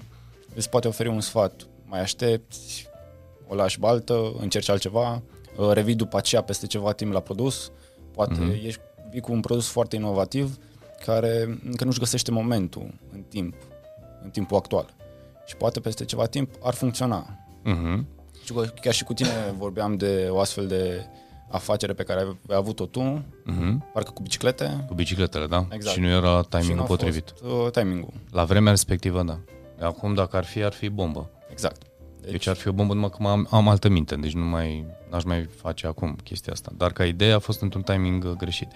îți 0.55 0.69
poate 0.69 0.89
oferi 0.89 1.09
un 1.09 1.21
sfat. 1.21 1.67
Mai 1.91 2.01
aștepți, 2.01 2.89
o 3.49 3.55
lași 3.55 3.79
baltă, 3.79 4.33
încerci 4.39 4.69
altceva, 4.69 5.23
uh, 5.57 5.71
revii 5.73 5.95
după 5.95 6.17
aceea 6.17 6.43
peste 6.43 6.67
ceva 6.67 6.93
timp 6.93 7.13
la 7.13 7.21
produs, 7.21 7.71
poate 8.13 8.35
uh-huh. 8.35 8.65
ești 8.65 8.81
vii 9.11 9.21
cu 9.21 9.33
un 9.33 9.41
produs 9.41 9.67
foarte 9.67 9.97
inovativ 9.97 10.59
care 11.05 11.59
încă 11.65 11.85
nu-și 11.85 11.99
găsește 11.99 12.31
momentul 12.31 12.95
în 13.13 13.23
timp, 13.29 13.55
în 14.23 14.31
timpul 14.31 14.57
actual. 14.57 14.95
Și 15.47 15.57
poate 15.57 15.81
peste 15.81 16.05
ceva 16.05 16.27
timp 16.27 16.51
ar 16.63 16.75
funcționa. 16.75 17.39
Uh-huh. 17.65 18.05
Și 18.45 18.53
chiar 18.81 18.95
și 18.95 19.05
cu 19.05 19.13
tine 19.13 19.55
vorbeam 19.59 19.97
de 19.97 20.29
o 20.31 20.41
astfel 20.41 20.67
de 20.67 21.07
afacere 21.49 21.93
pe 21.93 22.03
care 22.03 22.21
ai 22.21 22.57
avut-o 22.57 22.87
tu, 22.87 23.25
uh-huh. 23.47 23.93
parcă 23.93 24.11
cu 24.11 24.23
biciclete. 24.23 24.85
Cu 24.89 24.95
bicicletele, 24.95 25.47
da. 25.47 25.67
Exact. 25.71 25.95
Și 25.95 26.01
nu 26.01 26.09
era 26.09 26.43
timingul 26.43 26.85
potrivit. 26.87 27.35
Fost, 27.41 27.53
uh, 27.53 27.71
timingul. 27.71 28.13
La 28.31 28.45
vremea 28.45 28.71
respectivă, 28.71 29.23
da. 29.23 29.39
Acum, 29.81 30.15
dacă 30.15 30.37
ar 30.37 30.45
fi, 30.45 30.63
ar 30.63 30.73
fi 30.73 30.89
bombă. 30.89 31.31
Exact. 31.51 31.83
Deci, 32.21 32.31
deci 32.31 32.47
ar 32.47 32.57
fi 32.57 32.69
o 32.69 32.73
bombă 32.73 32.95
numai 32.95 33.11
că 33.11 33.27
am, 33.27 33.47
am 33.51 33.69
altă 33.69 33.89
minte, 33.89 34.15
deci 34.15 34.33
nu 34.33 34.45
mai, 34.45 34.85
aș 35.11 35.23
mai 35.23 35.45
face 35.45 35.87
acum 35.87 36.17
chestia 36.25 36.53
asta. 36.53 36.73
Dar 36.77 36.93
ca 36.93 37.05
idee 37.05 37.33
a 37.33 37.39
fost 37.39 37.61
într-un 37.61 37.83
timing 37.83 38.25
uh, 38.25 38.31
greșit. 38.31 38.69
Uh, 38.69 38.75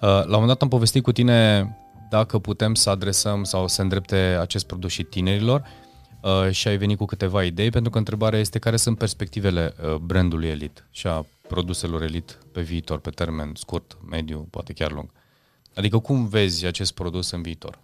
la 0.00 0.18
un 0.18 0.30
moment 0.30 0.46
dat 0.46 0.62
am 0.62 0.68
povestit 0.68 1.02
cu 1.02 1.12
tine 1.12 1.68
dacă 2.10 2.38
putem 2.38 2.74
să 2.74 2.90
adresăm 2.90 3.44
sau 3.44 3.68
să 3.68 3.82
îndrepte 3.82 4.16
acest 4.16 4.66
produs 4.66 4.90
și 4.90 5.02
tinerilor 5.02 5.66
uh, 6.22 6.50
și 6.50 6.68
ai 6.68 6.76
venit 6.76 6.96
cu 6.96 7.04
câteva 7.04 7.44
idei, 7.44 7.70
pentru 7.70 7.90
că 7.90 7.98
întrebarea 7.98 8.38
este 8.38 8.58
care 8.58 8.76
sunt 8.76 8.98
perspectivele 8.98 9.74
brandului 10.00 10.48
Elite 10.48 10.86
și 10.90 11.06
a 11.06 11.26
produselor 11.48 12.02
Elite 12.02 12.32
pe 12.52 12.60
viitor, 12.60 12.98
pe 12.98 13.10
termen 13.10 13.52
scurt, 13.54 13.98
mediu, 14.10 14.46
poate 14.50 14.72
chiar 14.72 14.92
lung. 14.92 15.10
Adică 15.74 15.98
cum 15.98 16.26
vezi 16.26 16.66
acest 16.66 16.92
produs 16.92 17.30
în 17.30 17.42
viitor? 17.42 17.78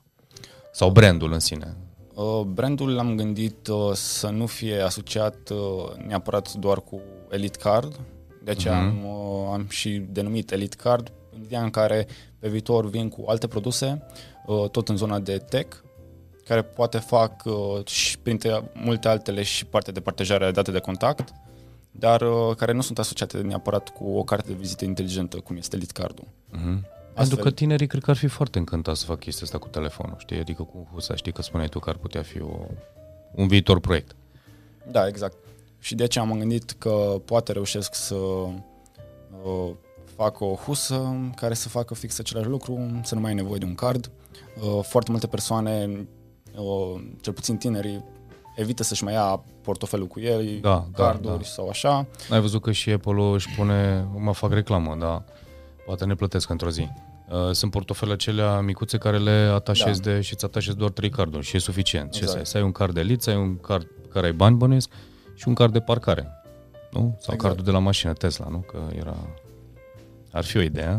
Sau 0.72 0.90
brandul 0.90 1.32
în 1.32 1.38
sine? 1.38 1.76
Uh, 2.14 2.40
brandul 2.40 2.94
l-am 2.94 3.16
gândit 3.16 3.66
uh, 3.66 3.92
să 3.92 4.28
nu 4.28 4.46
fie 4.46 4.80
asociat 4.80 5.50
uh, 5.50 5.96
neapărat 6.06 6.52
doar 6.52 6.80
cu 6.80 7.00
Elite 7.30 7.58
Card, 7.58 8.00
de 8.44 8.50
aceea 8.50 8.74
uh-huh. 8.74 9.02
am, 9.02 9.06
am 9.52 9.66
și 9.68 10.02
denumit 10.10 10.52
Elite 10.52 10.76
Card, 10.76 11.12
în 11.36 11.42
ideea 11.42 11.62
în 11.62 11.70
care 11.70 12.06
pe 12.38 12.48
viitor 12.48 12.88
vin 12.88 13.08
cu 13.08 13.24
alte 13.26 13.46
produse, 13.46 14.02
tot 14.70 14.88
în 14.88 14.96
zona 14.96 15.18
de 15.18 15.38
tech, 15.38 15.76
care 16.44 16.62
poate 16.62 16.98
fac 16.98 17.42
și 17.84 18.18
printre 18.18 18.70
multe 18.74 19.08
altele 19.08 19.42
și 19.42 19.64
partea 19.66 19.92
de 19.92 20.00
partajare 20.00 20.44
a 20.44 20.50
date 20.50 20.70
de 20.70 20.78
contact, 20.78 21.32
dar 21.90 22.24
care 22.56 22.72
nu 22.72 22.80
sunt 22.80 22.98
asociate 22.98 23.38
neapărat 23.38 23.88
cu 23.88 24.04
o 24.04 24.22
carte 24.22 24.48
de 24.48 24.56
vizită 24.58 24.84
inteligentă, 24.84 25.36
cum 25.36 25.56
este 25.56 25.76
Elite 25.76 26.00
Cardul. 26.00 26.24
Uh-huh. 26.26 26.99
Pentru 27.14 27.36
că 27.36 27.50
tinerii 27.50 27.86
cred 27.86 28.02
că 28.02 28.10
ar 28.10 28.16
fi 28.16 28.26
foarte 28.26 28.58
încântați 28.58 29.00
să 29.00 29.06
facă 29.06 29.18
chestia 29.18 29.44
asta 29.44 29.58
cu 29.58 29.68
telefonul, 29.68 30.16
știi? 30.18 30.38
Adică 30.38 30.62
cu 30.62 30.88
husa, 30.92 31.16
știi 31.16 31.32
că 31.32 31.42
spuneai 31.42 31.68
tu 31.68 31.78
că 31.78 31.90
ar 31.90 31.96
putea 31.96 32.22
fi 32.22 32.40
o, 32.40 32.58
un 33.34 33.48
viitor 33.48 33.80
proiect. 33.80 34.14
Da, 34.90 35.06
exact. 35.06 35.36
Și 35.78 35.94
de 35.94 36.02
aceea 36.02 36.24
am 36.24 36.38
gândit 36.38 36.70
că 36.70 37.20
poate 37.24 37.52
reușesc 37.52 37.94
să 37.94 38.14
uh, 38.14 39.70
fac 40.16 40.40
o 40.40 40.54
husă 40.54 41.16
care 41.36 41.54
să 41.54 41.68
facă 41.68 41.94
fix 41.94 42.18
același 42.18 42.48
lucru, 42.48 43.00
să 43.02 43.14
nu 43.14 43.20
mai 43.20 43.30
ai 43.30 43.36
nevoie 43.36 43.58
de 43.58 43.64
un 43.64 43.74
card. 43.74 44.10
Uh, 44.56 44.82
foarte 44.82 45.10
multe 45.10 45.26
persoane, 45.26 46.06
uh, 46.54 47.02
cel 47.20 47.32
puțin 47.32 47.56
tinerii, 47.56 48.04
evită 48.56 48.82
să-și 48.82 49.04
mai 49.04 49.12
ia 49.12 49.42
portofelul 49.62 50.06
cu 50.06 50.20
el, 50.20 50.58
da, 50.60 50.86
carduri 50.94 51.32
da, 51.32 51.36
da. 51.36 51.42
sau 51.42 51.68
așa. 51.68 52.06
Ai 52.30 52.40
văzut 52.40 52.62
că 52.62 52.72
și 52.72 52.90
Apple 52.90 53.22
își 53.34 53.54
pune, 53.56 54.06
mă 54.16 54.32
fac 54.32 54.52
reclamă, 54.52 54.96
da, 54.98 55.24
poate 55.86 56.04
ne 56.04 56.14
plătesc 56.14 56.50
într-o 56.50 56.70
zi. 56.70 56.88
Uh, 57.28 57.50
sunt 57.52 57.70
portofele 57.70 58.12
acelea 58.12 58.60
micuțe 58.60 58.98
care 58.98 59.18
le 59.18 59.50
atașezi 59.54 60.00
Da. 60.00 60.10
de, 60.10 60.20
și 60.20 60.32
îți 60.32 60.44
atașezi 60.44 60.76
doar 60.76 60.90
trei 60.90 61.10
carduri 61.10 61.46
și 61.46 61.56
e 61.56 61.58
suficient. 61.58 62.10
Ce 62.10 62.18
Exact. 62.18 62.32
să 62.32 62.38
ai? 62.38 62.46
Să 62.46 62.56
ai 62.56 62.62
un 62.62 62.72
card 62.72 62.94
de 62.94 63.00
lit, 63.00 63.22
să 63.22 63.30
ai 63.30 63.36
un 63.36 63.56
card 63.56 63.84
pe 63.84 64.08
care 64.12 64.26
ai 64.26 64.32
bani 64.32 64.56
bănuiesc 64.56 64.90
și 65.34 65.48
un 65.48 65.54
card 65.54 65.72
de 65.72 65.80
parcare. 65.80 66.42
Nu? 66.92 67.00
Sau 67.00 67.14
Exact. 67.34 67.40
cardul 67.40 67.64
de 67.64 67.70
la 67.70 67.78
mașină 67.78 68.12
Tesla, 68.12 68.46
nu? 68.50 68.58
Că 68.58 68.78
era... 68.98 69.16
Ar 70.32 70.44
fi 70.44 70.56
o 70.56 70.60
idee, 70.60 70.86
a? 70.86 70.98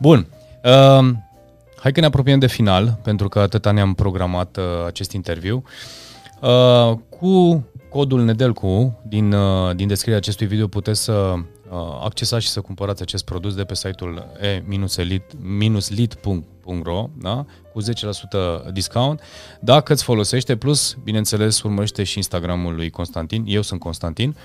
Bun. 0.00 0.26
Uh, 0.64 1.10
hai 1.76 1.92
că 1.92 2.00
ne 2.00 2.06
apropiem 2.06 2.38
de 2.38 2.46
final, 2.46 2.98
pentru 3.02 3.28
că 3.28 3.38
atâta 3.38 3.70
ne-am 3.70 3.94
programat 3.94 4.56
uh, 4.56 4.64
acest 4.86 5.12
interviu. 5.12 5.62
Uh, 6.40 6.96
cu 7.08 7.64
codul 7.90 8.24
Nedelcu 8.24 8.98
din, 9.02 9.32
uh, 9.32 9.76
din 9.76 9.86
descrierea 9.88 10.18
acestui 10.20 10.46
video 10.46 10.66
puteți 10.66 11.02
să 11.02 11.34
uh, 11.70 11.78
accesați 12.02 12.44
și 12.44 12.50
să 12.50 12.60
cumpărați 12.60 13.02
acest 13.02 13.24
produs 13.24 13.54
de 13.54 13.64
pe 13.64 13.74
site-ul 13.74 14.26
e-lit.ro 15.60 17.08
da? 17.18 17.44
cu 17.72 17.82
10% 17.82 17.86
discount. 18.72 19.20
Dacă 19.60 19.92
îți 19.92 20.04
folosește, 20.04 20.56
plus, 20.56 20.96
bineînțeles, 21.04 21.62
urmărește 21.62 22.04
și 22.04 22.16
Instagramul 22.16 22.74
lui 22.74 22.90
Constantin. 22.90 23.44
Eu 23.46 23.62
sunt 23.62 23.80
Constantin. 23.80 24.36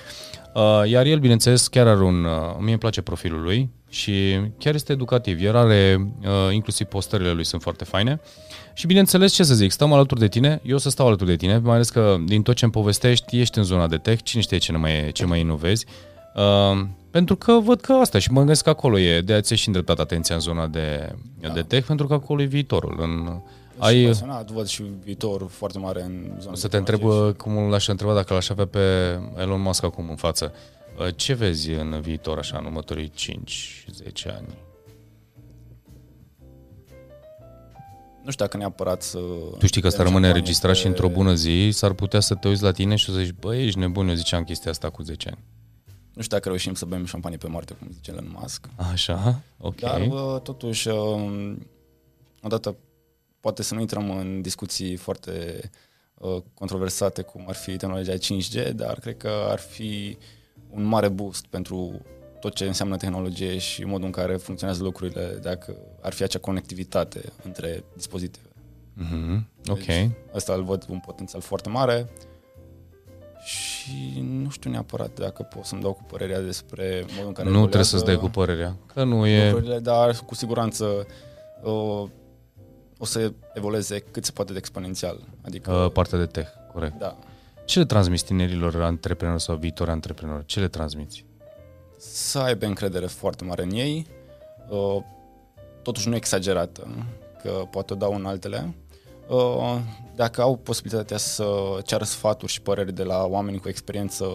Uh, 0.53 0.81
iar 0.85 1.05
el, 1.05 1.19
bineînțeles, 1.19 1.67
chiar 1.67 1.87
are 1.87 2.03
un... 2.03 2.23
Uh, 2.23 2.31
mie 2.59 2.69
îmi 2.69 2.77
place 2.77 3.01
profilul 3.01 3.41
lui 3.41 3.69
și 3.89 4.39
chiar 4.57 4.73
este 4.73 4.91
educativ. 4.91 5.43
El 5.43 5.55
are, 5.55 6.11
uh, 6.21 6.53
inclusiv 6.53 6.87
postările 6.87 7.31
lui 7.31 7.45
sunt 7.45 7.61
foarte 7.61 7.83
faine. 7.83 8.19
Și 8.73 8.87
bineînțeles, 8.87 9.33
ce 9.33 9.43
să 9.43 9.53
zic, 9.53 9.71
stăm 9.71 9.93
alături 9.93 10.19
de 10.19 10.27
tine, 10.27 10.61
eu 10.63 10.75
o 10.75 10.79
să 10.79 10.89
stau 10.89 11.07
alături 11.07 11.29
de 11.29 11.35
tine, 11.35 11.57
mai 11.57 11.73
ales 11.73 11.89
că 11.89 12.17
din 12.25 12.41
tot 12.41 12.55
ce 12.55 12.63
îmi 12.63 12.73
povestești, 12.73 13.39
ești 13.39 13.57
în 13.57 13.63
zona 13.63 13.87
de 13.87 13.97
tech, 13.97 14.23
cine 14.23 14.41
știe 14.41 14.57
ce 14.57 14.71
mai, 14.71 15.11
ce 15.11 15.25
mai 15.25 15.39
inovezi. 15.39 15.85
Uh, 16.35 16.85
pentru 17.11 17.35
că 17.35 17.59
văd 17.63 17.81
că 17.81 17.93
asta 17.93 18.19
și 18.19 18.31
mă 18.31 18.37
gândesc 18.37 18.63
că 18.63 18.69
acolo 18.69 18.99
e, 18.99 19.21
de 19.21 19.33
aia 19.33 19.41
și 19.41 19.67
îndreptat 19.67 19.99
atenția 19.99 20.35
în 20.35 20.41
zona 20.41 20.67
de, 20.67 21.15
da. 21.39 21.49
de 21.49 21.61
tech, 21.61 21.87
pentru 21.87 22.07
că 22.07 22.13
acolo 22.13 22.41
e 22.41 22.45
viitorul. 22.45 22.97
În, 22.99 23.41
Ai... 23.77 23.95
ai, 23.95 24.05
pasionat, 24.05 24.51
văd 24.51 24.67
și 24.67 24.83
viitor 25.03 25.47
foarte 25.49 25.77
mare 25.77 26.01
în 26.01 26.35
zona 26.39 26.51
o 26.51 26.55
să 26.55 26.67
te 26.67 26.77
întreb 26.77 27.03
uh, 27.03 27.33
cum 27.37 27.69
l-aș 27.69 27.87
întreba 27.87 28.13
dacă 28.13 28.33
l-aș 28.33 28.49
avea 28.49 28.65
pe 28.65 28.79
Elon 29.37 29.61
Musk 29.61 29.83
acum 29.83 30.09
în 30.09 30.15
față. 30.15 30.53
Uh, 30.99 31.07
Ce 31.15 31.33
vezi 31.33 31.71
în 31.71 32.01
viitor, 32.01 32.37
așa, 32.37 32.57
în 32.57 32.65
următorii 32.65 33.11
5-10 33.17 34.35
ani? 34.35 34.47
Nu 38.23 38.31
știu 38.31 38.45
dacă 38.45 38.57
neapărat 38.57 39.01
să... 39.01 39.19
Tu 39.57 39.65
știi 39.65 39.81
că 39.81 39.87
asta 39.87 40.03
dăm 40.03 40.07
rămâne 40.07 40.25
șampanie 40.25 40.27
înregistrat 40.27 40.71
pe- 40.71 40.77
și 40.77 40.87
într-o 40.87 41.09
bună 41.09 41.33
zi 41.33 41.69
s-ar 41.71 41.93
putea 41.93 42.19
să 42.19 42.35
te 42.35 42.47
uiți 42.47 42.63
la 42.63 42.71
tine 42.71 42.95
și 42.95 43.05
să 43.05 43.11
zici, 43.11 43.35
băi, 43.39 43.65
ești 43.65 43.79
nebun, 43.79 44.07
eu 44.07 44.15
ziceam 44.15 44.43
chestia 44.43 44.71
asta 44.71 44.89
cu 44.89 45.01
10 45.01 45.29
ani. 45.29 45.43
Nu 46.13 46.21
știu 46.21 46.37
dacă 46.37 46.47
reușim 46.47 46.73
să 46.73 46.85
bem 46.85 47.05
șampanie 47.05 47.37
pe 47.37 47.47
Marte, 47.47 47.73
cum 47.73 47.87
zice 47.91 48.11
Elon 48.11 48.37
Musk. 48.39 48.67
Așa, 48.91 49.41
ok. 49.57 49.79
Dar, 49.79 50.05
bă, 50.07 50.39
totuși, 50.43 50.87
um, 50.87 51.67
odată, 52.41 52.75
poate 53.39 53.63
să 53.63 53.73
nu 53.73 53.79
intrăm 53.79 54.17
în 54.17 54.41
discuții 54.41 54.95
foarte 54.95 55.59
uh, 56.13 56.37
controversate, 56.53 57.21
cum 57.21 57.43
ar 57.47 57.55
fi 57.55 57.77
tehnologia 57.77 58.13
5G, 58.13 58.71
dar 58.73 58.99
cred 58.99 59.17
că 59.17 59.47
ar 59.49 59.59
fi 59.59 60.17
un 60.69 60.83
mare 60.83 61.09
boost 61.09 61.45
pentru 61.45 62.01
tot 62.39 62.55
ce 62.55 62.65
înseamnă 62.65 62.97
tehnologie 62.97 63.57
și 63.57 63.83
modul 63.83 64.05
în 64.05 64.11
care 64.11 64.35
funcționează 64.35 64.83
lucrurile, 64.83 65.39
dacă 65.41 65.75
ar 66.01 66.13
fi 66.13 66.23
acea 66.23 66.39
conectivitate 66.39 67.21
între 67.43 67.83
dispozitive. 67.95 68.47
Mhm, 68.93 69.47
ok. 69.67 69.83
Deci, 69.83 70.09
ăsta 70.33 70.53
îl 70.53 70.63
văd 70.63 70.85
un 70.89 70.99
potențial 70.99 71.41
foarte 71.41 71.69
mare 71.69 72.09
și 73.43 73.70
nu 74.21 74.49
știu 74.49 74.69
neapărat 74.69 75.19
dacă 75.19 75.43
pot 75.43 75.65
să-mi 75.65 75.81
dau 75.81 75.93
cu 75.93 76.03
părerea 76.03 76.41
despre 76.41 77.05
modul 77.07 77.27
în 77.27 77.33
care 77.33 77.49
Nu 77.49 77.53
trebuie 77.53 77.57
evoluează 77.63 77.89
să-ți 77.89 78.05
dai 78.05 78.15
cu 78.15 78.29
părerea, 78.29 78.75
că 78.93 79.03
nu 79.03 79.25
e... 79.25 79.49
lucrurile, 79.51 79.79
dar 79.79 80.19
cu 80.25 80.35
siguranță 80.35 81.05
uh, 81.63 82.03
o 82.97 83.05
să 83.05 83.33
evolueze 83.53 83.99
cât 83.99 84.25
se 84.25 84.31
poate 84.31 84.51
de 84.51 84.57
exponențial. 84.57 85.19
Adică, 85.41 85.71
Uh, 85.71 85.91
partea 85.91 86.17
de 86.17 86.25
tech, 86.25 86.49
corect. 86.73 86.99
da, 86.99 87.17
Ce 87.65 87.79
le 87.79 87.85
transmiți 87.85 88.25
tinerilor 88.25 88.81
antreprenori 88.81 89.41
sau 89.41 89.55
viitori 89.55 89.89
antreprenori? 89.89 90.45
Ce 90.45 90.59
le 90.59 90.67
transmiți? 90.67 91.25
să 92.03 92.39
aibă 92.39 92.65
încredere 92.65 93.05
foarte 93.05 93.43
mare 93.43 93.63
în 93.63 93.71
ei, 93.71 94.07
uh, 94.69 95.03
totuși 95.81 96.09
nu 96.09 96.15
exagerată, 96.15 96.87
că 97.41 97.49
poate 97.71 97.93
o 97.93 97.95
dau 97.95 98.13
în 98.13 98.25
altele. 98.25 98.73
Uh, 99.27 99.77
Dacă 100.15 100.41
au 100.41 100.55
posibilitatea 100.57 101.17
să 101.17 101.45
ceară 101.85 102.03
sfaturi 102.03 102.51
și 102.51 102.61
păreri 102.61 102.93
de 102.93 103.03
la 103.03 103.25
oameni 103.25 103.59
cu 103.59 103.69
experiență, 103.69 104.25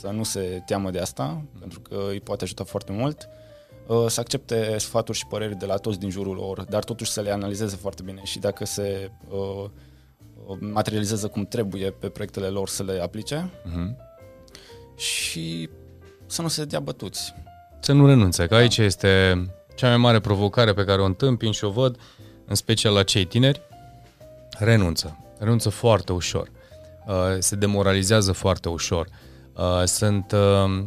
să 0.00 0.08
nu 0.08 0.22
se 0.22 0.62
teamă 0.66 0.90
de 0.90 0.98
asta, 0.98 1.42
pentru 1.60 1.80
că 1.80 1.96
îi 2.10 2.20
poate 2.20 2.44
ajuta 2.44 2.64
foarte 2.64 2.92
mult. 2.92 3.28
Uh, 3.86 4.04
Să 4.08 4.20
accepte 4.20 4.76
sfaturi 4.78 5.18
și 5.18 5.26
păreri 5.26 5.56
de 5.58 5.66
la 5.66 5.76
toți 5.76 5.98
din 5.98 6.10
jurul 6.10 6.34
lor, 6.34 6.64
dar 6.64 6.84
totuși 6.84 7.10
să 7.10 7.20
le 7.20 7.30
analizeze 7.30 7.76
foarte 7.76 8.02
bine 8.02 8.20
și 8.24 8.38
dacă 8.38 8.64
se 8.64 9.10
uh, 9.28 9.64
uh, 10.46 10.56
materializează 10.60 11.26
cum 11.28 11.44
trebuie 11.46 11.90
pe 11.90 12.08
proiectele 12.08 12.46
lor 12.46 12.68
să 12.68 12.82
le 12.82 13.00
aplice 13.02 13.50
Mhm. 13.64 13.96
și 14.96 15.68
să 16.26 16.42
nu 16.42 16.48
se 16.48 16.64
dea 16.64 16.80
bătuți. 16.80 17.34
Să 17.80 17.92
nu 17.92 18.06
renunțe, 18.06 18.46
că 18.46 18.54
aici 18.54 18.78
este 18.78 19.44
cea 19.74 19.88
mai 19.88 19.96
mare 19.96 20.20
provocare 20.20 20.72
pe 20.72 20.84
care 20.84 21.00
o 21.00 21.04
întâmpin 21.04 21.52
și 21.52 21.64
o 21.64 21.70
văd, 21.70 21.96
în 22.46 22.54
special 22.54 22.92
la 22.94 23.02
cei 23.02 23.24
tineri, 23.24 23.60
renunță. 24.58 25.18
Renunță 25.38 25.68
foarte 25.68 26.12
ușor. 26.12 26.50
Uh, 27.06 27.14
Se 27.38 27.56
demoralizează 27.56 28.32
foarte 28.32 28.68
ușor. 28.68 29.06
Uh, 29.52 29.82
Sunt 29.84 30.32
uh, 30.32 30.84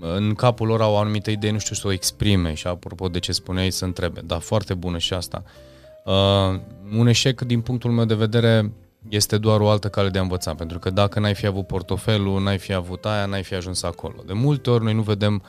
în 0.00 0.34
capul 0.34 0.66
lor 0.66 0.80
au 0.80 0.92
o 0.92 0.96
anumită 0.96 1.30
idee, 1.30 1.50
nu 1.50 1.58
știu 1.58 1.74
să 1.74 1.86
o 1.86 1.92
exprime 1.92 2.54
și 2.54 2.66
apropo 2.66 3.08
de 3.08 3.18
ce 3.18 3.32
spuneai 3.32 3.70
să 3.70 3.84
întrebe. 3.84 4.20
Da, 4.24 4.38
foarte 4.38 4.74
bună 4.74 4.98
și 4.98 5.14
asta. 5.14 5.42
Uh, 6.04 6.60
un 6.98 7.06
eșec, 7.06 7.40
din 7.40 7.60
punctul 7.60 7.90
meu 7.90 8.04
de 8.04 8.14
vedere, 8.14 8.72
este 9.08 9.38
doar 9.38 9.60
o 9.60 9.68
altă 9.68 9.88
cale 9.88 10.08
de 10.08 10.18
a 10.18 10.22
învăța, 10.22 10.54
pentru 10.54 10.78
că 10.78 10.90
dacă 10.90 11.20
n-ai 11.20 11.34
fi 11.34 11.46
avut 11.46 11.66
portofelul, 11.66 12.42
n-ai 12.42 12.58
fi 12.58 12.72
avut 12.72 13.04
aia, 13.04 13.26
n-ai 13.26 13.42
fi 13.42 13.54
ajuns 13.54 13.82
acolo. 13.82 14.22
De 14.26 14.32
multe 14.32 14.70
ori 14.70 14.84
noi 14.84 14.94
nu 14.94 15.02
vedem 15.02 15.42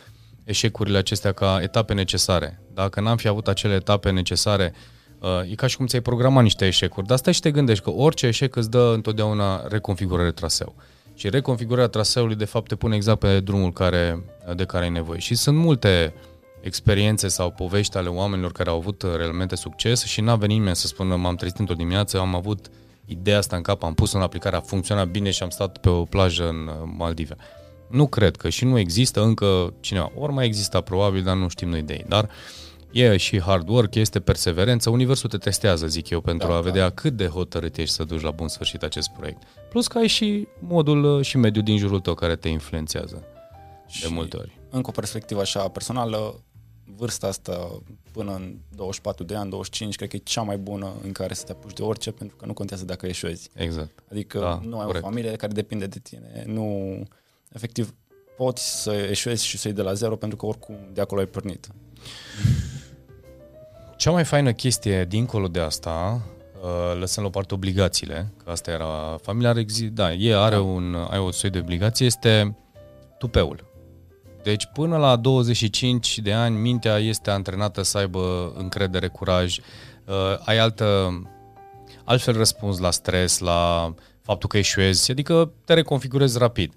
eșecurile 0.44 0.98
acestea 0.98 1.32
ca 1.32 1.60
etape 1.62 1.94
necesare. 1.94 2.62
Dacă 2.74 3.02
n-am 3.02 3.18
fi 3.18 3.28
avut 3.28 3.48
acele 3.48 3.74
etape 3.74 4.10
necesare, 4.10 4.74
uh, 4.74 5.01
e 5.50 5.56
ca 5.56 5.68
și 5.68 5.78
cum 5.78 5.86
ți-ai 5.86 6.02
programat 6.02 6.44
niște 6.44 6.66
eșecuri, 6.66 7.08
dar 7.08 7.18
stai 7.18 7.34
și 7.34 7.40
te 7.40 7.52
gândești 7.52 7.84
că 7.84 7.90
orice 7.90 8.28
eșec 8.28 8.56
îți 8.56 8.70
dă 8.70 8.92
întotdeauna 8.94 9.68
reconfigurare 9.68 10.32
traseu. 10.32 10.76
Și 11.14 11.30
reconfigurarea 11.30 11.90
traseului, 11.90 12.36
de 12.36 12.46
fapt, 12.46 12.68
te 12.68 12.76
pune 12.76 12.96
exact 12.96 13.20
pe 13.20 13.40
drumul 13.40 13.74
care, 13.74 14.24
de 14.56 14.66
care 14.66 14.84
ai 14.84 14.90
nevoie. 14.90 15.20
Și 15.20 15.36
sunt 15.36 15.58
multe 15.58 16.14
experiențe 16.62 17.28
sau 17.28 17.52
povești 17.52 17.98
ale 17.98 18.08
oamenilor 18.08 18.52
care 18.52 18.70
au 18.70 18.78
avut 18.78 19.02
uh, 19.02 19.16
realmente 19.16 19.56
succes 19.56 20.04
și 20.04 20.22
n-a 20.22 20.36
venit 20.36 20.58
nimeni 20.58 20.76
să 20.76 20.88
spună 20.88 21.16
m-am 21.16 21.36
trezit 21.36 21.60
într-o 21.60 21.76
dimineață, 21.76 22.20
am 22.20 22.36
avut 22.36 22.70
ideea 23.06 23.38
asta 23.38 23.56
în 23.56 23.62
cap, 23.62 23.84
am 23.84 23.94
pus 23.94 24.14
în 24.14 24.22
aplicare, 24.22 24.56
a 24.56 24.62
funcționat 24.62 25.08
bine 25.08 25.32
și 25.32 25.44
am 25.44 25.50
stat 25.50 25.78
pe 25.78 25.90
o 25.90 26.04
plajă 26.04 26.48
în 26.48 26.68
uh, 26.68 26.90
Maldive. 26.98 27.36
Nu 27.88 28.08
cred 28.08 28.36
că 28.36 28.50
și 28.50 28.66
nu 28.66 28.78
există 28.78 29.22
încă 29.22 29.74
cineva. 29.80 30.12
Ori 30.16 30.34
mai 30.34 30.46
exista 30.46 30.82
probabil, 30.82 31.24
dar 31.24 31.36
nu 31.36 31.48
știm 31.48 31.70
noi 31.70 31.82
de 31.82 31.94
ei. 31.94 32.06
Dar 32.08 32.30
e 32.92 33.18
și 33.18 33.42
hard 33.42 33.70
work, 33.70 33.96
este 33.96 34.20
perseverență. 34.20 34.90
Universul 34.90 35.30
te 35.30 35.38
testează, 35.38 35.88
zic 35.88 36.10
eu, 36.10 36.22
pentru 36.22 36.48
Da, 36.48 36.54
a 36.54 36.56
da. 36.56 36.62
vedea 36.70 36.90
cât 36.90 37.16
de 37.16 37.28
hotărât 37.28 37.78
ești 37.78 37.96
să 37.96 38.04
duci 38.04 38.22
la 38.22 38.32
bun 38.32 38.48
sfârșit 38.48 38.84
acest 38.84 39.10
proiect. 39.10 39.42
Plus 39.70 39.88
că 39.88 39.98
ai 39.98 40.08
și 40.08 40.48
modul 40.60 41.04
uh, 41.18 41.26
și 41.26 41.38
mediul 41.38 41.64
din 41.64 41.78
jurul 41.78 42.00
tău 42.00 42.14
care 42.14 42.36
te 42.36 42.48
influențează 42.50 43.24
de 43.86 44.08
Și 44.08 44.14
multe 44.14 44.38
ori. 44.38 44.60
Încă 44.70 44.90
o 44.90 44.92
perspectivă 44.92 45.42
așa 45.42 45.68
personală, 45.68 46.44
vârsta 46.96 47.28
asta 47.28 47.82
până 48.12 48.34
în 48.36 48.56
24 48.76 49.24
de 49.24 49.36
ani, 49.36 49.50
25, 49.50 49.96
cred 49.96 50.10
că 50.10 50.16
e 50.16 50.20
cea 50.24 50.42
mai 50.42 50.58
bună 50.58 50.92
în 51.04 51.12
care 51.12 51.34
să 51.34 51.44
te 51.44 51.52
apuci 51.52 51.74
de 51.74 51.82
orice, 51.82 52.12
pentru 52.12 52.36
că 52.36 52.46
nu 52.46 52.54
contează 52.54 52.86
dacă 52.86 53.06
eșuezi. 53.08 53.50
Exact. 53.54 54.04
Adică 54.12 54.40
Da, 54.40 54.60
nu 54.64 54.80
ai 54.80 54.86
corect. 54.86 55.04
o 55.04 55.08
familie 55.08 55.32
care 55.36 55.52
depinde 55.54 55.86
de 55.88 56.00
tine. 56.00 56.44
Nu, 56.48 56.98
efectiv, 57.54 57.94
poți 58.38 58.82
să 58.82 58.92
eșuezi 59.10 59.46
și 59.46 59.58
să 59.58 59.68
iei 59.68 59.76
de 59.76 59.82
la 59.82 59.94
zero, 59.94 60.16
pentru 60.16 60.38
că 60.38 60.46
oricum 60.46 60.76
de 60.94 61.02
acolo 61.02 61.20
ai 61.22 61.28
pornit. 61.28 61.68
Cea 64.02 64.12
mai 64.12 64.24
faină 64.24 64.52
chestie 64.52 65.06
dincolo 65.06 65.48
de 65.48 65.60
asta, 65.60 66.22
uh, 66.62 67.00
lăsând 67.00 67.26
la 67.26 67.32
o 67.32 67.38
parte 67.38 67.54
obligațiile, 67.54 68.34
că 68.44 68.52
asta 68.52 68.72
era 68.72 69.18
familia, 69.22 69.50
are 69.50 69.60
exi- 69.66 69.90
da, 69.94 70.14
e, 70.14 70.36
are 70.36 70.56
Da. 70.56 70.62
un, 70.62 70.96
ai 71.10 71.20
o 71.20 71.32
soi 71.32 71.50
de 71.50 71.60
obligație, 71.60 72.06
este 72.06 72.58
tupeul. 73.18 73.66
Deci 74.44 74.68
până 74.74 74.98
la 74.98 75.16
25 75.16 76.20
de 76.20 76.34
ani 76.34 76.58
mintea 76.58 76.98
este 76.98 77.30
antrenată 77.30 77.82
să 77.82 77.98
aibă 77.98 78.54
încredere, 78.58 79.08
curaj, 79.08 79.58
uh, 79.58 80.16
ai 80.46 80.58
altă, 80.58 81.10
altfel 82.04 82.38
răspuns 82.38 82.78
la 82.80 82.92
stres, 82.92 83.40
la 83.40 83.94
faptul 84.22 84.50
că 84.50 84.58
eșuezi, 84.58 85.12
adică 85.12 85.52
te 85.66 85.74
reconfigurezi 85.74 86.38
rapid. 86.38 86.74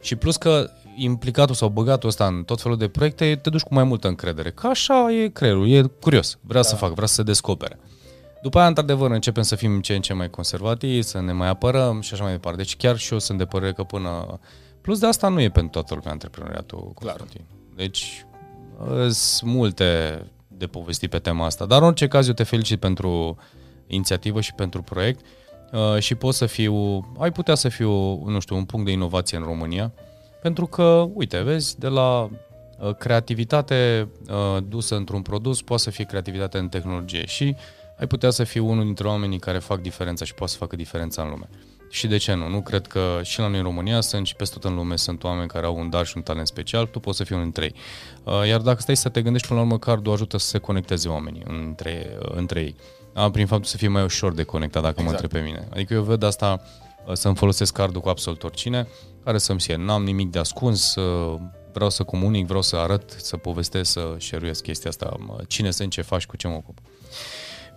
Și 0.00 0.16
plus 0.16 0.36
că 0.36 0.70
implicatul 0.98 1.54
sau 1.54 1.68
băgatul 1.68 2.08
ăsta 2.08 2.26
în 2.26 2.42
tot 2.42 2.60
felul 2.60 2.76
de 2.76 2.88
proiecte, 2.88 3.38
te 3.42 3.50
duci 3.50 3.62
cu 3.62 3.74
mai 3.74 3.84
multă 3.84 4.08
încredere. 4.08 4.50
Că 4.50 4.66
așa 4.66 5.12
e 5.12 5.28
creierul, 5.28 5.68
e 5.68 5.82
curios, 6.00 6.38
vrea 6.40 6.62
da. 6.62 6.68
să 6.68 6.74
fac, 6.74 6.94
vrea 6.94 7.06
să 7.06 7.14
se 7.14 7.22
descopere. 7.22 7.78
După 8.42 8.58
aia, 8.58 8.66
într-adevăr, 8.66 9.10
începem 9.10 9.42
să 9.42 9.54
fim 9.54 9.80
ce 9.80 9.94
în 9.94 10.00
ce 10.00 10.12
mai 10.12 10.30
conservativi, 10.30 11.02
să 11.02 11.20
ne 11.20 11.32
mai 11.32 11.48
apărăm 11.48 12.00
și 12.00 12.14
așa 12.14 12.22
mai 12.22 12.32
departe. 12.32 12.58
Deci 12.58 12.76
chiar 12.76 12.96
și 12.96 13.12
eu 13.12 13.18
sunt 13.18 13.38
de 13.38 13.44
părere 13.44 13.72
că 13.72 13.82
până... 13.82 14.40
Plus 14.80 14.98
de 14.98 15.06
asta 15.06 15.28
nu 15.28 15.40
e 15.40 15.50
pentru 15.50 15.70
toată 15.70 15.94
lumea 15.94 16.12
antreprenoriatul, 16.12 16.92
Constantin. 16.94 17.44
Deci 17.76 18.26
sunt 19.10 19.50
multe 19.50 20.22
de 20.48 20.66
povesti 20.66 21.08
pe 21.08 21.18
tema 21.18 21.44
asta. 21.44 21.66
Dar 21.66 21.80
în 21.80 21.86
orice 21.86 22.08
caz 22.08 22.26
eu 22.26 22.34
te 22.34 22.42
felicit 22.42 22.80
pentru 22.80 23.36
inițiativă 23.86 24.40
și 24.40 24.54
pentru 24.54 24.82
proiect 24.82 25.24
uh, 25.72 25.98
și 25.98 26.14
pot 26.14 26.34
să 26.34 26.46
fiu, 26.46 26.74
ai 27.18 27.32
putea 27.32 27.54
să 27.54 27.68
fiu, 27.68 28.24
nu 28.30 28.40
știu, 28.40 28.56
un 28.56 28.64
punct 28.64 28.86
de 28.86 28.92
inovație 28.92 29.36
în 29.36 29.42
România, 29.44 29.92
pentru 30.42 30.66
că, 30.66 31.08
uite, 31.14 31.42
vezi, 31.42 31.78
de 31.78 31.88
la 31.88 32.22
uh, 32.78 32.94
creativitate 32.94 34.08
uh, 34.28 34.62
dusă 34.68 34.96
într-un 34.96 35.22
produs 35.22 35.62
poate 35.62 35.82
să 35.82 35.90
fie 35.90 36.04
creativitate 36.04 36.58
în 36.58 36.68
tehnologie 36.68 37.26
și 37.26 37.56
ai 37.98 38.06
putea 38.06 38.30
să 38.30 38.44
fii 38.44 38.60
unul 38.60 38.84
dintre 38.84 39.06
oamenii 39.06 39.38
care 39.38 39.58
fac 39.58 39.80
diferența 39.80 40.24
și 40.24 40.34
poate 40.34 40.52
să 40.52 40.58
facă 40.58 40.76
diferența 40.76 41.22
în 41.22 41.28
lume. 41.28 41.48
Și 41.90 42.06
de 42.06 42.16
ce 42.16 42.34
nu? 42.34 42.48
Nu 42.48 42.60
cred 42.60 42.86
că 42.86 43.20
și 43.22 43.38
la 43.38 43.48
noi 43.48 43.58
în 43.58 43.64
România 43.64 44.00
sunt 44.00 44.26
și 44.26 44.36
peste 44.36 44.58
tot 44.58 44.70
în 44.70 44.76
lume 44.76 44.96
sunt 44.96 45.24
oameni 45.24 45.48
care 45.48 45.66
au 45.66 45.76
un 45.76 45.90
dar 45.90 46.06
și 46.06 46.12
un 46.16 46.22
talent 46.22 46.46
special, 46.46 46.86
tu 46.86 47.00
poți 47.00 47.16
să 47.16 47.24
fii 47.24 47.36
unul 47.36 47.50
dintre 47.52 47.64
ei. 47.64 47.74
Uh, 48.24 48.48
iar 48.48 48.60
dacă 48.60 48.80
stai 48.80 48.96
să 48.96 49.08
te 49.08 49.22
gândești 49.22 49.46
până 49.46 49.58
la 49.58 49.64
urmă, 49.64 49.78
cardul 49.78 50.12
ajută 50.12 50.38
să 50.38 50.46
se 50.46 50.58
conecteze 50.58 51.08
oamenii 51.08 51.42
între, 51.46 52.16
uh, 52.22 52.30
între 52.34 52.60
ei. 52.60 52.76
A, 53.14 53.30
prin 53.30 53.46
faptul 53.46 53.66
să 53.66 53.76
fie 53.76 53.88
mai 53.88 54.02
ușor 54.02 54.34
de 54.34 54.42
conectat, 54.42 54.82
dacă 54.82 55.00
exact. 55.00 55.20
mă 55.20 55.20
întreb 55.20 55.42
pe 55.42 55.48
mine. 55.48 55.68
Adică 55.72 55.94
eu 55.94 56.02
văd 56.02 56.22
asta 56.22 56.60
uh, 57.06 57.12
să-mi 57.12 57.36
folosesc 57.36 57.72
cardul 57.72 58.00
cu 58.00 58.08
absolut 58.08 58.42
oricine, 58.42 58.88
care 59.24 59.38
să-mi 59.38 59.60
fie. 59.60 59.76
N-am 59.76 60.04
nimic 60.04 60.30
de 60.30 60.38
ascuns, 60.38 60.94
vreau 61.72 61.90
să 61.90 62.02
comunic, 62.02 62.46
vreau 62.46 62.62
să 62.62 62.76
arăt, 62.76 63.10
să 63.16 63.36
povestesc, 63.36 63.90
să 63.90 64.14
share 64.18 64.50
chestia 64.62 64.90
asta, 64.90 65.16
cine 65.46 65.70
sunt, 65.70 65.90
ce 65.90 66.02
faci, 66.02 66.26
cu 66.26 66.36
ce 66.36 66.48
mă 66.48 66.54
ocup. 66.54 66.78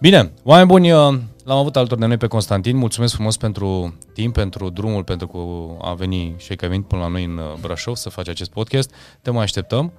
Bine, 0.01 0.33
oameni 0.43 0.67
buni, 0.67 0.91
uh, 0.91 1.19
l-am 1.43 1.57
avut 1.57 1.75
alături 1.75 1.99
de 1.99 2.05
noi 2.05 2.17
pe 2.17 2.27
Constantin. 2.27 2.77
Mulțumesc 2.77 3.13
frumos 3.13 3.37
pentru 3.37 3.97
timp, 4.13 4.33
pentru 4.33 4.69
drumul, 4.69 5.03
pentru 5.03 5.27
că 5.27 5.37
a 5.85 5.93
venit 5.93 6.39
și 6.39 6.55
că 6.55 6.65
ai 6.65 6.71
venit 6.71 6.87
până 6.87 7.01
la 7.01 7.07
noi 7.07 7.23
în 7.23 7.37
uh, 7.37 7.53
Brașov 7.59 7.95
să 7.95 8.09
faci 8.09 8.27
acest 8.27 8.51
podcast. 8.51 8.93
Te 9.21 9.31
mai 9.31 9.43
așteptăm. 9.43 9.91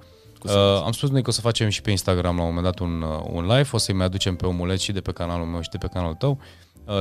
Uh, 0.45 0.51
am 0.85 0.91
spus 0.91 1.09
noi 1.09 1.21
că 1.21 1.29
o 1.29 1.33
să 1.33 1.41
facem 1.41 1.69
și 1.69 1.81
pe 1.81 1.91
Instagram 1.91 2.35
la 2.35 2.41
un 2.41 2.47
moment 2.47 2.65
dat 2.65 2.79
un, 2.79 3.01
uh, 3.01 3.29
un 3.31 3.41
live, 3.41 3.69
o 3.71 3.77
să-i 3.77 3.95
mai 3.95 4.05
aducem 4.05 4.35
pe 4.35 4.45
omuleț 4.45 4.81
și 4.81 4.91
de 4.91 5.01
pe 5.01 5.11
canalul 5.11 5.45
meu 5.45 5.61
și 5.61 5.69
de 5.69 5.77
pe 5.77 5.87
canalul 5.87 6.15
tău, 6.15 6.31
uh, 6.39 6.45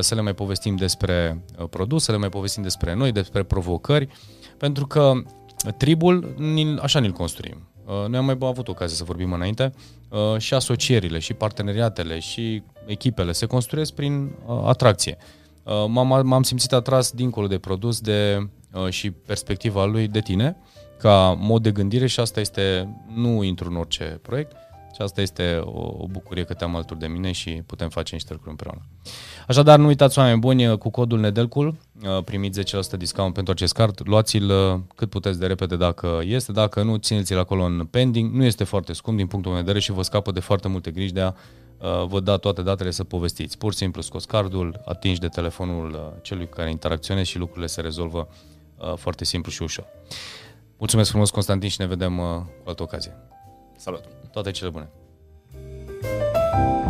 să 0.00 0.14
le 0.14 0.20
mai 0.20 0.34
povestim 0.34 0.76
despre 0.76 1.44
uh, 1.58 1.68
produs, 1.68 2.02
să 2.02 2.10
le 2.10 2.18
mai 2.18 2.28
povestim 2.28 2.62
despre 2.62 2.94
noi, 2.94 3.12
despre 3.12 3.42
provocări, 3.42 4.08
pentru 4.58 4.86
că 4.86 5.12
tribul, 5.76 6.34
așa 6.80 7.00
ne-l 7.00 7.12
construim. 7.12 7.66
Uh, 7.86 8.08
noi 8.08 8.18
am 8.18 8.24
mai 8.24 8.36
avut 8.40 8.68
ocazia 8.68 8.96
să 8.96 9.04
vorbim 9.04 9.32
înainte 9.32 9.72
uh, 10.08 10.38
și 10.38 10.54
asocierile, 10.54 11.18
și 11.18 11.34
parteneriatele, 11.34 12.18
și 12.18 12.62
echipele 12.86 13.32
se 13.32 13.46
construiesc 13.46 13.92
prin 13.92 14.32
uh, 14.46 14.62
atracție. 14.64 15.16
M-am, 15.88 16.26
m-am 16.26 16.42
simțit 16.42 16.72
atras 16.72 17.10
dincolo 17.10 17.46
de 17.46 17.58
produs 17.58 18.00
de, 18.00 18.48
și 18.88 19.10
perspectiva 19.10 19.84
lui 19.84 20.08
de 20.08 20.20
tine, 20.20 20.56
ca 20.98 21.36
mod 21.38 21.62
de 21.62 21.70
gândire 21.70 22.06
și 22.06 22.20
asta 22.20 22.40
este, 22.40 22.96
nu 23.14 23.42
intru 23.42 23.68
în 23.68 23.76
orice 23.76 24.04
proiect, 24.22 24.52
și 24.94 25.02
asta 25.02 25.20
este 25.20 25.60
o, 25.64 25.94
o 25.98 26.06
bucurie 26.10 26.44
că 26.44 26.54
te-am 26.54 26.74
alături 26.74 26.98
de 26.98 27.06
mine 27.06 27.32
și 27.32 27.50
putem 27.50 27.88
face 27.88 28.14
niște 28.14 28.32
lucruri 28.32 28.50
împreună. 28.50 28.82
Așadar, 29.48 29.78
nu 29.78 29.86
uitați, 29.86 30.18
oameni 30.18 30.38
buni, 30.38 30.78
cu 30.78 30.90
codul 30.90 31.20
Nedelcul 31.20 31.76
uh, 32.02 32.24
primiți 32.24 32.60
10% 32.60 32.96
discount 32.98 33.34
pentru 33.34 33.52
acest 33.52 33.72
card. 33.72 34.00
Luați-l 34.04 34.50
uh, 34.50 34.80
cât 34.94 35.10
puteți 35.10 35.38
de 35.38 35.46
repede 35.46 35.76
dacă 35.76 36.20
este, 36.24 36.52
dacă 36.52 36.82
nu, 36.82 36.96
țineți-l 36.96 37.38
acolo 37.38 37.62
în 37.62 37.86
pending. 37.90 38.32
Nu 38.32 38.44
este 38.44 38.64
foarte 38.64 38.92
scump 38.92 39.16
din 39.16 39.26
punctul 39.26 39.52
meu 39.52 39.60
de 39.60 39.66
vedere 39.66 39.84
și 39.84 39.92
vă 39.92 40.02
scapă 40.02 40.32
de 40.32 40.40
foarte 40.40 40.68
multe 40.68 40.90
griji 40.90 41.12
de 41.12 41.20
a 41.20 41.32
uh, 41.78 42.06
vă 42.06 42.20
da 42.20 42.36
toate 42.36 42.62
datele 42.62 42.90
să 42.90 43.04
povestiți. 43.04 43.58
Pur 43.58 43.72
și 43.72 43.78
simplu 43.78 44.00
scos 44.02 44.24
cardul, 44.24 44.80
atingi 44.84 45.20
de 45.20 45.28
telefonul 45.28 46.18
celui 46.22 46.48
cu 46.48 46.56
care 46.56 46.70
interacționezi 46.70 47.30
și 47.30 47.38
lucrurile 47.38 47.66
se 47.66 47.80
rezolvă 47.80 48.28
foarte 48.96 49.24
simplu 49.24 49.50
și 49.50 49.62
ușor. 49.62 49.86
Mulțumesc 50.78 51.10
frumos, 51.10 51.30
Constantin, 51.30 51.68
și 51.68 51.80
ne 51.80 51.86
vedem 51.86 52.16
cu 52.16 52.68
altă 52.68 52.82
ocazie. 52.82 53.16
Salut! 53.76 54.21
Toate 54.32 54.52
cele 54.52 54.70
bune! 54.70 54.88
thank 56.02 56.76
you 56.76 56.81